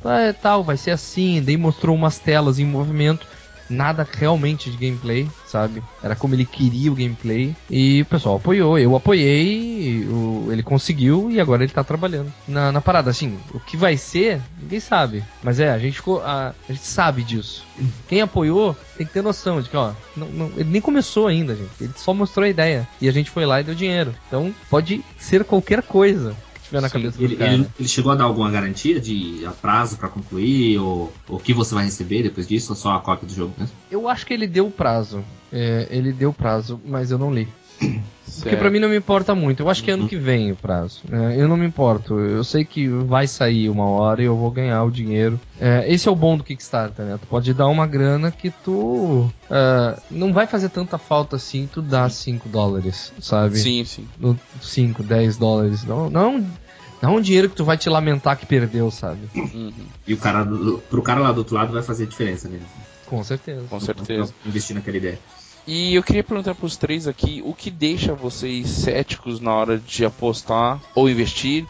Ah, 0.05 0.21
é 0.23 0.33
tal, 0.33 0.65
vai 0.65 0.77
ser 0.77 0.91
assim, 0.91 1.43
daí 1.43 1.57
mostrou 1.57 1.95
umas 1.95 2.19
telas 2.19 2.59
em 2.59 2.65
movimento. 2.65 3.27
Nada 3.69 4.07
realmente 4.13 4.71
de 4.71 4.77
gameplay, 4.77 5.29
sabe? 5.47 5.83
Era 6.03 6.15
como 6.17 6.35
ele 6.35 6.45
queria 6.45 6.91
o 6.93 6.95
gameplay. 6.95 7.55
E 7.71 8.03
o 8.03 8.07
pessoal 8.07 8.37
apoiou, 8.37 8.79
eu 8.79 8.95
apoiei, 8.95 10.05
o- 10.09 10.49
ele 10.51 10.63
conseguiu 10.63 11.31
e 11.31 11.41
agora 11.41 11.63
ele 11.65 11.73
tá 11.73 11.83
trabalhando 11.85 12.33
na, 12.47 12.71
na 12.73 12.81
parada. 12.81 13.11
Assim, 13.11 13.39
o 13.55 13.61
que 13.61 13.77
vai 13.77 13.97
ser, 13.97 14.41
ninguém 14.61 14.81
sabe. 14.81 15.23
Mas 15.43 15.61
é, 15.61 15.71
a 15.71 15.79
gente, 15.79 15.97
ficou- 15.97 16.21
a, 16.23 16.55
a 16.69 16.73
gente 16.73 16.85
sabe 16.85 17.23
disso. 17.23 17.65
Quem 18.09 18.21
apoiou 18.21 18.77
tem 18.97 19.07
que 19.07 19.13
ter 19.13 19.23
noção 19.23 19.61
de 19.63 19.69
que, 19.69 19.77
ó, 19.77 19.93
não- 20.17 20.29
não- 20.29 20.53
ele 20.57 20.71
nem 20.71 20.81
começou 20.81 21.27
ainda, 21.27 21.55
gente. 21.57 21.71
Ele 21.81 21.93
só 21.97 22.13
mostrou 22.13 22.45
a 22.45 22.49
ideia. 22.49 22.87
E 23.01 23.09
a 23.09 23.13
gente 23.13 23.31
foi 23.31 23.47
lá 23.47 23.61
e 23.61 23.65
deu 23.65 23.75
dinheiro. 23.75 24.15
Então 24.29 24.55
pode 24.69 25.03
ser 25.19 25.45
qualquer 25.45 25.83
coisa 25.83 26.35
tiver 26.73 26.81
na 26.81 26.89
Sim, 26.89 26.93
cabeça 26.95 27.19
do 27.19 27.25
Ele, 27.25 27.37
cara. 27.37 27.53
ele- 27.53 27.67
ele 27.79 27.89
chegou 27.89 28.13
a 28.13 28.15
dar 28.15 28.25
alguma 28.25 28.51
garantia 28.51 28.99
de 29.01 29.47
prazo 29.61 29.97
pra 29.99 30.09
concluir, 30.09 30.79
ou 30.79 31.13
ou 31.29 31.37
o 31.37 31.41
que 31.41 31.53
você 31.53 31.75
vai 31.75 31.85
receber 31.85 32.23
depois 32.23 32.47
disso, 32.47 32.73
ou 32.73 32.77
só 32.77 32.93
a 32.93 33.01
cópia 33.01 33.27
do 33.29 33.35
jogo 33.35 33.55
mesmo? 33.59 33.75
Eu 33.91 34.09
acho 34.09 34.27
que 34.27 34.33
ele 34.35 34.47
deu 34.47 34.71
prazo. 34.71 35.23
É, 35.53 35.87
ele 35.91 36.13
deu 36.13 36.33
prazo, 36.33 36.81
mas 36.85 37.11
eu 37.11 37.19
não 37.19 37.33
li. 37.33 37.47
Porque 38.35 38.49
Certo. 38.51 38.59
pra 38.61 38.71
mim 38.71 38.79
não 38.81 38.89
me 38.89 38.97
importa 38.97 39.35
muito. 39.35 39.63
Eu 39.63 39.69
acho 39.69 39.85
que 39.85 39.91
é 39.91 39.95
ano 39.95 40.09
que 40.09 40.17
vem 40.17 40.51
o 40.53 40.57
prazo. 40.57 41.03
É, 41.13 41.41
eu 41.41 41.47
não 41.47 41.57
me 41.57 41.67
importo. 41.67 42.19
Eu 42.19 42.43
sei 42.43 42.65
que 42.65 42.89
vai 42.89 43.27
sair 43.27 43.69
uma 43.69 43.85
hora 43.87 44.23
e 44.23 44.25
eu 44.25 44.37
vou 44.37 44.51
ganhar 44.51 44.83
o 44.85 44.91
dinheiro. 44.91 45.39
É, 45.61 45.85
esse 45.93 46.09
é 46.09 46.11
o 46.11 46.17
bom 46.17 46.37
do 46.37 46.43
Kickstarter, 46.43 47.05
né? 47.05 47.19
Tu 47.21 47.27
pode 47.27 47.53
dar 47.53 47.67
uma 47.69 47.87
grana 47.87 48.31
que 48.31 48.51
tu. 48.51 49.31
ah, 49.51 50.01
não 50.11 50.33
vai 50.33 50.47
fazer 50.47 50.71
tanta 50.71 50.97
falta 50.99 51.37
assim 51.37 51.69
tu 51.71 51.83
dá 51.83 52.09
5 52.09 52.49
dólares, 52.49 53.13
sabe? 53.21 53.59
Sim, 53.59 53.85
sim. 53.85 54.09
No 54.19 54.39
5, 54.61 55.03
10 55.03 55.37
dólares. 55.37 55.85
Não, 55.85 56.09
não, 56.09 56.39
não 57.03 57.11
é 57.15 57.17
um 57.19 57.21
dinheiro 57.21 57.51
que 57.51 57.57
tu 57.57 57.65
vai 57.65 57.77
te 57.77 57.89
lamentar 57.91 58.37
que 58.39 58.47
perdeu, 58.47 58.91
sabe? 58.91 59.21
Uhum, 59.37 59.73
E 60.07 60.15
o 60.15 60.17
cara, 60.17 60.43
do- 60.43 60.79
pro 60.91 61.03
cara 61.03 61.21
lá 61.21 61.33
do 61.33 61.39
outro 61.39 61.55
lado 61.55 61.73
vai 61.73 61.83
fazer 61.83 62.07
diferença 62.07 62.49
mesmo. 62.49 62.67
Com 63.07 63.23
certeza. 63.23 63.67
com 63.69 63.79
certeza. 63.79 64.33
Investir 64.47 64.75
naquela 64.75 64.97
ideia. 64.97 65.19
E 65.67 65.95
eu 65.95 66.03
queria 66.03 66.25
perguntar 66.25 66.55
pros 66.55 66.77
três 66.77 67.07
aqui, 67.07 67.41
o 67.45 67.55
que 67.55 67.71
deixa 67.71 68.15
vocês 68.15 68.69
céticos 68.69 69.39
na 69.41 69.55
hora 69.55 69.79
de 69.79 70.05
apostar 70.05 70.81
ou 70.95 71.09
investir 71.09 71.67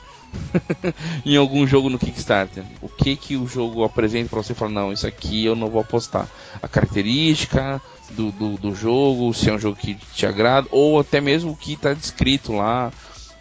em 1.27 1.37
algum 1.37 1.67
jogo 1.67 1.91
no 1.91 1.99
Kickstarter? 1.99 2.65
O 2.81 2.89
que 2.89 3.17
que 3.17 3.37
o 3.37 3.47
jogo 3.47 3.85
apresenta 3.85 4.31
pra 4.31 4.43
você 4.43 4.53
e 4.53 4.57
fala, 4.57 4.71
não, 4.71 4.93
isso 4.93 5.07
aqui 5.07 5.45
eu 5.45 5.55
não 5.55 5.69
vou 5.69 5.83
apostar? 5.83 6.27
A 6.63 6.69
característica 6.69 7.83
do, 8.11 8.33
do, 8.33 8.57
do 8.57 8.75
jogo, 8.75 9.33
se 9.35 9.51
é 9.51 9.53
um 9.53 9.59
jogo 9.59 9.77
que 9.77 9.95
te 9.95 10.25
agrada, 10.25 10.67
ou 10.71 10.99
até 10.99 11.21
mesmo 11.21 11.53
o 11.53 11.57
que 11.57 11.77
tá 11.77 11.93
descrito 11.93 12.53
lá, 12.53 12.91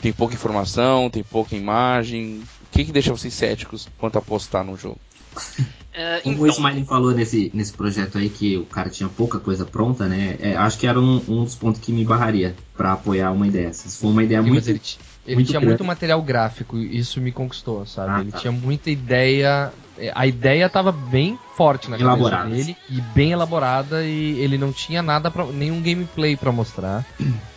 tem 0.01 0.11
pouca 0.11 0.33
informação, 0.33 1.09
tem 1.09 1.23
pouca 1.23 1.55
imagem. 1.55 2.43
O 2.63 2.71
que 2.71 2.83
que 2.83 2.91
deixa 2.91 3.11
vocês 3.11 3.33
céticos 3.33 3.87
quanto 3.97 4.17
a 4.17 4.19
apostar 4.19 4.65
no 4.65 4.75
jogo? 4.75 4.99
É, 5.93 6.19
Como 6.21 6.35
então, 6.35 6.45
o 6.45 6.49
Smiley 6.49 6.85
falou 6.85 7.11
nesse, 7.11 7.51
nesse 7.53 7.73
projeto 7.73 8.17
aí 8.17 8.29
que 8.29 8.57
o 8.57 8.65
cara 8.65 8.89
tinha 8.89 9.09
pouca 9.09 9.39
coisa 9.39 9.65
pronta, 9.65 10.07
né? 10.07 10.37
é, 10.39 10.55
acho 10.55 10.77
que 10.79 10.87
era 10.87 10.99
um, 10.99 11.21
um 11.27 11.43
dos 11.43 11.55
pontos 11.55 11.81
que 11.81 11.91
me 11.91 12.05
barraria 12.05 12.55
pra 12.77 12.93
apoiar 12.93 13.31
uma 13.31 13.45
ideia. 13.47 13.73
Se 13.73 13.97
for 13.99 14.07
uma 14.09 14.23
ideia 14.23 14.41
Sim, 14.41 14.49
muito. 14.49 14.61
mas 14.61 14.67
ele, 14.69 14.81
ele 15.25 15.35
muito 15.35 15.47
tinha 15.47 15.59
grande. 15.59 15.67
muito 15.71 15.83
material 15.83 16.21
gráfico, 16.21 16.77
e 16.77 16.97
isso 16.97 17.19
me 17.19 17.31
conquistou, 17.31 17.85
sabe? 17.85 18.11
Ah, 18.11 18.21
ele 18.21 18.31
tá. 18.31 18.37
tinha 18.37 18.51
muita 18.53 18.89
ideia. 18.89 19.73
é, 19.97 20.11
A 20.15 20.25
ideia 20.25 20.69
tava 20.69 20.91
bem 20.93 21.37
forte 21.57 21.89
na 21.89 21.97
Bem 21.97 22.05
cabeça 22.05 22.27
elaborada. 22.29 22.49
dele 22.55 22.77
e 22.89 23.01
bem 23.13 23.31
elaborada 23.31 24.03
e 24.05 24.39
ele 24.39 24.57
não 24.57 24.71
tinha 24.71 25.01
nada 25.01 25.29
para 25.29 25.45
nenhum 25.47 25.81
gameplay 25.81 26.37
pra 26.37 26.51
mostrar. 26.53 27.05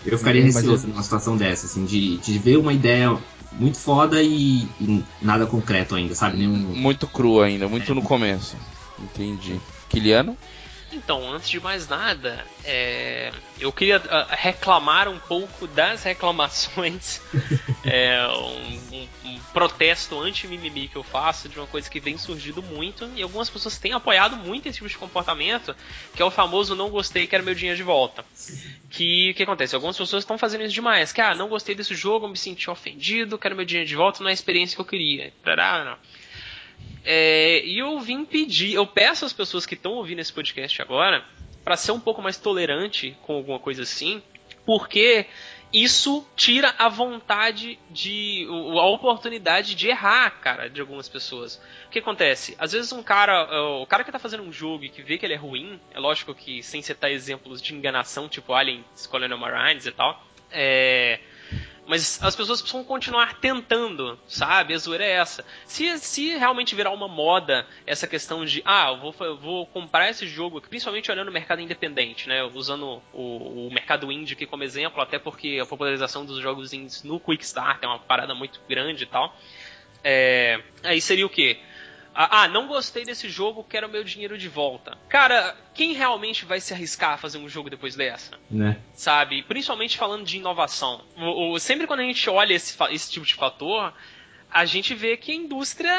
Eu 0.04 0.18
ficaria 0.18 0.42
Mas 0.44 0.56
receoso 0.56 0.88
numa 0.88 1.02
situação 1.02 1.36
dessa, 1.36 1.66
assim, 1.66 1.84
de, 1.84 2.18
de 2.18 2.38
ver 2.38 2.56
uma 2.58 2.72
ideia 2.72 3.16
muito 3.58 3.78
foda 3.78 4.22
e, 4.22 4.68
e 4.80 5.04
nada 5.20 5.46
concreto 5.46 5.94
ainda, 5.94 6.14
sabe? 6.14 6.38
Nenhum. 6.38 6.56
Muito 6.56 7.06
cru 7.06 7.40
ainda, 7.40 7.68
muito 7.68 7.94
no 7.94 8.02
começo. 8.02 8.56
Entendi. 8.98 9.60
Kiliano? 9.88 10.36
Então, 10.94 11.32
antes 11.32 11.48
de 11.50 11.58
mais 11.60 11.88
nada, 11.88 12.46
é, 12.64 13.32
eu 13.58 13.72
queria 13.72 14.00
ah, 14.08 14.28
reclamar 14.30 15.08
um 15.08 15.18
pouco 15.18 15.66
das 15.66 16.02
reclamações, 16.04 17.20
é, 17.84 18.26
um, 18.28 18.96
um- 18.96 19.08
um 19.24 19.38
protesto 19.52 20.20
anti-mimimi 20.20 20.88
que 20.88 20.96
eu 20.96 21.02
faço 21.02 21.48
de 21.48 21.58
uma 21.58 21.66
coisa 21.66 21.90
que 21.90 21.98
vem 22.00 22.16
surgindo 22.16 22.62
muito 22.62 23.10
e 23.16 23.22
algumas 23.22 23.50
pessoas 23.50 23.76
têm 23.78 23.92
apoiado 23.92 24.36
muito 24.36 24.68
esse 24.68 24.78
tipo 24.78 24.88
de 24.88 24.96
comportamento, 24.96 25.74
que 26.14 26.22
é 26.22 26.24
o 26.24 26.30
famoso 26.30 26.74
não 26.76 26.90
gostei, 26.90 27.26
quero 27.26 27.42
meu 27.44 27.54
dinheiro 27.54 27.76
de 27.76 27.82
volta. 27.82 28.24
Que 28.90 29.30
o 29.30 29.34
que 29.34 29.42
acontece? 29.42 29.74
Algumas 29.74 29.96
pessoas 29.96 30.22
estão 30.22 30.38
fazendo 30.38 30.62
isso 30.64 30.74
demais, 30.74 31.12
que 31.12 31.20
ah, 31.20 31.34
não 31.34 31.48
gostei 31.48 31.74
desse 31.74 31.94
jogo, 31.94 32.28
me 32.28 32.36
senti 32.36 32.70
ofendido, 32.70 33.36
quero 33.38 33.56
meu 33.56 33.64
dinheiro 33.64 33.88
de 33.88 33.96
volta, 33.96 34.20
não 34.22 34.28
é 34.28 34.30
a 34.30 34.34
experiência 34.34 34.76
que 34.76 34.80
eu 34.80 34.86
queria. 34.86 35.32
Tará, 35.42 35.84
não. 35.84 35.96
É, 37.04 37.62
e 37.64 37.78
eu 37.78 38.00
vim 38.00 38.24
pedir, 38.24 38.74
eu 38.74 38.86
peço 38.86 39.24
às 39.24 39.32
pessoas 39.32 39.66
que 39.66 39.74
estão 39.74 39.92
ouvindo 39.92 40.20
esse 40.20 40.32
podcast 40.32 40.80
agora 40.80 41.24
para 41.62 41.76
ser 41.76 41.92
um 41.92 42.00
pouco 42.00 42.22
mais 42.22 42.38
tolerante 42.38 43.16
com 43.22 43.34
alguma 43.34 43.58
coisa 43.58 43.82
assim, 43.82 44.22
porque 44.64 45.26
isso 45.74 46.24
tira 46.36 46.72
a 46.78 46.88
vontade 46.88 47.78
de. 47.90 48.46
a 48.48 48.86
oportunidade 48.86 49.74
de 49.74 49.88
errar, 49.88 50.30
cara, 50.40 50.70
de 50.70 50.80
algumas 50.80 51.08
pessoas. 51.08 51.60
O 51.88 51.90
que 51.90 51.98
acontece? 51.98 52.54
Às 52.60 52.72
vezes 52.72 52.92
um 52.92 53.02
cara. 53.02 53.44
O 53.80 53.86
cara 53.86 54.04
que 54.04 54.12
tá 54.12 54.20
fazendo 54.20 54.44
um 54.44 54.52
jogo 54.52 54.84
e 54.84 54.88
que 54.88 55.02
vê 55.02 55.18
que 55.18 55.26
ele 55.26 55.34
é 55.34 55.36
ruim, 55.36 55.80
é 55.92 55.98
lógico 55.98 56.32
que 56.32 56.62
sem 56.62 56.80
citar 56.80 57.10
exemplos 57.10 57.60
de 57.60 57.74
enganação, 57.74 58.28
tipo 58.28 58.54
Alien 58.54 58.84
Colonial 59.10 59.38
Marines 59.38 59.84
e 59.84 59.90
tal. 59.90 60.24
É. 60.50 61.18
Mas 61.86 62.22
as 62.22 62.34
pessoas 62.34 62.60
precisam 62.60 62.82
continuar 62.84 63.40
tentando, 63.40 64.18
sabe? 64.26 64.72
A 64.74 64.78
zoeira 64.78 65.04
é 65.04 65.12
essa. 65.12 65.44
Se, 65.66 65.98
se 65.98 66.36
realmente 66.36 66.74
virar 66.74 66.90
uma 66.90 67.06
moda 67.06 67.66
essa 67.86 68.06
questão 68.06 68.44
de, 68.44 68.62
ah, 68.64 68.88
eu 68.90 69.12
vou, 69.12 69.36
vou 69.36 69.66
comprar 69.66 70.08
esse 70.08 70.26
jogo, 70.26 70.60
principalmente 70.60 71.10
olhando 71.10 71.28
o 71.28 71.32
mercado 71.32 71.60
independente, 71.60 72.28
né? 72.28 72.42
Usando 72.42 73.02
o, 73.12 73.66
o 73.66 73.70
mercado 73.72 74.10
indie 74.10 74.34
aqui 74.34 74.46
como 74.46 74.62
exemplo, 74.62 75.00
até 75.00 75.18
porque 75.18 75.58
a 75.60 75.66
popularização 75.66 76.24
dos 76.24 76.38
jogos 76.38 76.72
indies 76.72 77.02
no 77.02 77.20
Quickstart 77.20 77.82
é 77.82 77.86
uma 77.86 77.98
parada 77.98 78.34
muito 78.34 78.60
grande 78.68 79.04
e 79.04 79.06
tal. 79.06 79.36
É, 80.02 80.60
aí 80.82 81.00
seria 81.00 81.26
o 81.26 81.30
quê? 81.30 81.58
Ah, 82.14 82.42
ah, 82.42 82.48
não 82.48 82.68
gostei 82.68 83.04
desse 83.04 83.28
jogo, 83.28 83.64
quero 83.64 83.88
meu 83.88 84.04
dinheiro 84.04 84.38
de 84.38 84.48
volta. 84.48 84.96
Cara, 85.08 85.56
quem 85.74 85.92
realmente 85.94 86.44
vai 86.44 86.60
se 86.60 86.72
arriscar 86.72 87.14
a 87.14 87.16
fazer 87.18 87.38
um 87.38 87.48
jogo 87.48 87.68
depois 87.68 87.96
dessa? 87.96 88.38
Né? 88.50 88.78
sabe? 88.94 89.42
Principalmente 89.42 89.98
falando 89.98 90.24
de 90.24 90.36
inovação. 90.36 91.02
O, 91.16 91.54
o- 91.54 91.58
sempre 91.58 91.86
quando 91.88 92.00
a 92.00 92.04
gente 92.04 92.30
olha 92.30 92.54
esse, 92.54 92.76
esse 92.90 93.10
tipo 93.10 93.26
de 93.26 93.34
fator, 93.34 93.92
a 94.48 94.64
gente 94.64 94.94
vê 94.94 95.16
que 95.16 95.32
a 95.32 95.34
indústria 95.34 95.92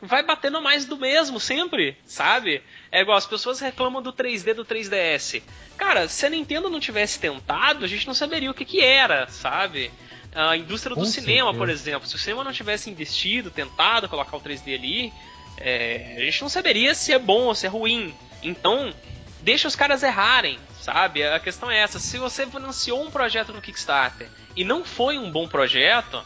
vai 0.00 0.22
batendo 0.22 0.62
mais 0.62 0.84
do 0.84 0.96
mesmo 0.96 1.40
sempre, 1.40 1.96
sabe? 2.04 2.62
É 2.92 3.00
igual 3.00 3.16
as 3.18 3.26
pessoas 3.26 3.58
reclamam 3.58 4.00
do 4.00 4.12
3D 4.12 4.54
do 4.54 4.64
3DS. 4.64 5.42
Cara, 5.76 6.06
se 6.08 6.24
a 6.24 6.30
Nintendo 6.30 6.70
não 6.70 6.78
tivesse 6.78 7.18
tentado, 7.18 7.84
a 7.84 7.88
gente 7.88 8.06
não 8.06 8.14
saberia 8.14 8.50
o 8.50 8.54
que 8.54 8.64
que 8.64 8.80
era, 8.80 9.26
sabe? 9.26 9.90
A 10.32 10.56
indústria 10.56 10.94
do 10.94 11.00
Com 11.00 11.06
cinema, 11.06 11.46
certeza. 11.50 11.58
por 11.58 11.68
exemplo, 11.68 12.08
se 12.08 12.14
o 12.14 12.18
cinema 12.18 12.44
não 12.44 12.52
tivesse 12.52 12.88
investido, 12.88 13.50
tentado 13.50 14.08
colocar 14.08 14.36
o 14.36 14.40
3D 14.40 14.74
ali, 14.76 15.12
é, 15.60 16.14
a 16.16 16.20
gente 16.20 16.42
não 16.42 16.48
saberia 16.48 16.94
se 16.94 17.12
é 17.12 17.18
bom 17.18 17.44
ou 17.44 17.54
se 17.54 17.66
é 17.66 17.68
ruim. 17.68 18.14
Então, 18.42 18.92
deixa 19.40 19.68
os 19.68 19.76
caras 19.76 20.02
errarem, 20.02 20.58
sabe? 20.80 21.22
A 21.22 21.40
questão 21.40 21.70
é 21.70 21.78
essa. 21.78 21.98
Se 21.98 22.18
você 22.18 22.46
financiou 22.46 23.02
um 23.02 23.10
projeto 23.10 23.52
no 23.52 23.60
Kickstarter 23.60 24.28
e 24.56 24.64
não 24.64 24.84
foi 24.84 25.18
um 25.18 25.30
bom 25.30 25.48
projeto, 25.48 26.22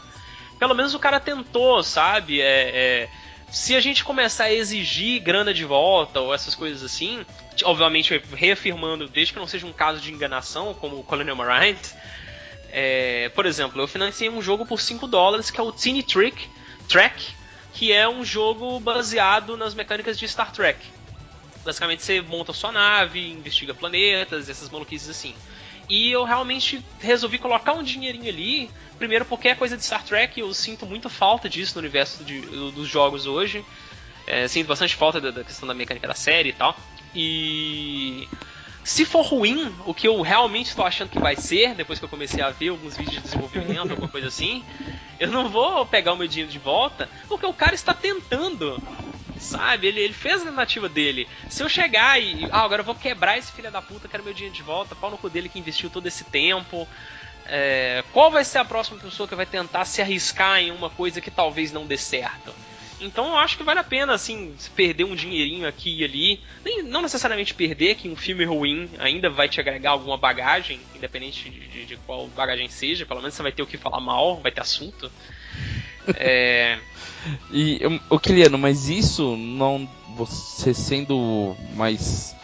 pelo 0.59 0.73
menos 0.73 0.93
o 0.93 0.99
cara 0.99 1.19
tentou, 1.19 1.83
sabe? 1.83 2.41
É, 2.41 2.71
é, 2.73 3.09
se 3.51 3.75
a 3.75 3.79
gente 3.79 4.03
começar 4.03 4.45
a 4.45 4.53
exigir 4.53 5.21
grana 5.21 5.53
de 5.53 5.63
volta 5.63 6.19
ou 6.19 6.33
essas 6.33 6.55
coisas 6.55 6.83
assim, 6.83 7.25
obviamente 7.63 8.21
reafirmando, 8.33 9.07
desde 9.07 9.33
que 9.33 9.39
não 9.39 9.47
seja 9.47 9.65
um 9.67 9.73
caso 9.73 9.99
de 9.99 10.11
enganação, 10.11 10.73
como 10.73 10.99
o 10.99 11.03
Colonial 11.03 11.35
Marine, 11.35 11.77
é, 12.71 13.29
por 13.35 13.45
exemplo, 13.45 13.79
eu 13.79 13.87
financiei 13.87 14.29
um 14.29 14.41
jogo 14.41 14.65
por 14.65 14.81
5 14.81 15.05
dólares 15.05 15.51
que 15.51 15.59
é 15.59 15.63
o 15.63 15.71
Teeny 15.71 16.01
Trick 16.01 16.49
Track, 16.87 17.35
que 17.73 17.91
é 17.91 18.07
um 18.07 18.23
jogo 18.23 18.79
baseado 18.79 19.57
nas 19.57 19.73
mecânicas 19.73 20.17
de 20.17 20.27
Star 20.27 20.51
Trek. 20.51 20.79
Basicamente 21.65 22.03
você 22.03 22.21
monta 22.21 22.53
sua 22.53 22.71
nave, 22.71 23.31
investiga 23.31 23.73
planetas, 23.73 24.49
essas 24.49 24.69
maluquices 24.69 25.09
assim. 25.09 25.33
E 25.89 26.11
eu 26.11 26.23
realmente 26.23 26.83
resolvi 26.99 27.37
colocar 27.37 27.73
um 27.73 27.83
dinheirinho 27.83 28.29
ali, 28.29 28.69
primeiro 28.97 29.25
porque 29.25 29.49
é 29.49 29.55
coisa 29.55 29.75
de 29.75 29.83
Star 29.83 30.03
Trek, 30.03 30.39
eu 30.39 30.53
sinto 30.53 30.85
muito 30.85 31.09
falta 31.09 31.49
disso 31.49 31.75
no 31.75 31.79
universo 31.79 32.23
de, 32.23 32.41
dos 32.41 32.87
jogos 32.87 33.25
hoje. 33.25 33.65
É, 34.25 34.47
sinto 34.47 34.67
bastante 34.67 34.95
falta 34.95 35.19
da, 35.19 35.31
da 35.31 35.43
questão 35.43 35.67
da 35.67 35.73
mecânica 35.73 36.07
da 36.07 36.13
série 36.13 36.49
e 36.49 36.53
tal. 36.53 36.77
E 37.15 38.27
se 38.83 39.05
for 39.05 39.21
ruim, 39.21 39.73
o 39.85 39.93
que 39.93 40.07
eu 40.07 40.21
realmente 40.21 40.67
estou 40.67 40.85
achando 40.85 41.09
que 41.09 41.19
vai 41.19 41.35
ser, 41.35 41.73
depois 41.73 41.99
que 41.99 42.05
eu 42.05 42.09
comecei 42.09 42.43
a 42.43 42.49
ver 42.49 42.69
alguns 42.69 42.97
vídeos 42.97 43.15
de 43.17 43.21
desenvolvimento, 43.21 43.91
alguma 43.91 44.09
coisa 44.09 44.27
assim, 44.27 44.63
eu 45.19 45.29
não 45.29 45.47
vou 45.49 45.85
pegar 45.85 46.13
o 46.13 46.17
meu 46.17 46.27
dinheiro 46.27 46.51
de 46.51 46.59
volta, 46.59 47.09
porque 47.27 47.45
o 47.45 47.53
cara 47.53 47.73
está 47.73 47.93
tentando. 47.93 48.81
Sabe? 49.39 49.87
Ele, 49.87 49.99
ele 49.99 50.13
fez 50.13 50.41
a 50.41 50.45
tentativa 50.45 50.87
dele. 50.87 51.27
Se 51.49 51.63
eu 51.63 51.67
chegar 51.67 52.21
e. 52.21 52.47
Ah, 52.51 52.61
agora 52.61 52.81
eu 52.81 52.85
vou 52.85 52.95
quebrar 52.95 53.37
esse 53.37 53.51
filho 53.51 53.69
da 53.69 53.81
puta, 53.81 54.07
quero 54.07 54.23
meu 54.23 54.33
dinheiro 54.33 54.55
de 54.55 54.63
volta, 54.63 54.95
pau 54.95 55.11
no 55.11 55.17
cu 55.17 55.29
dele 55.29 55.49
que 55.49 55.59
investiu 55.59 55.89
todo 55.89 56.07
esse 56.07 56.23
tempo. 56.23 56.87
É, 57.45 58.03
qual 58.13 58.31
vai 58.31 58.45
ser 58.45 58.59
a 58.59 58.65
próxima 58.65 58.99
pessoa 58.99 59.27
que 59.27 59.35
vai 59.35 59.45
tentar 59.45 59.83
se 59.83 60.01
arriscar 60.01 60.59
em 60.59 60.71
uma 60.71 60.89
coisa 60.89 61.19
que 61.19 61.29
talvez 61.29 61.73
não 61.73 61.85
dê 61.85 61.97
certo? 61.97 62.53
Então 63.03 63.27
eu 63.27 63.37
acho 63.37 63.57
que 63.57 63.63
vale 63.63 63.79
a 63.79 63.83
pena, 63.83 64.13
assim, 64.13 64.55
perder 64.75 65.03
um 65.03 65.15
dinheirinho 65.15 65.67
aqui 65.67 65.99
e 65.99 66.03
ali. 66.03 66.39
Nem, 66.63 66.81
não 66.83 67.01
necessariamente 67.01 67.53
perder, 67.53 67.95
que 67.95 68.09
um 68.09 68.15
filme 68.15 68.45
ruim 68.45 68.89
ainda 68.99 69.29
vai 69.29 69.49
te 69.49 69.59
agregar 69.59 69.91
alguma 69.91 70.17
bagagem, 70.17 70.79
independente 70.95 71.49
de, 71.49 71.67
de, 71.67 71.85
de 71.85 71.97
qual 71.97 72.27
bagagem 72.27 72.69
seja. 72.69 73.05
Pelo 73.05 73.19
menos 73.19 73.35
você 73.35 73.43
vai 73.43 73.51
ter 73.51 73.61
o 73.61 73.67
que 73.67 73.77
falar 73.77 73.99
mal, 73.99 74.39
vai 74.41 74.51
ter 74.51 74.61
assunto. 74.61 75.11
É... 76.15 76.79
e, 77.51 77.81
o 78.09 78.19
Kiliano, 78.19 78.57
mas 78.57 78.89
isso 78.89 79.35
não. 79.35 79.89
Você 80.15 80.73
sendo 80.73 81.55
mais. 81.75 82.35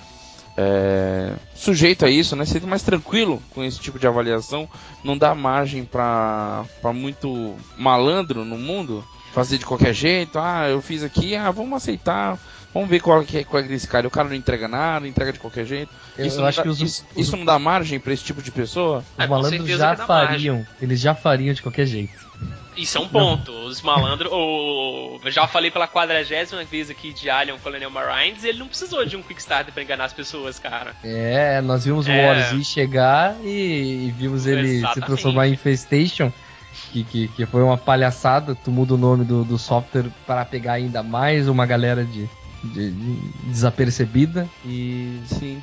É, 0.61 1.35
sujeito 1.55 2.05
a 2.05 2.09
isso, 2.09 2.35
né? 2.35 2.43
Sendo 2.43 2.67
mais 2.67 2.83
tranquilo 2.83 3.41
com 3.51 3.63
esse 3.63 3.79
tipo 3.79 3.97
de 3.97 4.05
avaliação, 4.05 4.67
não 5.03 5.17
dá 5.17 5.33
margem 5.33 5.85
para 5.85 6.65
muito 6.93 7.55
malandro 7.77 8.43
no 8.43 8.57
mundo 8.57 9.05
fazer 9.33 9.57
de 9.57 9.65
qualquer 9.65 9.93
jeito. 9.93 10.39
Ah, 10.39 10.67
eu 10.69 10.81
fiz 10.81 11.03
aqui, 11.03 11.35
ah, 11.35 11.51
vamos 11.51 11.73
aceitar. 11.73 12.37
Vamos 12.73 12.89
ver 12.89 12.99
qual, 12.99 13.21
é, 13.21 13.43
qual 13.43 13.63
é 13.63 13.73
esse 13.73 13.87
cara. 13.87 14.07
O 14.07 14.11
cara 14.11 14.29
não 14.29 14.35
entrega 14.35 14.67
nada, 14.67 15.07
entrega 15.07 15.33
de 15.33 15.39
qualquer 15.39 15.65
jeito. 15.65 15.91
Eu, 16.17 16.25
isso, 16.25 16.39
eu 16.39 16.45
acho 16.45 16.57
dá, 16.57 16.63
que 16.63 16.69
os, 16.69 16.81
isso, 16.81 17.05
os, 17.15 17.17
isso, 17.17 17.37
não 17.37 17.43
dá 17.43 17.57
margem 17.57 17.99
para 17.99 18.13
esse 18.13 18.23
tipo 18.23 18.41
de 18.41 18.51
pessoa? 18.51 18.99
Os 19.17 19.23
é, 19.23 19.27
malandros 19.27 19.67
já 19.67 19.95
fariam. 19.95 20.57
Margem. 20.57 20.67
Eles 20.81 20.99
já 20.99 21.15
fariam 21.15 21.53
de 21.53 21.61
qualquer 21.61 21.87
jeito. 21.87 22.29
Isso 22.77 22.97
é 22.97 23.01
um 23.01 23.07
ponto. 23.07 23.51
Não. 23.51 23.65
Os 23.65 23.81
malandros. 23.81 24.31
Oh, 24.31 25.19
eu 25.23 25.31
já 25.31 25.47
falei 25.47 25.69
pela 25.69 25.87
quadragésima 25.87 26.63
vez 26.63 26.89
aqui 26.89 27.11
de 27.11 27.29
Alien 27.29 27.57
Colonial 27.57 27.91
Marines, 27.91 28.43
ele 28.43 28.59
não 28.59 28.67
precisou 28.67 29.05
de 29.05 29.17
um 29.17 29.21
Kickstarter 29.21 29.73
pra 29.73 29.83
enganar 29.83 30.05
as 30.05 30.13
pessoas, 30.13 30.59
cara. 30.59 30.95
É, 31.03 31.59
nós 31.61 31.85
vimos 31.85 32.07
o 32.07 32.11
é. 32.11 32.27
War 32.27 32.49
Z 32.49 32.63
chegar 32.63 33.35
e, 33.43 34.07
e 34.07 34.13
vimos 34.17 34.45
ele 34.45 34.77
Exatamente. 34.77 34.93
se 34.93 35.01
transformar 35.01 35.47
em 35.47 35.53
Infestation 35.53 36.31
que, 36.91 37.03
que, 37.03 37.27
que 37.29 37.45
foi 37.45 37.63
uma 37.63 37.77
palhaçada. 37.77 38.55
Tu 38.55 38.71
muda 38.71 38.93
o 38.93 38.97
nome 38.97 39.25
do, 39.25 39.43
do 39.43 39.57
software 39.57 40.09
para 40.25 40.45
pegar 40.45 40.73
ainda 40.73 41.03
mais 41.03 41.47
uma 41.47 41.65
galera 41.65 42.03
de, 42.03 42.29
de, 42.63 42.91
de 42.91 43.15
desapercebida. 43.45 44.47
E 44.65 45.21
sim. 45.25 45.61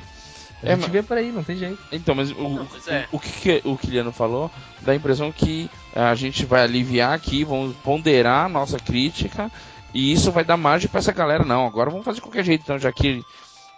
A 0.63 0.67
é, 0.67 0.69
gente 0.71 0.81
mas... 0.83 0.91
vê 0.91 1.03
por 1.03 1.17
aí, 1.17 1.31
não 1.31 1.43
tem 1.43 1.57
jeito. 1.57 1.77
Então, 1.91 2.15
mas 2.15 2.31
o, 2.31 2.35
não, 2.35 2.67
mas 2.71 2.87
é. 2.87 3.05
o, 3.11 3.17
o, 3.17 3.19
que 3.19 3.61
o 3.63 3.77
Kiliano 3.77 4.11
falou 4.11 4.49
dá 4.81 4.91
a 4.91 4.95
impressão 4.95 5.31
que 5.31 5.69
a 5.95 6.15
gente 6.15 6.45
vai 6.45 6.63
aliviar 6.63 7.13
aqui, 7.13 7.43
vamos 7.43 7.75
ponderar 7.77 8.45
a 8.45 8.49
nossa 8.49 8.79
crítica 8.79 9.51
e 9.93 10.11
isso 10.11 10.31
vai 10.31 10.43
dar 10.43 10.57
margem 10.57 10.89
para 10.89 10.99
essa 10.99 11.11
galera. 11.11 11.45
Não, 11.45 11.65
agora 11.65 11.89
vamos 11.89 12.05
fazer 12.05 12.15
de 12.15 12.21
qualquer 12.21 12.43
jeito, 12.43 12.61
então, 12.63 12.79
já 12.79 12.91
que 12.91 13.23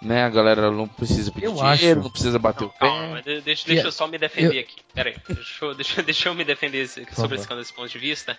né? 0.01 0.23
A 0.23 0.29
galera 0.29 0.71
não 0.71 0.87
precisa 0.87 1.31
pedir 1.31 1.45
eu 1.45 1.53
dinheiro, 1.53 1.99
acho. 1.99 2.03
não 2.03 2.09
precisa 2.11 2.39
bater 2.39 2.61
não, 2.61 2.69
o 2.69 2.71
pé. 2.71 2.79
Calma, 2.79 3.21
deixa, 3.21 3.41
deixa 3.43 3.69
yeah. 3.69 3.87
eu 3.87 3.91
só 3.91 4.07
me 4.07 4.17
defender 4.17 4.55
eu... 4.55 4.61
aqui. 4.61 4.75
Pera 4.93 5.09
aí, 5.09 5.15
deixa, 5.35 5.65
eu, 5.65 5.75
deixa, 5.75 6.03
deixa 6.03 6.29
eu 6.29 6.35
me 6.35 6.43
defender 6.43 6.87
sobre 6.87 7.37
esse, 7.37 7.53
esse 7.53 7.73
ponto 7.73 7.89
de 7.89 7.99
vista. 7.99 8.37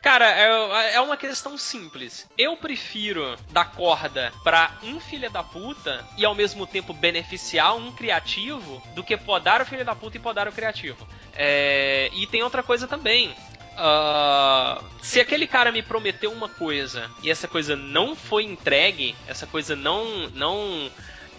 Cara, 0.00 0.30
é, 0.30 0.94
é 0.94 1.00
uma 1.00 1.16
questão 1.16 1.58
simples. 1.58 2.28
Eu 2.38 2.56
prefiro 2.56 3.36
dar 3.50 3.72
corda 3.72 4.32
pra 4.44 4.78
um 4.82 5.00
filho 5.00 5.28
da 5.30 5.42
puta 5.42 6.06
e 6.16 6.24
ao 6.24 6.34
mesmo 6.34 6.66
tempo 6.66 6.92
beneficiar 6.92 7.76
um 7.76 7.90
criativo 7.90 8.80
do 8.94 9.02
que 9.02 9.16
podar 9.16 9.60
o 9.60 9.66
filho 9.66 9.84
da 9.84 9.94
puta 9.94 10.16
e 10.16 10.20
podar 10.20 10.46
o 10.46 10.52
criativo. 10.52 11.06
É, 11.34 12.10
e 12.12 12.26
tem 12.28 12.42
outra 12.42 12.62
coisa 12.62 12.86
também. 12.86 13.34
Uh, 13.78 14.84
se 15.00 15.20
aquele 15.20 15.46
cara 15.46 15.70
me 15.70 15.82
prometeu 15.82 16.32
uma 16.32 16.48
coisa 16.48 17.08
e 17.22 17.30
essa 17.30 17.46
coisa 17.46 17.76
não 17.76 18.16
foi 18.16 18.44
entregue, 18.44 19.14
essa 19.26 19.46
coisa 19.46 19.76
não. 19.76 20.28
não 20.30 20.90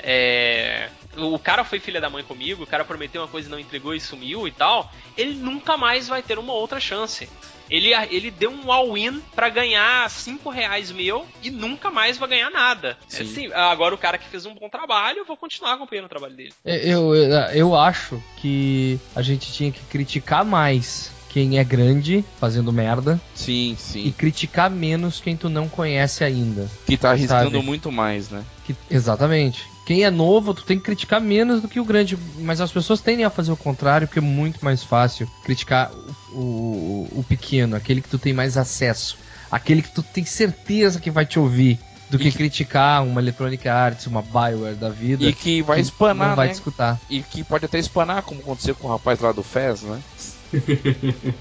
é, 0.01 0.89
o 1.17 1.37
cara 1.37 1.65
foi 1.65 1.79
filha 1.81 1.99
da 1.99 2.09
mãe 2.09 2.23
comigo, 2.23 2.63
o 2.63 2.67
cara 2.67 2.85
prometeu 2.85 3.21
uma 3.21 3.27
coisa 3.27 3.49
e 3.49 3.51
não 3.51 3.59
entregou 3.59 3.93
e 3.93 3.99
sumiu 3.99 4.47
e 4.47 4.51
tal, 4.51 4.89
ele 5.17 5.33
nunca 5.33 5.75
mais 5.75 6.07
vai 6.07 6.23
ter 6.23 6.39
uma 6.39 6.53
outra 6.53 6.79
chance. 6.79 7.27
Ele, 7.69 7.93
ele 8.09 8.31
deu 8.31 8.49
um 8.49 8.71
all-in 8.71 9.21
pra 9.35 9.49
ganhar 9.49 10.09
5 10.09 10.49
reais 10.49 10.91
meu 10.91 11.27
e 11.43 11.51
nunca 11.51 11.91
mais 11.91 12.17
vai 12.17 12.29
ganhar 12.29 12.49
nada. 12.49 12.97
É 13.13 13.21
assim, 13.21 13.51
agora 13.53 13.93
o 13.93 13.97
cara 13.97 14.17
que 14.17 14.27
fez 14.27 14.45
um 14.45 14.55
bom 14.55 14.69
trabalho, 14.69 15.19
eu 15.19 15.25
vou 15.25 15.37
continuar 15.37 15.73
acompanhando 15.73 16.05
o 16.05 16.09
trabalho 16.09 16.35
dele. 16.35 16.53
É, 16.65 16.77
eu, 16.77 17.13
eu, 17.13 17.31
eu 17.53 17.75
acho 17.75 18.23
que 18.37 18.97
a 19.15 19.21
gente 19.21 19.51
tinha 19.53 19.71
que 19.71 19.81
criticar 19.85 20.43
mais 20.43 21.11
quem 21.29 21.59
é 21.59 21.63
grande 21.63 22.25
fazendo 22.39 22.73
merda. 22.73 23.19
Sim, 23.33 23.75
sim. 23.77 24.03
E 24.05 24.11
criticar 24.11 24.69
menos 24.69 25.21
quem 25.21 25.37
tu 25.37 25.47
não 25.47 25.69
conhece 25.69 26.23
ainda. 26.23 26.67
Que 26.85 26.97
tá 26.97 27.11
arriscando 27.11 27.51
sabe? 27.51 27.65
muito 27.65 27.91
mais, 27.91 28.29
né? 28.29 28.43
Que, 28.65 28.75
exatamente. 28.89 29.67
Quem 29.85 30.03
é 30.03 30.11
novo, 30.11 30.53
tu 30.53 30.63
tem 30.63 30.77
que 30.77 30.85
criticar 30.85 31.21
menos 31.21 31.61
do 31.61 31.67
que 31.67 31.79
o 31.79 31.85
grande. 31.85 32.17
Mas 32.39 32.59
as 32.61 32.71
pessoas 32.71 33.01
tendem 33.01 33.25
a 33.25 33.29
fazer 33.29 33.51
o 33.51 33.57
contrário, 33.57 34.07
porque 34.07 34.19
é 34.19 34.21
muito 34.21 34.63
mais 34.63 34.83
fácil 34.83 35.27
criticar 35.43 35.91
o, 36.31 36.39
o, 36.39 37.09
o 37.19 37.25
pequeno, 37.27 37.75
aquele 37.75 38.01
que 38.01 38.09
tu 38.09 38.19
tem 38.19 38.33
mais 38.33 38.57
acesso. 38.57 39.17
Aquele 39.51 39.81
que 39.81 39.91
tu 39.91 40.03
tem 40.03 40.25
certeza 40.25 40.99
que 40.99 41.09
vai 41.09 41.25
te 41.25 41.39
ouvir 41.39 41.79
do 42.09 42.17
que, 42.17 42.31
que, 42.31 42.37
criticar 42.37 43.03
uma 43.03 43.21
Electronic 43.21 43.67
Arts, 43.67 44.07
uma 44.07 44.21
Bioware 44.21 44.75
da 44.75 44.89
vida. 44.89 45.23
E 45.23 45.33
que 45.33 45.61
vai 45.61 45.77
que 45.77 45.83
espanar, 45.83 46.29
não 46.29 46.35
vai 46.35 46.47
né? 46.47 46.53
discutir. 46.53 46.97
E 47.09 47.21
que 47.21 47.43
pode 47.43 47.65
até 47.65 47.77
espanar, 47.77 48.23
como 48.23 48.41
aconteceu 48.41 48.75
com 48.75 48.87
o 48.87 48.91
rapaz 48.91 49.19
lá 49.19 49.31
do 49.31 49.43
Fez, 49.43 49.83
né? 49.83 49.99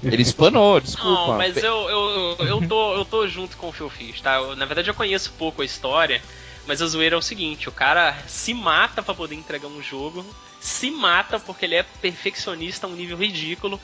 Ele 0.03 0.21
espanou, 0.21 0.79
desculpa. 0.79 1.09
Não, 1.09 1.37
mas 1.37 1.57
eu, 1.57 1.89
eu, 1.89 2.37
eu, 2.45 2.67
tô, 2.67 2.95
eu 2.95 3.05
tô 3.05 3.27
junto 3.27 3.57
com 3.57 3.69
o 3.69 3.71
Phil 3.71 3.89
Fish, 3.89 4.21
tá? 4.21 4.35
Eu, 4.35 4.55
na 4.55 4.65
verdade 4.65 4.89
eu 4.89 4.93
conheço 4.93 5.33
pouco 5.37 5.61
a 5.61 5.65
história, 5.65 6.21
mas 6.67 6.81
a 6.81 6.87
zoeira 6.87 7.15
é 7.15 7.17
o 7.17 7.21
seguinte, 7.21 7.67
o 7.67 7.71
cara 7.71 8.15
se 8.27 8.53
mata 8.53 9.01
para 9.01 9.13
poder 9.13 9.35
entregar 9.35 9.67
um 9.67 9.81
jogo, 9.81 10.25
se 10.59 10.91
mata 10.91 11.39
porque 11.39 11.65
ele 11.65 11.75
é 11.75 11.83
perfeccionista 11.83 12.85
a 12.85 12.89
um 12.89 12.93
nível 12.93 13.17
ridículo. 13.17 13.79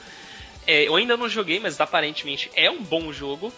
É, 0.67 0.87
eu 0.87 0.95
ainda 0.95 1.15
não 1.15 1.29
joguei, 1.29 1.59
mas 1.59 1.79
aparentemente 1.79 2.51
é 2.55 2.69
um 2.69 2.81
bom 2.81 3.11
jogo. 3.11 3.53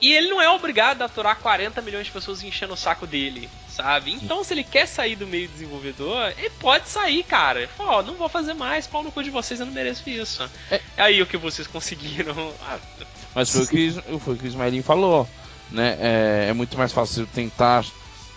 E 0.00 0.12
ele 0.12 0.28
não 0.28 0.40
é 0.40 0.48
obrigado 0.48 1.02
a 1.02 1.04
aturar 1.04 1.36
40 1.36 1.82
milhões 1.82 2.06
de 2.06 2.12
pessoas 2.12 2.42
enchendo 2.42 2.72
o 2.72 2.76
saco 2.76 3.06
dele, 3.06 3.50
sabe? 3.68 4.12
Então, 4.12 4.42
se 4.42 4.54
ele 4.54 4.64
quer 4.64 4.86
sair 4.86 5.14
do 5.14 5.26
meio 5.26 5.46
desenvolvedor, 5.48 6.32
ele 6.38 6.50
pode 6.58 6.88
sair, 6.88 7.22
cara. 7.22 7.68
Fala, 7.76 7.98
ó, 7.98 8.02
não 8.02 8.14
vou 8.14 8.28
fazer 8.28 8.54
mais, 8.54 8.86
pau 8.86 9.02
no 9.02 9.12
cu 9.12 9.22
de 9.22 9.30
vocês, 9.30 9.60
eu 9.60 9.66
não 9.66 9.72
mereço 9.72 10.08
isso. 10.08 10.48
É, 10.70 10.80
é 10.96 11.02
aí 11.02 11.20
o 11.20 11.26
que 11.26 11.36
vocês 11.36 11.66
conseguiram. 11.66 12.34
Mas 13.34 13.50
foi 13.50 13.62
o 13.62 13.68
que, 13.68 13.90
foi 14.18 14.34
o, 14.34 14.36
que 14.38 14.44
o 14.44 14.46
Ismaelin 14.46 14.82
falou, 14.82 15.28
né? 15.70 15.96
É, 16.00 16.46
é 16.48 16.52
muito 16.52 16.76
mais 16.78 16.92
fácil 16.92 17.26
tentar 17.26 17.84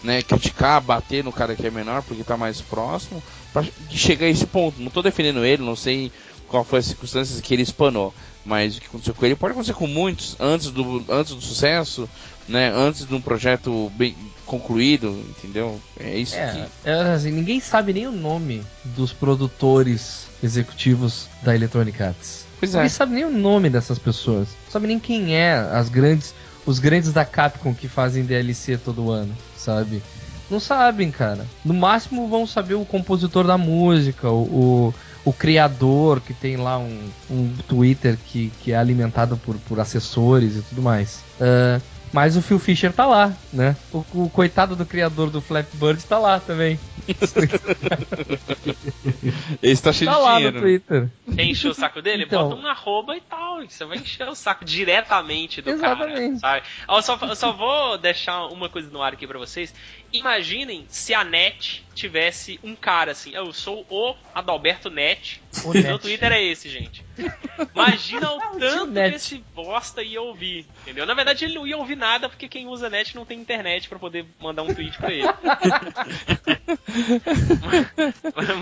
né, 0.04 0.22
criticar, 0.22 0.82
bater 0.82 1.24
no 1.24 1.32
cara 1.32 1.56
que 1.56 1.66
é 1.66 1.72
menor 1.72 2.04
porque 2.04 2.24
tá 2.24 2.36
mais 2.36 2.62
próximo, 2.62 3.24
para 3.54 3.66
chegar 3.90 4.28
a 4.28 4.30
esse 4.30 4.46
ponto. 4.46 4.82
Não 4.82 4.92
tô 4.92 5.02
defendendo 5.02 5.46
ele, 5.46 5.64
não 5.64 5.76
sei 5.76 6.12
qual 6.48 6.64
foi 6.64 6.80
as 6.80 6.86
circunstâncias 6.86 7.40
que 7.42 7.54
ele 7.54 7.64
espanou. 7.64 8.14
Mas 8.46 8.76
o 8.76 8.82
que 8.82 8.88
aconteceu 8.88 9.14
com 9.14 9.26
ele 9.26 9.36
pode 9.36 9.54
acontecer 9.54 9.74
com 9.74 9.88
muitos 9.88 10.36
antes 10.40 10.70
do, 10.70 11.04
antes 11.10 11.34
do 11.34 11.42
sucesso, 11.42 12.10
né? 12.48 12.72
Antes 12.76 13.06
de 13.06 13.14
um 13.14 13.22
projeto 13.22 13.92
bem 13.96 14.16
concluído, 14.46 15.10
entendeu? 15.30 15.80
É 16.00 16.18
isso 16.18 16.36
é, 16.36 16.52
que... 16.52 16.90
é, 16.90 16.94
assim, 17.14 17.32
ninguém 17.32 17.60
sabe 17.60 17.94
nem 17.94 18.08
o 18.08 18.12
nome 18.12 18.62
dos 18.84 19.14
produtores 19.14 20.28
executivos 20.44 21.28
da 21.42 21.56
Electronic 21.56 22.04
Arts. 22.04 22.46
Pois 22.60 22.74
é. 22.74 22.78
Ninguém 22.78 22.90
sabe 22.90 23.16
nem 23.16 23.26
o 23.26 23.32
nome 23.32 23.70
dessas 23.70 23.98
pessoas. 23.98 24.50
Não 24.66 24.72
sabe 24.72 24.88
nem 24.88 25.00
quem 25.00 25.36
é 25.36 25.54
as 25.54 25.90
grandes, 25.90 26.36
os 26.66 26.80
grandes 26.80 27.14
da 27.14 27.26
Capcom 27.26 27.74
que 27.74 27.88
fazem 27.88 28.26
DLC 28.26 28.78
todo 28.78 29.10
ano, 29.12 29.36
sabe? 29.56 30.04
Não 30.50 30.60
sabem, 30.60 31.10
cara. 31.10 31.48
No 31.64 31.74
máximo 31.74 32.28
vão 32.28 32.46
saber 32.46 32.76
o 32.76 32.86
compositor 32.86 33.48
da 33.48 33.58
música, 33.58 34.30
o, 34.30 34.44
o, 34.44 34.94
o 35.26 35.32
criador 35.32 36.20
que 36.22 36.34
tem 36.34 36.58
lá 36.58 36.78
um, 36.78 37.10
um 37.30 37.54
Twitter 37.68 38.18
que, 38.28 38.52
que 38.62 38.72
é 38.72 38.76
alimentado 38.76 39.38
por, 39.38 39.56
por 39.58 39.80
assessores 39.80 40.58
e 40.58 40.62
tudo 40.62 40.82
mais. 40.82 41.24
Uh, 41.40 41.82
mas 42.14 42.38
o 42.38 42.44
Phil 42.44 42.60
Fisher 42.60 42.94
tá 42.94 43.08
lá, 43.08 43.34
né? 43.52 43.76
O, 43.92 44.06
o 44.14 44.30
coitado 44.30 44.76
do 44.76 44.86
criador 44.86 45.32
do 45.32 45.42
Flappy 45.42 45.76
Bird 45.78 46.06
tá 46.06 46.20
lá 46.20 46.40
também. 46.40 46.80
Esse 49.64 49.82
tá 49.82 49.92
cheio 49.92 50.12
tá 50.12 50.18
de 50.18 50.24
lá 50.24 50.36
dinheiro. 50.36 50.56
no 50.56 50.62
Twitter. 50.62 51.10
Quer 51.36 51.44
encher 51.44 51.70
o 51.70 51.74
saco 51.74 52.04
dele? 52.04 52.26
Então. 52.26 52.50
Bota 52.50 52.62
um 52.62 52.68
arroba 52.68 53.18
e 53.18 53.22
tal. 53.22 53.62
Você 53.68 53.84
vai 53.84 53.98
encher 53.98 54.30
o 54.30 54.36
saco 54.36 54.64
diretamente 54.64 55.60
do 55.60 55.72
Exatamente. 55.72 56.40
cara, 56.40 56.62
sabe? 56.62 56.68
Eu 56.88 57.02
só, 57.02 57.18
eu 57.20 57.36
só 57.36 57.52
vou 57.52 57.98
deixar 57.98 58.46
uma 58.46 58.70
coisa 58.70 58.92
no 58.92 59.02
ar 59.02 59.14
aqui 59.14 59.26
pra 59.26 59.40
vocês. 59.40 59.74
Imaginem 60.14 60.86
se 60.90 61.12
a 61.12 61.24
NET 61.24 61.84
tivesse 61.96 62.60
um 62.64 62.76
cara 62.76 63.12
assim. 63.14 63.32
Eu 63.34 63.52
sou 63.52 63.84
o 63.90 64.14
Adalberto 64.34 64.88
NET. 64.90 65.42
O 65.64 65.72
Meu 65.74 65.82
Net. 65.84 66.00
Twitter 66.02 66.32
é 66.32 66.44
esse, 66.44 66.70
gente. 66.70 67.04
Imagina 67.74 68.32
o 68.32 68.40
tio 68.58 68.60
tanto 68.60 68.92
que 68.94 69.16
esse 69.16 69.44
bosta 69.56 70.04
ia 70.04 70.22
ouvir, 70.22 70.68
entendeu? 70.84 71.06
Na 71.08 71.16
verdade, 71.16 71.46
ele 71.46 71.56
não 71.56 71.66
ia 71.66 71.78
ouvir 71.78 71.96
nada 71.96 72.30
porque 72.30 72.48
quem 72.48 72.68
usa 72.68 72.90
net 72.92 73.16
não 73.16 73.26
tem 73.26 73.40
internet 73.40 73.90
pra 73.90 73.98
poder 73.98 74.26
mandar 74.40 74.62
um 74.64 74.74
tweet 74.74 74.96
pra 74.98 75.12
ele. 75.12 75.28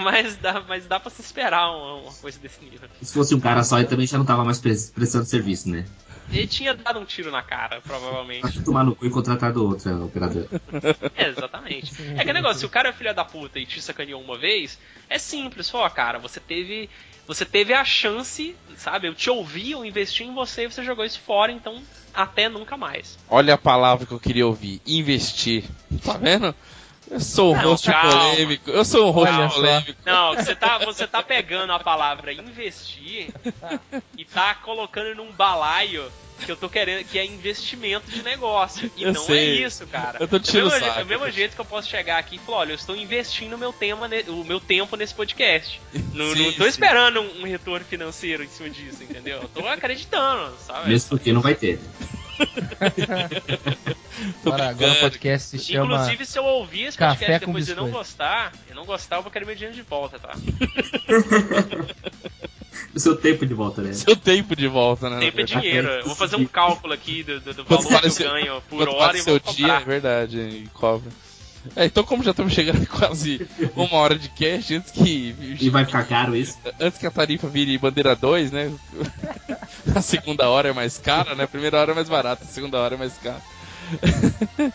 mas, 0.03 0.35
dá, 0.37 0.61
mas 0.67 0.85
dá 0.85 0.99
pra 0.99 1.09
se 1.09 1.21
esperar 1.21 1.69
uma, 1.69 1.95
uma 1.95 2.13
coisa 2.13 2.39
desse 2.39 2.63
nível. 2.63 2.87
Se 3.01 3.13
fosse 3.13 3.35
um 3.35 3.39
cara 3.39 3.63
só, 3.63 3.77
ele 3.77 3.87
também 3.87 4.07
já 4.07 4.17
não 4.17 4.25
tava 4.25 4.43
mais 4.43 4.59
pre- 4.59 4.75
prestando 4.93 5.25
serviço, 5.25 5.69
né? 5.69 5.85
Ele 6.31 6.47
tinha 6.47 6.73
dado 6.73 6.99
um 6.99 7.05
tiro 7.05 7.31
na 7.31 7.41
cara, 7.41 7.81
provavelmente. 7.81 8.45
Acho 8.45 8.59
que 8.59 8.65
tomar 8.65 8.83
no 8.83 8.95
cu 8.95 9.05
e 9.05 9.09
contratar 9.09 9.51
do 9.51 9.65
outro, 9.65 9.89
é, 9.89 9.93
operador. 9.95 10.47
É, 11.15 11.27
exatamente. 11.27 11.93
É 12.17 12.23
que 12.23 12.33
negócio, 12.33 12.59
se 12.59 12.65
o 12.65 12.69
cara 12.69 12.89
é 12.89 12.93
filho 12.93 13.13
da 13.13 13.23
puta 13.23 13.59
e 13.59 13.65
te 13.65 13.81
sacaneou 13.81 14.21
uma 14.21 14.37
vez, 14.37 14.79
é 15.09 15.17
simples, 15.17 15.67
só, 15.67 15.87
cara, 15.89 16.17
você 16.17 16.39
teve. 16.39 16.89
Você 17.27 17.45
teve 17.45 17.73
a 17.73 17.85
chance, 17.85 18.55
sabe? 18.75 19.07
Eu 19.07 19.13
te 19.13 19.29
ouvi, 19.29 19.71
eu 19.71 19.85
investi 19.85 20.23
em 20.23 20.33
você 20.33 20.63
e 20.63 20.67
você 20.67 20.83
jogou 20.83 21.05
isso 21.05 21.19
fora, 21.19 21.51
então 21.51 21.81
até 22.13 22.49
nunca 22.49 22.75
mais. 22.75 23.17
Olha 23.29 23.53
a 23.53 23.57
palavra 23.57 24.05
que 24.05 24.11
eu 24.11 24.19
queria 24.19 24.47
ouvir: 24.47 24.81
investir. 24.85 25.63
Tá 26.03 26.17
vendo? 26.17 26.53
Eu 27.11 27.19
sou 27.19 27.53
um 27.53 27.57
Não, 27.57 27.69
host 27.71 27.91
calma. 27.91 28.29
polêmico. 28.31 28.69
Eu 28.71 28.85
sou 28.85 29.07
um 29.07 29.11
host 29.11 29.53
polêmico. 29.53 30.01
Não, 30.05 30.33
você 30.33 30.55
tá, 30.55 30.77
você 30.77 31.05
tá 31.05 31.21
pegando 31.21 31.73
a 31.73 31.79
palavra 31.79 32.31
investir 32.31 33.33
e 34.17 34.23
tá 34.25 34.55
colocando 34.55 35.13
num 35.15 35.29
balaio 35.31 36.09
que 36.45 36.51
eu 36.51 36.55
tô 36.55 36.67
querendo, 36.69 37.05
que 37.05 37.19
é 37.19 37.25
investimento 37.25 38.09
de 38.09 38.23
negócio. 38.23 38.89
E 38.97 39.03
Eu 39.03 39.13
não 39.13 39.21
sei. 39.25 39.61
é 39.61 39.67
isso, 39.67 39.85
cara. 39.87 40.17
Eu 40.21 40.27
tô 40.27 40.39
do 40.39 40.43
tirando 40.43 40.71
mesmo, 40.71 40.79
saco. 40.87 40.93
je- 40.97 41.03
do 41.03 41.09
mesmo 41.09 41.29
jeito 41.29 41.53
que 41.53 41.61
eu 41.61 41.65
posso 41.65 41.87
chegar 41.89 42.17
aqui 42.17 42.37
e 42.37 42.39
falar, 42.39 42.57
olha, 42.59 42.71
eu 42.71 42.75
estou 42.75 42.95
investindo 42.95 43.53
o 43.53 43.57
meu, 43.59 43.71
tema, 43.73 44.09
o 44.29 44.43
meu 44.43 44.59
tempo 44.59 44.95
nesse 44.95 45.13
podcast. 45.13 45.79
Não, 46.13 46.33
Sim, 46.33 46.45
não 46.45 46.53
tô 46.53 46.63
sim. 46.63 46.69
esperando 46.69 47.21
um, 47.21 47.41
um 47.41 47.43
retorno 47.43 47.85
financeiro 47.85 48.43
em 48.43 48.47
cima 48.47 48.69
disso, 48.71 49.03
entendeu? 49.03 49.41
Eu 49.43 49.49
tô 49.49 49.67
acreditando, 49.67 50.55
sabe? 50.65 50.89
Mesmo 50.89 51.09
porque 51.09 51.31
não 51.33 51.41
vai 51.41 51.53
ter. 51.55 51.77
Tô 54.43 54.49
Agora, 54.51 54.69
agora 54.69 54.91
o 54.93 54.99
podcast 54.99 55.47
se 55.57 55.59
chama. 55.73 55.93
Inclusive, 55.95 56.25
se 56.25 56.37
eu 56.39 56.43
ouvir 56.45 56.83
esse 56.83 56.97
Café 56.97 57.15
podcast 57.25 57.45
com 57.45 57.51
depois 57.51 57.67
e 57.69 57.75
não 57.75 57.83
biscoito. 57.85 57.97
gostar, 58.07 58.51
eu 58.69 58.75
não 58.75 58.85
gostar, 58.85 59.15
eu 59.17 59.21
vou 59.23 59.31
querer 59.31 59.45
meu 59.45 59.55
dinheiro 59.55 59.75
de 59.75 59.81
volta, 59.81 60.19
tá? 60.19 60.33
O 62.93 62.99
seu 62.99 63.15
tempo 63.15 63.45
de 63.45 63.53
volta, 63.53 63.81
né? 63.81 63.93
Seu 63.93 64.15
tempo 64.15 64.55
de 64.55 64.67
volta, 64.67 65.09
né? 65.09 65.19
Tempo 65.19 65.41
é 65.41 65.43
dinheiro. 65.43 65.87
Eu 65.87 66.05
vou 66.05 66.15
fazer 66.15 66.35
um 66.35 66.45
cálculo 66.45 66.93
aqui 66.93 67.23
do, 67.23 67.39
do, 67.39 67.53
do 67.53 67.65
Quanto 67.65 67.83
valor 67.83 68.01
que 68.01 68.07
eu 68.07 68.11
seu- 68.11 68.29
ganho 68.31 68.61
por 68.69 68.77
Quanto 68.85 68.89
hora 68.95 69.05
vale 69.07 69.19
e 69.19 69.21
seu 69.21 69.39
vou 69.39 69.53
dia, 69.53 69.73
é 69.73 69.79
verdade, 69.79 70.37
e 70.39 70.67
cobra. 70.73 71.09
É, 71.75 71.85
então 71.85 72.03
como 72.03 72.23
já 72.23 72.31
estamos 72.31 72.53
chegando 72.53 72.85
quase 72.89 73.47
uma 73.75 73.93
hora 73.97 74.17
de 74.17 74.29
cast, 74.29 74.73
antes 74.75 74.91
que 74.91 75.35
E 75.59 75.69
vai 75.69 75.85
ficar 75.85 76.03
caro 76.05 76.35
isso? 76.35 76.57
antes 76.79 76.97
que 76.97 77.05
a 77.05 77.11
tarifa 77.11 77.47
vire 77.47 77.77
bandeira 77.77 78.15
2, 78.15 78.51
né? 78.51 78.71
A 79.95 80.01
segunda 80.01 80.47
hora 80.49 80.69
é 80.69 80.73
mais 80.73 80.97
cara, 80.97 81.33
né? 81.35 81.43
A 81.43 81.47
primeira 81.47 81.77
hora 81.79 81.91
é 81.91 81.95
mais 81.95 82.07
barata, 82.07 82.43
a 82.43 82.47
segunda 82.47 82.77
hora 82.79 82.95
é 82.95 82.97
mais 82.97 83.13
cara. 83.17 83.41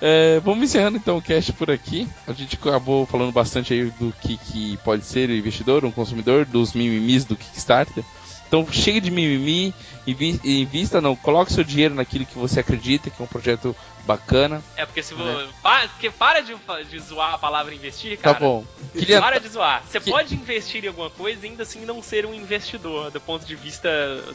É, 0.00 0.40
vamos 0.40 0.64
encerrando 0.64 0.96
então 0.96 1.16
o 1.16 1.22
cast 1.22 1.52
por 1.52 1.70
aqui. 1.70 2.08
A 2.26 2.32
gente 2.32 2.56
acabou 2.56 3.06
falando 3.06 3.32
bastante 3.32 3.72
aí 3.72 3.84
do 3.98 4.12
que, 4.20 4.36
que 4.36 4.76
pode 4.78 5.04
ser 5.04 5.28
o 5.30 5.34
investidor, 5.36 5.84
um 5.84 5.92
consumidor, 5.92 6.44
dos 6.44 6.72
mimimis 6.72 7.24
do 7.24 7.36
Kickstarter. 7.36 8.02
Então 8.48 8.66
chega 8.70 9.00
de 9.00 9.10
mimimi, 9.10 9.74
invi- 10.06 10.40
invista, 10.44 11.00
não, 11.00 11.16
coloque 11.16 11.52
seu 11.52 11.64
dinheiro 11.64 11.94
naquilo 11.94 12.24
que 12.24 12.38
você 12.38 12.60
acredita 12.60 13.10
que 13.10 13.20
é 13.20 13.24
um 13.24 13.28
projeto 13.28 13.74
bacana. 14.06 14.62
É, 14.76 14.86
porque 14.86 15.02
se 15.02 15.14
É. 15.14 15.16
você. 15.16 15.48
Pa, 15.62 15.80
porque 15.88 16.10
para 16.10 16.40
de, 16.40 16.54
de 16.88 16.98
zoar 17.00 17.34
a 17.34 17.38
palavra 17.38 17.74
investir, 17.74 18.16
Tá 18.16 18.34
cara. 18.34 18.38
bom. 18.40 18.64
Queria, 18.92 19.20
Para 19.20 19.40
de 19.40 19.48
zoar. 19.48 19.82
Você 19.88 20.00
Que- 20.00 20.10
pode 20.10 20.34
investir 20.34 20.84
em 20.84 20.88
alguma 20.88 21.10
coisa 21.10 21.44
e 21.44 21.50
ainda 21.50 21.64
assim 21.64 21.84
não 21.84 22.00
ser 22.02 22.24
um 22.24 22.32
investidor 22.34 23.10
do 23.10 23.20
ponto 23.20 23.44
de 23.44 23.54
vista 23.56 23.88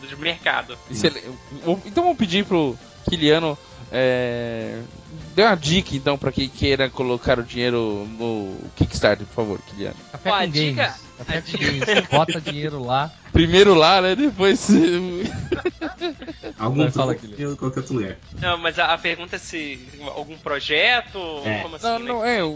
de 0.07 0.15
mercado. 0.17 0.77
Então 1.86 2.03
vamos 2.03 2.17
pedir 2.17 2.45
pro 2.45 2.77
Kiliano 3.09 3.57
é, 3.91 4.79
dê 5.35 5.43
uma 5.43 5.55
dica 5.55 5.95
então 5.95 6.17
para 6.17 6.31
quem 6.31 6.47
queira 6.47 6.89
colocar 6.89 7.37
o 7.39 7.43
dinheiro 7.43 8.07
no 8.17 8.55
Kickstarter, 8.75 9.25
por 9.27 9.33
favor, 9.35 9.59
Kiliano. 9.67 9.95
Café 10.11 10.29
com 10.29 10.35
a 10.35 10.39
games. 10.39 10.53
dica- 10.53 10.95
Café 11.17 11.37
a 11.37 11.41
com 11.41 11.51
games. 11.57 12.07
Bota 12.09 12.41
dinheiro 12.41 12.81
lá. 12.83 13.11
Primeiro 13.31 13.73
lá, 13.73 14.01
né? 14.01 14.15
Depois. 14.15 14.67
Algum 16.57 16.91
fala, 16.91 17.13
em 17.15 17.55
qualquer 17.55 17.79
outro 17.79 17.95
lugar. 17.95 18.17
Não, 18.39 18.57
mas 18.57 18.77
a, 18.77 18.93
a 18.93 18.97
pergunta 18.97 19.35
é 19.35 19.39
se 19.39 19.79
algum 20.15 20.37
projeto. 20.37 21.17
É. 21.45 21.59
Como 21.61 21.75
assim? 21.75 21.85
não, 21.87 21.99
né? 21.99 22.05
não, 22.05 22.25
é. 22.25 22.43
O, 22.43 22.49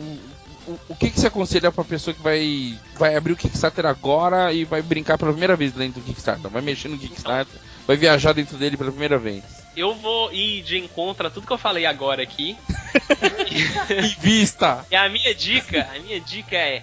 o, 0.67 0.79
o 0.89 0.95
que, 0.95 1.09
que 1.09 1.19
você 1.19 1.27
aconselha 1.27 1.71
pra 1.71 1.83
pessoa 1.83 2.13
que 2.13 2.21
vai, 2.21 2.77
vai 2.97 3.15
abrir 3.15 3.33
o 3.33 3.37
Kickstarter 3.37 3.85
agora 3.85 4.51
e 4.53 4.63
vai 4.65 4.81
brincar 4.81 5.17
pela 5.17 5.31
primeira 5.31 5.55
vez 5.55 5.71
dentro 5.71 6.01
do 6.01 6.05
Kickstarter? 6.05 6.49
Vai 6.49 6.61
mexer 6.61 6.87
no 6.87 6.97
Kickstarter, 6.97 7.59
vai 7.87 7.95
viajar 7.97 8.33
dentro 8.33 8.57
dele 8.57 8.77
pela 8.77 8.91
primeira 8.91 9.17
vez. 9.17 9.43
Eu 9.75 9.93
vou 9.95 10.31
ir 10.33 10.61
de 10.61 10.77
encontro 10.77 11.27
a 11.27 11.29
tudo 11.29 11.45
que 11.47 11.53
eu 11.53 11.57
falei 11.57 11.85
agora 11.85 12.23
aqui. 12.23 12.57
Invista! 14.17 14.85
E 14.89 14.95
a 14.95 15.09
minha 15.09 15.33
dica, 15.35 15.87
a 15.93 15.99
minha 15.99 16.19
dica 16.19 16.55
é 16.55 16.81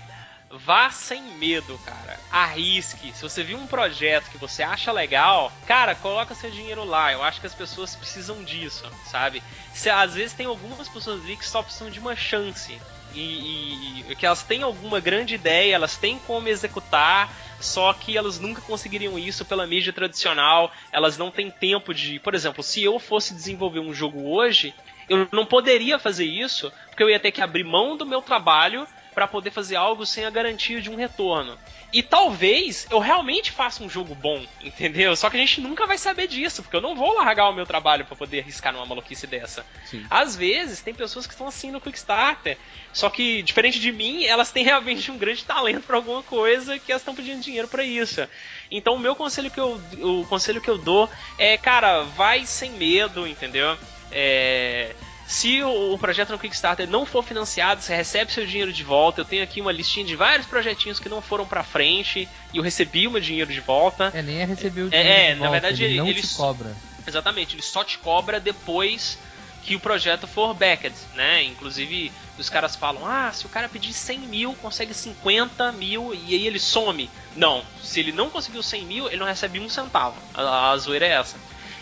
vá 0.50 0.90
sem 0.90 1.22
medo, 1.38 1.78
cara. 1.84 2.20
Arrisque. 2.30 3.12
Se 3.14 3.22
você 3.22 3.42
viu 3.42 3.56
um 3.58 3.66
projeto 3.66 4.28
que 4.30 4.36
você 4.38 4.62
acha 4.62 4.92
legal, 4.92 5.50
cara, 5.66 5.94
coloca 5.94 6.34
seu 6.34 6.50
dinheiro 6.50 6.84
lá. 6.84 7.12
Eu 7.12 7.22
acho 7.22 7.40
que 7.40 7.46
as 7.46 7.54
pessoas 7.54 7.94
precisam 7.96 8.44
disso, 8.44 8.84
sabe? 9.10 9.42
Se, 9.72 9.88
às 9.88 10.14
vezes 10.14 10.34
tem 10.34 10.46
algumas 10.46 10.88
pessoas 10.88 11.22
ali 11.22 11.36
que 11.36 11.46
só 11.46 11.62
precisam 11.62 11.90
de 11.90 11.98
uma 11.98 12.14
chance. 12.14 12.78
E, 13.14 13.20
e- 13.20 14.04
e 14.10 14.16
que 14.16 14.24
elas 14.24 14.42
têm 14.42 14.62
alguma 14.62 14.98
grande 15.00 15.34
ideia, 15.34 15.74
elas 15.74 15.96
têm 15.98 16.18
como 16.18 16.48
executar, 16.48 17.30
só 17.62 17.92
que 17.92 18.16
elas 18.16 18.38
nunca 18.38 18.60
conseguiriam 18.60 19.18
isso 19.18 19.44
pela 19.44 19.66
mídia 19.66 19.92
tradicional. 19.92 20.72
Elas 20.90 21.16
não 21.16 21.30
têm 21.30 21.50
tempo 21.50 21.94
de. 21.94 22.18
Por 22.18 22.34
exemplo, 22.34 22.62
se 22.62 22.82
eu 22.82 22.98
fosse 22.98 23.34
desenvolver 23.34 23.80
um 23.80 23.94
jogo 23.94 24.28
hoje, 24.28 24.74
eu 25.08 25.28
não 25.32 25.46
poderia 25.46 25.98
fazer 25.98 26.24
isso, 26.24 26.72
porque 26.88 27.02
eu 27.02 27.10
ia 27.10 27.20
ter 27.20 27.30
que 27.30 27.40
abrir 27.40 27.64
mão 27.64 27.96
do 27.96 28.04
meu 28.04 28.20
trabalho 28.20 28.86
para 29.14 29.28
poder 29.28 29.50
fazer 29.50 29.76
algo 29.76 30.04
sem 30.04 30.24
a 30.24 30.30
garantia 30.30 30.80
de 30.80 30.90
um 30.90 30.96
retorno. 30.96 31.56
E 31.92 32.02
talvez 32.02 32.86
eu 32.90 32.98
realmente 32.98 33.52
faça 33.52 33.84
um 33.84 33.90
jogo 33.90 34.14
bom, 34.14 34.42
entendeu? 34.62 35.14
Só 35.14 35.28
que 35.28 35.36
a 35.36 35.40
gente 35.40 35.60
nunca 35.60 35.86
vai 35.86 35.98
saber 35.98 36.26
disso, 36.26 36.62
porque 36.62 36.76
eu 36.76 36.80
não 36.80 36.94
vou 36.94 37.14
largar 37.14 37.50
o 37.50 37.52
meu 37.52 37.66
trabalho 37.66 38.06
para 38.06 38.16
poder 38.16 38.40
arriscar 38.40 38.72
numa 38.72 38.86
maluquice 38.86 39.26
dessa. 39.26 39.66
Sim. 39.84 40.06
Às 40.08 40.34
vezes 40.34 40.80
tem 40.80 40.94
pessoas 40.94 41.26
que 41.26 41.34
estão 41.34 41.46
assim 41.46 41.70
no 41.70 41.80
Quickstarter, 41.80 42.56
só 42.94 43.10
que 43.10 43.42
diferente 43.42 43.78
de 43.78 43.92
mim, 43.92 44.24
elas 44.24 44.50
têm 44.50 44.64
realmente 44.64 45.10
um 45.10 45.18
grande 45.18 45.44
talento 45.44 45.82
para 45.82 45.96
alguma 45.96 46.22
coisa 46.22 46.78
que 46.78 46.90
elas 46.90 47.02
estão 47.02 47.14
pedindo 47.14 47.42
dinheiro 47.42 47.68
para 47.68 47.84
isso. 47.84 48.26
Então 48.70 48.94
o 48.94 48.98
meu 48.98 49.14
conselho 49.14 49.50
que 49.50 49.60
eu 49.60 49.78
o 50.00 50.24
conselho 50.26 50.62
que 50.62 50.70
eu 50.70 50.78
dou 50.78 51.10
é, 51.36 51.58
cara, 51.58 52.02
vai 52.02 52.46
sem 52.46 52.70
medo, 52.72 53.26
entendeu? 53.26 53.76
É, 54.10 54.94
se 55.32 55.62
o, 55.62 55.94
o 55.94 55.98
projeto 55.98 56.30
no 56.30 56.38
Kickstarter 56.38 56.88
não 56.88 57.06
for 57.06 57.22
financiado, 57.24 57.80
você 57.80 57.94
recebe 57.94 58.30
seu 58.32 58.44
dinheiro 58.46 58.72
de 58.72 58.84
volta. 58.84 59.20
Eu 59.22 59.24
tenho 59.24 59.42
aqui 59.42 59.60
uma 59.60 59.72
listinha 59.72 60.04
de 60.04 60.14
vários 60.14 60.46
projetinhos 60.46 61.00
que 61.00 61.08
não 61.08 61.22
foram 61.22 61.46
pra 61.46 61.62
frente 61.62 62.28
e 62.52 62.56
eu 62.58 62.62
recebi 62.62 63.06
o 63.06 63.10
meu 63.10 63.20
dinheiro 63.20 63.50
de 63.52 63.60
volta. 63.60 64.10
É, 64.14 64.20
nem 64.22 64.40
é 64.40 64.44
receber 64.44 64.82
o 64.82 64.86
É, 64.88 64.90
dinheiro. 64.90 65.08
é, 65.08 65.28
de 65.34 65.40
na 65.40 65.46
volta, 65.46 65.52
verdade, 65.52 65.84
ele 65.84 65.96
não 65.96 66.06
ele- 66.06 66.20
te 66.20 66.34
cobra. 66.34 66.76
Exatamente, 67.06 67.54
ele 67.56 67.62
só 67.62 67.82
te 67.82 67.98
cobra 67.98 68.38
depois 68.38 69.18
que 69.64 69.74
o 69.76 69.80
projeto 69.80 70.26
for 70.26 70.52
backed, 70.54 70.94
né? 71.14 71.42
Inclusive, 71.44 72.12
os 72.38 72.48
caras 72.50 72.76
falam: 72.76 73.06
ah, 73.06 73.30
se 73.32 73.46
o 73.46 73.48
cara 73.48 73.68
pedir 73.68 73.92
100 73.92 74.18
mil, 74.18 74.54
consegue 74.60 74.92
50 74.92 75.72
mil 75.72 76.12
e 76.14 76.34
aí 76.34 76.46
ele 76.46 76.58
some. 76.58 77.08
Não, 77.34 77.64
se 77.82 78.00
ele 78.00 78.12
não 78.12 78.28
conseguiu 78.28 78.62
100 78.62 78.84
mil, 78.84 79.06
ele 79.06 79.16
não 79.16 79.26
recebe 79.26 79.58
um 79.60 79.68
centavo. 79.68 80.16
A, 80.34 80.70
a 80.72 80.76
zoeira 80.76 81.06
é 81.06 81.12
essa. 81.12 81.36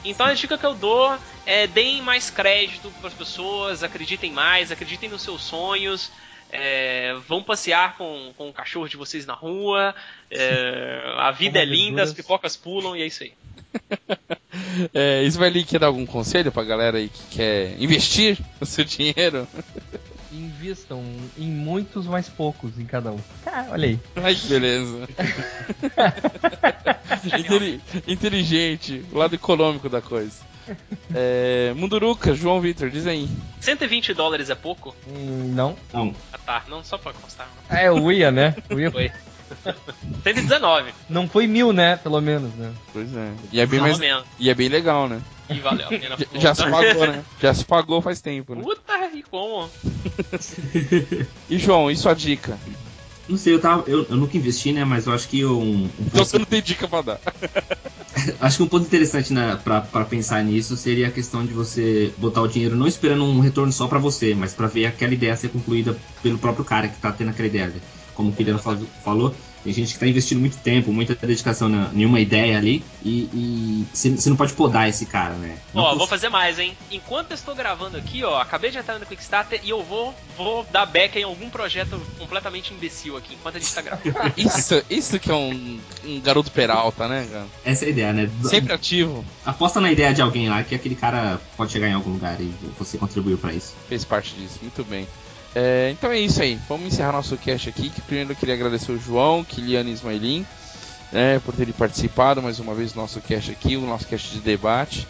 Então 0.04 0.26
a 0.26 0.34
dica 0.34 0.56
que 0.56 0.66
eu 0.66 0.74
dou 0.74 1.18
é 1.44 1.66
deem 1.66 2.00
mais 2.02 2.30
crédito 2.30 2.90
para 2.98 3.08
as 3.08 3.14
pessoas, 3.14 3.82
acreditem 3.82 4.32
mais, 4.32 4.72
acreditem 4.72 5.08
nos 5.08 5.22
seus 5.22 5.42
sonhos. 5.42 6.10
é, 6.52 7.14
vão 7.28 7.42
passear 7.42 7.96
com, 7.96 8.32
com 8.36 8.48
o 8.48 8.52
cachorro 8.52 8.88
de 8.88 8.96
vocês 8.96 9.24
na 9.26 9.34
rua. 9.34 9.94
é, 10.30 11.14
a 11.18 11.30
vida 11.32 11.60
é 11.60 11.64
linda, 11.64 12.02
as 12.02 12.08
verduras. 12.08 12.14
pipocas 12.14 12.56
pulam 12.56 12.96
e 12.96 13.02
é 13.02 13.06
isso 13.06 13.22
aí. 13.22 13.32
É, 14.92 15.22
quer 15.64 15.78
dar 15.78 15.86
algum 15.86 16.04
conselho 16.04 16.50
pra 16.50 16.64
galera 16.64 16.98
aí 16.98 17.08
que 17.08 17.36
quer 17.36 17.80
investir 17.80 18.36
o 18.60 18.66
seu 18.66 18.84
dinheiro? 18.84 19.46
Invistam 20.60 21.02
em 21.38 21.50
muitos, 21.50 22.06
mais 22.06 22.28
poucos 22.28 22.78
em 22.78 22.84
cada 22.84 23.10
um. 23.10 23.18
Ah, 23.46 23.68
olha 23.70 23.88
aí. 23.88 23.98
Ai, 24.16 24.34
que 24.34 24.46
beleza. 24.46 25.08
inteligente, 28.06 29.02
o 29.10 29.16
lado 29.16 29.34
econômico 29.34 29.88
da 29.88 30.02
coisa. 30.02 30.42
É, 31.14 31.72
Munduruca, 31.74 32.34
João 32.34 32.60
Vitor, 32.60 32.90
diz 32.90 33.06
aí. 33.06 33.26
120 33.58 34.12
dólares 34.12 34.50
é 34.50 34.54
pouco? 34.54 34.94
Hum, 35.08 35.50
não. 35.54 35.74
Não. 35.94 36.14
Ah 36.30 36.38
tá, 36.38 36.64
não, 36.68 36.84
só 36.84 36.98
pra 36.98 37.14
constar. 37.14 37.48
É, 37.70 37.90
o 37.90 38.12
Ia, 38.12 38.30
né? 38.30 38.54
O 38.70 38.78
Ia 38.78 38.90
foi. 38.90 39.10
119. 40.22 40.92
Não 41.08 41.28
foi 41.28 41.46
mil, 41.46 41.72
né? 41.72 41.96
Pelo 41.96 42.20
menos, 42.20 42.52
né? 42.54 42.72
Pois 42.92 43.14
é. 43.14 43.32
E 43.52 43.60
é 43.60 43.66
bem, 43.66 43.80
mais... 43.80 43.98
e 44.38 44.50
é 44.50 44.54
bem 44.54 44.68
legal, 44.68 45.08
né? 45.08 45.20
E 45.48 45.58
valeu 45.58 45.86
a 45.86 45.88
pena. 45.88 46.16
Já, 46.34 46.40
já 46.40 46.54
se 46.54 46.62
pagou, 46.70 47.06
né? 47.06 47.24
Já 47.40 47.54
se 47.54 47.64
pagou 47.64 48.02
faz 48.02 48.20
tempo, 48.20 48.54
né? 48.54 48.62
Puta, 48.62 49.10
e 49.12 49.22
como? 49.22 49.68
e 51.48 51.58
João, 51.58 51.90
e 51.90 51.96
sua 51.96 52.14
dica? 52.14 52.56
Não 53.28 53.36
sei, 53.36 53.54
eu, 53.54 53.60
tava, 53.60 53.88
eu, 53.88 54.06
eu 54.08 54.16
nunca 54.16 54.36
investi, 54.36 54.72
né? 54.72 54.84
Mas 54.84 55.06
eu 55.06 55.12
acho 55.12 55.28
que 55.28 55.44
um. 55.44 55.84
um 55.84 55.90
então 56.00 56.24
você 56.24 56.38
não 56.38 56.44
tem 56.44 56.62
dica 56.62 56.86
pra 56.88 57.02
dar. 57.02 57.20
acho 58.40 58.56
que 58.56 58.62
um 58.62 58.68
ponto 58.68 58.86
interessante 58.86 59.32
né, 59.32 59.58
pra, 59.62 59.80
pra 59.80 60.04
pensar 60.04 60.42
nisso 60.42 60.76
seria 60.76 61.08
a 61.08 61.10
questão 61.10 61.44
de 61.44 61.52
você 61.52 62.12
botar 62.18 62.42
o 62.42 62.48
dinheiro 62.48 62.76
não 62.76 62.86
esperando 62.86 63.24
um 63.24 63.40
retorno 63.40 63.72
só 63.72 63.86
para 63.86 63.98
você, 63.98 64.34
mas 64.34 64.52
para 64.52 64.66
ver 64.66 64.86
aquela 64.86 65.14
ideia 65.14 65.36
ser 65.36 65.48
concluída 65.48 65.96
pelo 66.22 66.38
próprio 66.38 66.64
cara 66.64 66.88
que 66.88 66.98
tá 66.98 67.12
tendo 67.12 67.30
aquela 67.30 67.48
ideia. 67.48 67.72
Como 68.20 68.32
o 68.32 68.34
Kiliano 68.34 68.58
falou, 69.02 69.34
tem 69.64 69.72
gente 69.72 69.88
que 69.88 69.94
está 69.94 70.06
investindo 70.06 70.40
muito 70.40 70.58
tempo, 70.58 70.92
muita 70.92 71.14
dedicação 71.14 71.70
na, 71.70 71.90
em 71.94 72.04
uma 72.04 72.20
ideia 72.20 72.58
ali 72.58 72.84
e 73.02 73.86
você 73.94 74.28
não 74.28 74.36
pode 74.36 74.52
podar 74.52 74.90
esse 74.90 75.06
cara, 75.06 75.32
né? 75.36 75.56
Ó, 75.74 75.94
vou 75.96 76.06
fazer 76.06 76.28
mais, 76.28 76.58
hein? 76.58 76.76
Enquanto 76.90 77.30
eu 77.30 77.34
estou 77.34 77.54
gravando 77.54 77.96
aqui, 77.96 78.22
ó, 78.22 78.38
acabei 78.38 78.70
de 78.70 78.76
entrar 78.76 78.98
no 78.98 79.06
Kickstarter 79.06 79.58
e 79.64 79.70
eu 79.70 79.82
vou, 79.82 80.14
vou 80.36 80.66
dar 80.70 80.84
back 80.84 81.18
em 81.18 81.22
algum 81.22 81.48
projeto 81.48 81.98
completamente 82.18 82.74
imbecil 82.74 83.16
aqui, 83.16 83.32
enquanto 83.32 83.56
a 83.56 83.58
gente 83.58 83.68
está 83.68 83.80
gravando. 83.80 84.14
isso, 84.36 84.84
isso 84.90 85.18
que 85.18 85.30
é 85.30 85.34
um, 85.34 85.80
um 86.04 86.20
garoto 86.20 86.50
peralta, 86.50 87.08
né, 87.08 87.26
cara? 87.32 87.46
Essa 87.64 87.86
é 87.86 87.88
a 87.88 87.90
ideia, 87.90 88.12
né? 88.12 88.30
Sempre 88.44 88.74
ativo. 88.74 89.24
Aposta 89.46 89.80
na 89.80 89.90
ideia 89.90 90.12
de 90.12 90.20
alguém 90.20 90.46
lá 90.50 90.62
que 90.62 90.74
aquele 90.74 90.94
cara 90.94 91.40
pode 91.56 91.72
chegar 91.72 91.88
em 91.88 91.94
algum 91.94 92.10
lugar 92.10 92.38
e 92.38 92.52
você 92.78 92.98
contribuiu 92.98 93.38
para 93.38 93.54
isso. 93.54 93.74
Fez 93.88 94.04
parte 94.04 94.34
disso, 94.34 94.58
muito 94.60 94.84
bem. 94.84 95.08
É, 95.54 95.90
então 95.90 96.10
é 96.10 96.18
isso 96.18 96.42
aí. 96.42 96.58
Vamos 96.68 96.86
encerrar 96.86 97.12
nosso 97.12 97.36
cast 97.36 97.68
aqui. 97.68 97.90
Que 97.90 98.00
primeiro 98.00 98.32
eu 98.32 98.36
queria 98.36 98.54
agradecer 98.54 98.92
o 98.92 98.98
João, 98.98 99.44
Kiliane 99.44 99.92
Ismailin, 99.92 100.46
né, 101.10 101.40
por 101.44 101.54
terem 101.54 101.72
participado 101.72 102.42
mais 102.42 102.58
uma 102.58 102.74
vez 102.74 102.92
do 102.92 103.00
nosso 103.00 103.20
cast 103.20 103.50
aqui, 103.50 103.76
o 103.76 103.82
nosso 103.82 104.06
cast 104.06 104.30
de 104.30 104.40
debate. 104.40 105.06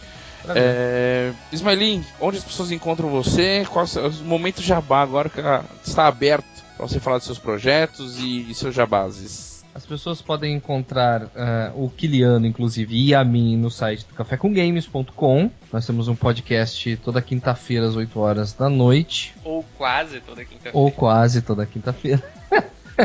É, 0.55 1.31
Ismailin, 1.51 2.03
onde 2.19 2.37
as 2.37 2.43
pessoas 2.43 2.71
encontram 2.71 3.09
você? 3.09 3.65
Qual 3.69 3.85
é 3.85 3.99
o 3.99 4.11
momento 4.23 4.61
jabá 4.61 5.01
agora 5.01 5.29
que 5.29 5.39
está 5.87 6.07
aberto 6.07 6.45
para 6.75 6.87
você 6.87 6.99
falar 6.99 7.17
dos 7.17 7.25
seus 7.25 7.37
projetos 7.37 8.17
e, 8.17 8.49
e 8.49 8.55
seus 8.55 8.73
jabazes? 8.73 9.50
As 9.73 9.85
pessoas 9.85 10.21
podem 10.21 10.53
encontrar 10.55 11.23
uh, 11.23 11.29
o 11.75 11.89
Kiliano, 11.89 12.45
inclusive, 12.45 12.93
e 12.93 13.15
a 13.15 13.23
mim 13.23 13.55
no 13.55 13.71
site 13.71 14.05
do 14.05 14.13
cafécomgames.com. 14.13 15.49
Nós 15.71 15.85
temos 15.85 16.09
um 16.09 16.15
podcast 16.15 16.97
toda 16.97 17.21
quinta-feira 17.21 17.87
às 17.87 17.95
8 17.95 18.19
horas 18.19 18.51
da 18.51 18.69
noite. 18.69 19.33
Ou 19.45 19.63
quase 19.77 20.19
toda 20.19 20.43
quinta-feira. 20.43 20.77
Ou 20.77 20.91
quase 20.91 21.41
toda 21.41 21.65
quinta-feira. 21.65 22.21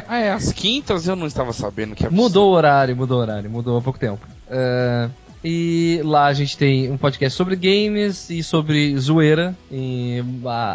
ah, 0.08 0.18
é, 0.18 0.32
as 0.32 0.52
quintas 0.52 1.06
eu 1.06 1.14
não 1.14 1.28
estava 1.28 1.52
sabendo 1.52 1.94
que 1.94 2.04
é 2.04 2.10
Mudou 2.10 2.50
o 2.50 2.54
horário, 2.54 2.96
mudou 2.96 3.18
o 3.18 3.20
horário, 3.20 3.48
mudou 3.48 3.78
há 3.78 3.80
pouco 3.80 4.00
tempo. 4.00 4.26
Uh, 4.48 5.08
e 5.44 6.00
lá 6.02 6.26
a 6.26 6.34
gente 6.34 6.58
tem 6.58 6.90
um 6.90 6.98
podcast 6.98 7.36
sobre 7.36 7.54
games 7.54 8.28
e 8.28 8.42
sobre 8.42 8.98
zoeira. 8.98 9.54
E 9.70 10.20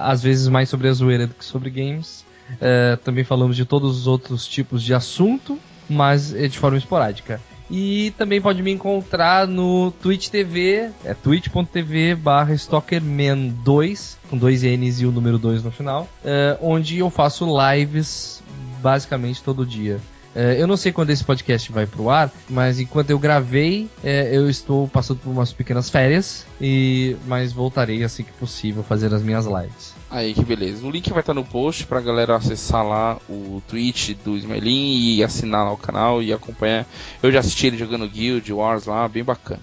às 0.03 0.23
vezes 0.23 0.47
mais 0.47 0.69
sobre 0.69 0.87
a 0.87 0.93
zoeira 0.93 1.27
do 1.27 1.33
que 1.33 1.43
sobre 1.43 1.69
games. 1.69 2.23
Uh, 2.53 2.95
também 3.03 3.25
falamos 3.25 3.57
de 3.57 3.65
todos 3.65 3.97
os 3.97 4.07
outros 4.07 4.47
tipos 4.47 4.81
de 4.81 4.93
assunto 4.93 5.59
mas 5.91 6.33
é 6.33 6.47
de 6.47 6.57
forma 6.57 6.77
esporádica. 6.77 7.39
E 7.69 8.13
também 8.17 8.41
pode 8.41 8.61
me 8.61 8.69
encontrar 8.69 9.47
no 9.47 9.91
Twitch 9.91 10.27
TV, 10.27 10.89
é 11.05 11.13
twitch.tv 11.13 12.15
barra 12.15 12.53
StalkerMan2, 12.53 14.17
com 14.29 14.37
dois 14.37 14.63
N's 14.63 14.99
e 14.99 15.05
o 15.05 15.11
número 15.11 15.37
2 15.37 15.63
no 15.63 15.71
final, 15.71 16.07
é, 16.23 16.57
onde 16.61 16.97
eu 16.97 17.09
faço 17.09 17.47
lives 17.47 18.43
basicamente 18.81 19.41
todo 19.41 19.65
dia. 19.65 20.01
É, 20.35 20.61
eu 20.61 20.67
não 20.67 20.77
sei 20.77 20.91
quando 20.91 21.09
esse 21.09 21.23
podcast 21.23 21.71
vai 21.71 21.85
pro 21.85 22.09
ar, 22.09 22.31
mas 22.49 22.79
enquanto 22.79 23.09
eu 23.09 23.19
gravei, 23.19 23.89
é, 24.03 24.35
eu 24.35 24.49
estou 24.49 24.87
passando 24.87 25.19
por 25.19 25.29
umas 25.29 25.53
pequenas 25.53 25.89
férias, 25.89 26.45
e 26.59 27.15
mas 27.25 27.53
voltarei 27.53 28.03
assim 28.03 28.23
que 28.23 28.31
possível 28.33 28.83
fazer 28.83 29.13
as 29.13 29.21
minhas 29.21 29.45
lives. 29.45 29.93
Aí 30.11 30.33
que 30.33 30.43
beleza. 30.43 30.85
O 30.85 30.91
link 30.91 31.09
vai 31.09 31.21
estar 31.21 31.33
no 31.33 31.45
post 31.45 31.87
pra 31.87 32.01
galera 32.01 32.35
acessar 32.35 32.85
lá 32.85 33.17
o 33.29 33.63
Twitch 33.65 34.09
do 34.25 34.35
Ismailin 34.35 35.15
e 35.15 35.23
assinar 35.23 35.63
lá 35.63 35.71
o 35.71 35.77
canal 35.77 36.21
e 36.21 36.33
acompanhar. 36.33 36.85
Eu 37.23 37.31
já 37.31 37.39
assisti 37.39 37.67
ele 37.67 37.77
jogando 37.77 38.09
Guild 38.09 38.51
Wars 38.51 38.85
lá, 38.85 39.07
bem 39.07 39.23
bacana. 39.23 39.61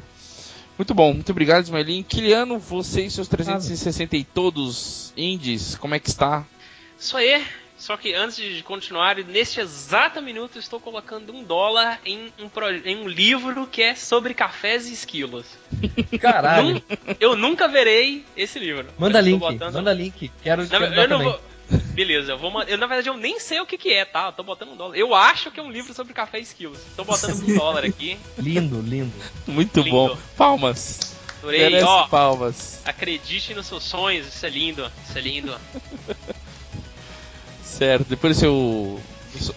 Muito 0.78 0.94
bom, 0.94 1.12
muito 1.12 1.30
obrigado, 1.32 1.64
Ismailin. 1.64 2.02
Kiliano, 2.02 2.58
você 2.58 3.02
e 3.02 3.10
seus 3.10 3.28
360 3.28 4.16
e 4.16 4.24
todos 4.24 5.12
indies, 5.14 5.76
como 5.76 5.94
é 5.94 5.98
que 5.98 6.08
está? 6.08 6.46
Isso 6.98 7.14
aí, 7.18 7.44
só 7.78 7.96
que 7.96 8.12
antes 8.12 8.36
de 8.36 8.62
continuar, 8.64 9.16
neste 9.18 9.60
exato 9.60 10.20
minuto 10.20 10.58
estou 10.58 10.80
colocando 10.80 11.32
um 11.32 11.44
dólar 11.44 12.00
em 12.04 12.32
um, 12.38 12.50
em 12.84 12.96
um 12.96 13.08
livro 13.08 13.68
que 13.68 13.82
é 13.82 13.94
sobre 13.94 14.34
cafés 14.34 14.88
e 14.88 14.92
esquilos. 14.92 15.46
Caralho. 16.20 16.74
Num, 16.74 16.82
eu 17.20 17.36
nunca 17.36 17.68
verei 17.68 18.24
esse 18.36 18.58
livro. 18.58 18.86
Manda 18.98 19.20
link, 19.20 19.38
botando... 19.38 19.74
manda 19.74 19.92
link. 19.92 20.28
Quero, 20.42 20.62
não, 20.62 20.68
quero 20.68 20.94
eu 20.94 21.08
não 21.08 21.22
vou... 21.22 21.40
Beleza, 21.92 22.32
eu 22.32 22.38
vou 22.38 22.62
eu, 22.62 22.78
Na 22.78 22.86
verdade, 22.86 23.08
eu 23.08 23.16
nem 23.16 23.38
sei 23.38 23.60
o 23.60 23.66
que, 23.66 23.78
que 23.78 23.92
é, 23.92 24.04
tá? 24.04 24.26
Eu 24.26 24.32
tô 24.32 24.42
botando 24.42 24.72
um 24.72 24.76
dólar. 24.76 24.96
Eu 24.96 25.14
acho 25.14 25.50
que 25.50 25.60
é 25.60 25.62
um 25.62 25.70
livro 25.70 25.94
sobre 25.94 26.12
café 26.12 26.40
e 26.40 26.42
esquilos. 26.42 26.80
Tô 26.96 27.04
botando 27.04 27.42
um 27.42 27.54
dólar 27.56 27.84
aqui. 27.84 28.18
Lindo, 28.36 28.80
lindo. 28.80 29.12
Muito 29.46 29.80
lindo. 29.80 29.90
bom. 29.90 30.18
Palmas. 30.36 31.16
Adorei, 31.38 31.80
ó. 31.82 32.08
Palmas. 32.08 32.82
Acredite 32.84 33.54
nos 33.54 33.66
seus 33.66 33.84
sonhos, 33.84 34.26
isso 34.26 34.44
é 34.44 34.48
lindo. 34.48 34.90
Isso 35.08 35.18
é 35.18 35.20
lindo. 35.20 35.56
Certo, 37.78 38.08
depois 38.08 38.36
se 38.36 38.44
eu 38.44 39.00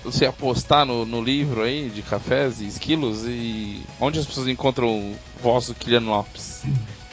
você 0.04 0.28
apostar 0.28 0.86
no, 0.86 1.08
no, 1.08 1.24
livro 1.24 1.64
aí 1.64 1.90
de 1.90 2.04
cafés 2.04 2.62
e 2.62 2.68
esquilos 2.68 3.26
e 3.26 3.82
onde 4.00 4.20
as 4.20 4.28
pessoas 4.28 4.48
encontram 4.48 4.88
o 4.88 5.20
voz 5.42 5.66
do 5.66 5.74
Kilian 5.74 6.02
Lopes? 6.02 6.62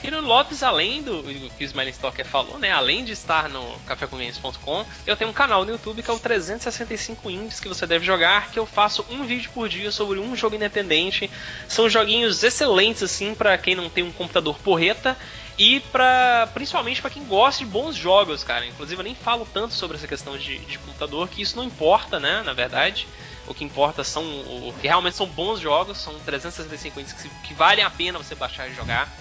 Kilian 0.03 0.21
Lopes, 0.21 0.63
além 0.63 1.03
do 1.03 1.23
que 1.57 1.65
o 1.65 1.67
Smiling 1.67 1.93
Stalker 1.93 2.27
falou, 2.27 2.59
né? 2.59 2.71
Além 2.71 3.05
de 3.05 3.13
estar 3.13 3.49
no 3.49 3.65
cafécomgames.com, 3.87 4.85
eu 5.07 5.17
tenho 5.17 5.31
um 5.31 5.33
canal 5.33 5.65
no 5.65 5.71
YouTube 5.71 6.03
que 6.03 6.11
é 6.11 6.13
o 6.13 6.19
365 6.19 7.31
Indies 7.31 7.59
que 7.59 7.69
você 7.69 7.87
deve 7.87 8.05
jogar, 8.05 8.51
que 8.51 8.59
eu 8.59 8.67
faço 8.67 9.03
um 9.11 9.25
vídeo 9.25 9.51
por 9.55 9.67
dia 9.67 9.91
sobre 9.91 10.19
um 10.19 10.37
jogo 10.37 10.57
independente. 10.57 11.31
São 11.67 11.89
joguinhos 11.89 12.45
excelentes 12.45 13.03
assim 13.03 13.35
para 13.35 13.57
quem 13.57 13.75
não 13.75 13.89
tem 13.89 14.05
um 14.05 14.13
computador 14.13 14.59
porreta 14.59 15.17
e 15.59 15.81
para 15.81 16.49
principalmente 16.55 17.01
para 17.01 17.11
quem 17.11 17.25
gosta 17.25 17.65
de 17.65 17.71
bons 17.71 17.97
jogos, 17.97 18.45
cara. 18.45 18.65
Inclusive 18.65 19.01
eu 19.01 19.05
nem 19.05 19.15
falo 19.15 19.47
tanto 19.53 19.75
sobre 19.75 19.97
essa 19.97 20.07
questão 20.07 20.39
de, 20.39 20.59
de 20.59 20.79
computador, 20.79 21.29
que 21.29 21.43
isso 21.43 21.57
não 21.57 21.65
importa, 21.65 22.21
né, 22.21 22.43
na 22.45 22.53
verdade. 22.53 23.09
O 23.47 23.55
que 23.55 23.65
importa 23.65 24.05
são 24.05 24.23
o 24.23 24.75
que 24.81 24.87
realmente 24.87 25.17
são 25.17 25.27
bons 25.27 25.59
jogos, 25.59 25.99
são 25.99 26.15
365 26.21 27.01
indies 27.01 27.13
que, 27.15 27.29
que 27.47 27.55
valem 27.55 27.85
a 27.85 27.91
pena 27.91 28.19
você 28.19 28.35
baixar 28.35 28.69
e 28.71 28.75
jogar. 28.75 29.13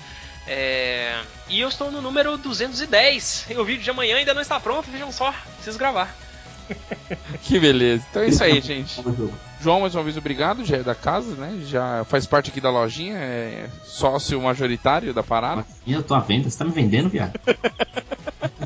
É... 0.45 1.19
E 1.49 1.59
eu 1.59 1.69
estou 1.69 1.89
no 1.89 2.01
número 2.01 2.37
210. 2.37 3.47
E 3.49 3.57
o 3.57 3.65
vídeo 3.65 3.83
de 3.83 3.89
amanhã 3.89 4.17
ainda 4.17 4.33
não 4.33 4.41
está 4.41 4.59
pronto, 4.59 4.91
vejam 4.91 5.11
só, 5.11 5.33
preciso 5.55 5.79
gravar. 5.79 6.15
que 7.43 7.59
beleza. 7.59 8.05
Então 8.09 8.21
é 8.21 8.27
isso 8.27 8.43
aí, 8.43 8.59
gente. 8.61 9.01
João, 9.59 9.81
mais 9.81 9.95
uma 9.95 10.03
vez, 10.03 10.15
obrigado. 10.17 10.63
Já 10.63 10.77
é 10.77 10.83
da 10.83 10.95
casa, 10.95 11.35
né? 11.35 11.59
Já 11.65 12.03
faz 12.05 12.25
parte 12.25 12.49
aqui 12.49 12.61
da 12.61 12.69
lojinha, 12.69 13.17
é 13.17 13.69
sócio 13.83 14.41
majoritário 14.41 15.13
da 15.13 15.23
parada. 15.23 15.65
Eu 15.85 16.03
tô 16.03 16.13
à 16.13 16.19
venda, 16.19 16.49
você 16.49 16.57
tá 16.57 16.65
me 16.65 16.71
vendendo, 16.71 17.09
viado? 17.09 17.39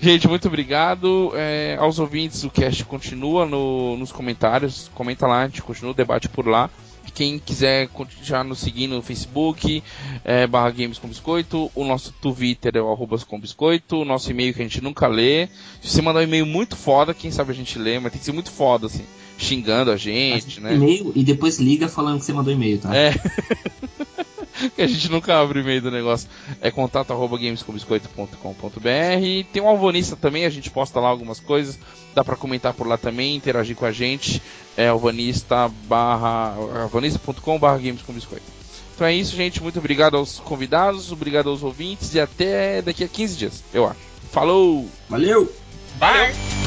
Gente, 0.00 0.28
muito 0.28 0.48
obrigado. 0.48 1.32
É, 1.34 1.76
aos 1.78 1.98
ouvintes, 1.98 2.44
o 2.44 2.50
cast 2.50 2.84
continua 2.84 3.46
no, 3.46 3.96
nos 3.96 4.12
comentários. 4.12 4.90
Comenta 4.94 5.26
lá, 5.26 5.42
a 5.42 5.46
gente 5.46 5.62
continua 5.62 5.92
o 5.92 5.94
debate 5.94 6.28
por 6.28 6.46
lá. 6.46 6.70
Quem 7.14 7.38
quiser 7.38 7.88
já 8.22 8.42
nos 8.42 8.58
seguir 8.58 8.88
no 8.88 9.00
Facebook, 9.00 9.82
é, 10.24 10.46
barra 10.48 10.70
Games 10.70 10.98
com 10.98 11.06
Biscoito, 11.06 11.70
o 11.74 11.84
nosso 11.84 12.12
Twitter 12.20 12.72
é 12.74 12.80
o 12.80 12.90
arroba 12.90 13.16
com 13.18 13.38
Biscoito, 13.38 13.98
o 13.98 14.04
nosso 14.04 14.30
e-mail 14.32 14.52
que 14.52 14.60
a 14.60 14.64
gente 14.64 14.82
nunca 14.82 15.06
lê. 15.06 15.46
Se 15.80 15.90
você 15.90 16.02
mandar 16.02 16.20
um 16.20 16.24
e-mail 16.24 16.44
muito 16.44 16.76
foda, 16.76 17.14
quem 17.14 17.30
sabe 17.30 17.52
a 17.52 17.54
gente 17.54 17.78
lê, 17.78 18.00
mas 18.00 18.10
tem 18.10 18.18
que 18.18 18.24
ser 18.24 18.32
muito 18.32 18.50
foda, 18.50 18.86
assim, 18.86 19.04
xingando 19.38 19.92
a 19.92 19.96
gente, 19.96 20.60
né? 20.60 20.74
E-mail 20.74 21.12
e 21.14 21.22
depois 21.22 21.60
liga 21.60 21.88
falando 21.88 22.18
que 22.18 22.24
você 22.24 22.32
mandou 22.32 22.52
e-mail, 22.52 22.78
tá? 22.78 22.96
É. 22.96 23.14
que 24.70 24.82
a 24.82 24.86
gente 24.86 25.10
nunca 25.10 25.40
abre 25.40 25.58
o 25.58 25.62
e-mail 25.62 25.82
do 25.82 25.90
negócio. 25.90 26.28
É 26.60 26.70
contato 26.70 27.12
arroba 27.12 27.38
gamescombiscoito.com.br. 27.38 28.80
Tem 29.52 29.62
o 29.62 29.68
Alvanista 29.68 30.16
também, 30.16 30.44
a 30.44 30.50
gente 30.50 30.70
posta 30.70 31.00
lá 31.00 31.08
algumas 31.08 31.40
coisas. 31.40 31.78
Dá 32.14 32.24
para 32.24 32.36
comentar 32.36 32.72
por 32.74 32.86
lá 32.86 32.96
também, 32.96 33.34
interagir 33.36 33.76
com 33.76 33.84
a 33.84 33.92
gente. 33.92 34.40
É 34.76 34.88
alvanista 34.88 35.68
barra 35.86 36.54
alvanista.com 36.82 37.58
barra 37.58 37.78
gamescombiscoito. 37.78 38.44
Então 38.94 39.06
é 39.06 39.14
isso, 39.14 39.34
gente. 39.34 39.62
Muito 39.62 39.78
obrigado 39.78 40.16
aos 40.16 40.38
convidados, 40.38 41.10
obrigado 41.10 41.50
aos 41.50 41.62
ouvintes 41.62 42.14
e 42.14 42.20
até 42.20 42.80
daqui 42.80 43.02
a 43.04 43.08
15 43.08 43.36
dias, 43.36 43.64
eu 43.72 43.86
acho. 43.86 43.98
Falou! 44.30 44.88
Valeu! 45.08 45.52
Valeu. 45.98 46.63